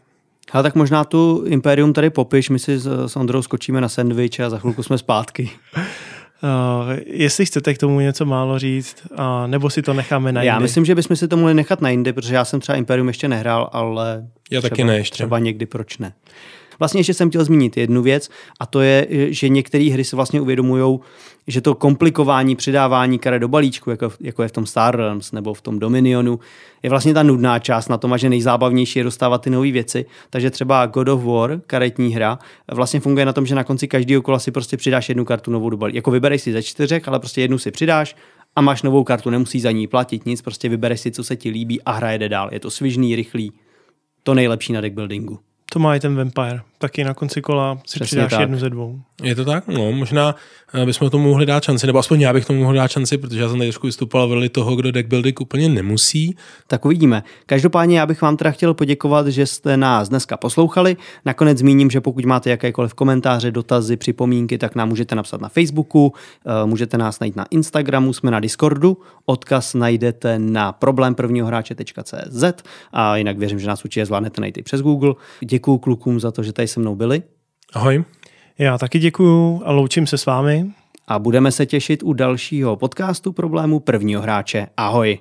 Ale 0.53 0.63
tak 0.63 0.75
možná 0.75 1.05
tu 1.05 1.45
Imperium 1.47 1.93
tady 1.93 2.11
popiš, 2.11 2.51
my 2.51 2.59
si 2.59 2.79
s, 2.79 3.07
s 3.07 3.17
Ondrou 3.17 3.43
skočíme 3.43 3.81
na 3.81 3.89
sandwich 3.89 4.41
a 4.41 4.51
za 4.51 4.59
chvilku 4.59 4.83
jsme 4.83 4.99
zpátky. 4.99 5.51
Uh, 6.43 6.93
jestli 7.07 7.47
chcete 7.47 7.75
k 7.75 7.79
tomu 7.79 8.01
něco 8.01 8.25
málo 8.27 8.59
říct, 8.59 8.97
uh, 9.11 9.19
nebo 9.47 9.71
si 9.71 9.83
to 9.83 9.95
necháme 9.95 10.33
na 10.33 10.43
Já 10.43 10.53
jindy. 10.55 10.63
myslím, 10.63 10.85
že 10.85 10.95
bychom 10.95 11.17
si 11.17 11.29
to 11.29 11.37
mohli 11.37 11.55
nechat 11.55 11.81
na 11.81 11.91
jindy, 11.91 12.13
protože 12.13 12.35
já 12.35 12.45
jsem 12.45 12.61
třeba 12.61 12.77
Imperium 12.79 13.09
ještě 13.09 13.29
nehrál, 13.29 13.71
ale 13.73 14.25
Já 14.51 14.61
třeba, 14.61 14.71
taky 14.71 14.85
ne 14.85 14.97
ještě. 14.97 15.15
třeba 15.15 15.39
někdy 15.39 15.67
proč 15.67 15.99
ne. 15.99 16.13
Vlastně 16.81 17.01
ještě 17.01 17.15
jsem 17.15 17.29
chtěl 17.29 17.45
zmínit 17.45 17.77
jednu 17.77 18.03
věc 18.03 18.31
a 18.61 18.67
to 18.67 18.81
je, 18.81 19.07
že 19.11 19.49
některé 19.49 19.91
hry 19.93 20.05
se 20.05 20.17
vlastně 20.17 20.41
uvědomují, 20.41 20.99
že 21.47 21.61
to 21.61 21.75
komplikování 21.75 22.57
přidávání 22.57 23.19
karet 23.19 23.41
do 23.41 23.49
balíčku, 23.49 23.91
jako, 23.91 24.13
jako 24.21 24.43
je 24.43 24.49
v 24.49 24.53
tom 24.53 24.67
Star 24.67 24.97
Realms 24.97 25.33
nebo 25.33 25.55
v 25.55 25.63
tom 25.63 25.79
Dominionu, 25.79 26.41
je 26.83 26.91
vlastně 26.91 27.15
ta 27.15 27.23
nudná 27.23 27.59
část 27.59 27.89
na 27.89 27.99
tom 27.99 28.13
a 28.13 28.17
že 28.17 28.31
nejzábavnější 28.31 28.99
je 28.99 29.05
dostávat 29.05 29.43
ty 29.43 29.51
nové 29.51 29.71
věci. 29.71 30.07
Takže 30.31 30.51
třeba 30.51 30.87
God 30.87 31.09
of 31.09 31.25
War, 31.25 31.61
karetní 31.67 32.15
hra, 32.15 32.39
vlastně 32.73 33.01
funguje 33.01 33.27
na 33.27 33.33
tom, 33.33 33.47
že 33.47 33.55
na 33.55 33.65
konci 33.65 33.89
každého 33.89 34.23
kola 34.23 34.39
si 34.39 34.51
prostě 34.51 34.77
přidáš 34.77 35.09
jednu 35.09 35.25
kartu 35.25 35.51
novou 35.51 35.71
do 35.71 35.77
balíčku. 35.77 35.97
Jako 35.97 36.11
vybereš 36.11 36.43
si 36.43 36.53
ze 36.53 36.63
čtyřech, 36.63 37.09
ale 37.09 37.19
prostě 37.19 37.41
jednu 37.41 37.59
si 37.59 37.71
přidáš 37.71 38.17
a 38.57 38.61
máš 38.61 38.83
novou 38.83 39.05
kartu, 39.05 39.31
nemusí 39.31 39.61
za 39.61 39.71
ní 39.71 39.87
platit 39.87 40.27
nic, 40.27 40.43
prostě 40.43 40.69
vybereš 40.69 41.01
si, 41.01 41.11
co 41.11 41.25
se 41.25 41.37
ti 41.37 41.51
líbí 41.51 41.83
a 41.83 41.93
hra 41.93 42.11
jede 42.11 42.29
dál. 42.29 42.49
Je 42.53 42.61
to 42.61 42.71
svižný, 42.71 43.17
rychlý, 43.17 43.53
to 44.23 44.35
nejlepší 44.35 44.73
na 44.73 44.81
deckbuildingu. 44.81 45.39
To 45.73 45.79
má 45.79 45.97
i 45.97 46.01
ten 46.01 46.17
Vampire. 46.17 46.61
Taky 46.79 47.05
na 47.05 47.15
konci 47.15 47.43
kola 47.43 47.77
si 47.77 47.83
Přesně 47.85 48.05
přidáš 48.07 48.31
tak. 48.31 48.41
jednu 48.41 48.59
ze 48.59 48.71
dvou. 48.71 49.01
Je 49.23 49.35
to 49.35 49.45
tak? 49.45 49.69
No, 49.69 49.93
možná 49.93 50.35
eh, 50.75 50.87
bychom 50.87 51.11
tomu 51.11 51.29
mohli 51.29 51.47
dát 51.47 51.63
šanci, 51.63 51.87
nebo 51.87 51.99
aspoň 51.99 52.21
já 52.21 52.33
bych 52.33 52.47
tomu 52.47 52.61
mohl 52.61 52.75
dát 52.75 52.91
šanci, 52.91 53.19
protože 53.19 53.41
já 53.41 53.49
jsem 53.49 53.59
tady 53.59 53.71
trošku 53.71 53.87
vystupoval 53.87 54.29
v 54.29 54.33
roli 54.33 54.49
toho, 54.49 54.77
kdo 54.77 54.93
deck 54.93 55.09
building 55.09 55.41
úplně 55.41 55.69
nemusí. 55.69 56.37
Tak 56.67 56.85
uvidíme. 56.85 57.23
Každopádně 57.47 57.99
já 57.99 58.07
bych 58.07 58.23
vám 58.23 58.37
teda 58.37 58.51
chtěl 58.51 58.75
poděkovat, 58.75 59.27
že 59.27 59.47
jste 59.47 59.77
nás 59.77 60.09
dneska 60.09 60.37
poslouchali. 60.37 60.97
Nakonec 61.25 61.59
zmíním, 61.59 61.91
že 61.91 62.01
pokud 62.01 62.25
máte 62.25 62.51
jakékoliv 62.51 62.95
komentáře, 62.95 63.51
dotazy, 63.51 63.97
připomínky, 63.97 64.59
tak 64.59 64.75
nám 64.75 64.89
můžete 64.89 65.15
napsat 65.15 65.41
na 65.41 65.49
Facebooku, 65.49 66.13
eh, 66.47 66.67
můžete 66.67 66.99
nás 66.99 67.21
najít 67.21 67.37
na 67.37 67.47
Instagramu, 67.51 68.13
jsme 68.13 68.31
na 68.31 68.41
Discordu, 68.41 68.97
odkaz 69.27 69.75
najdete 69.75 70.39
na 70.39 70.73
problém 70.73 71.15
prvního 71.15 71.47
hráče.cz 71.47 72.45
a 72.93 73.17
jinak 73.17 73.39
věřím, 73.39 73.59
že 73.59 73.69
nás 73.69 73.85
určitě 73.85 74.07
zvládnete 74.07 74.41
najít 74.41 74.59
i 74.59 74.63
přes 74.63 74.83
Google. 74.83 75.15
Děkuju 75.61 75.79
klukům 75.79 76.21
za 76.21 76.31
to, 76.31 76.43
že 76.43 76.53
tady 76.53 76.69
se 76.69 76.81
mnou 76.81 76.95
byli 76.95 77.23
Ahoj. 77.73 78.05
Já 78.59 78.79
taky 78.79 78.99
děkuju 78.99 79.63
a 79.65 79.73
loučím 79.73 80.07
se 80.07 80.19
s 80.19 80.27
vámi. 80.27 80.71
a 81.09 81.19
budeme 81.19 81.53
se 81.53 81.67
těšit 81.67 82.03
u 82.03 82.13
dalšího 82.13 82.77
podcastu 82.77 83.33
problému 83.33 83.81
prvního 83.81 84.23
hráče. 84.23 84.67
Ahoj! 84.77 85.19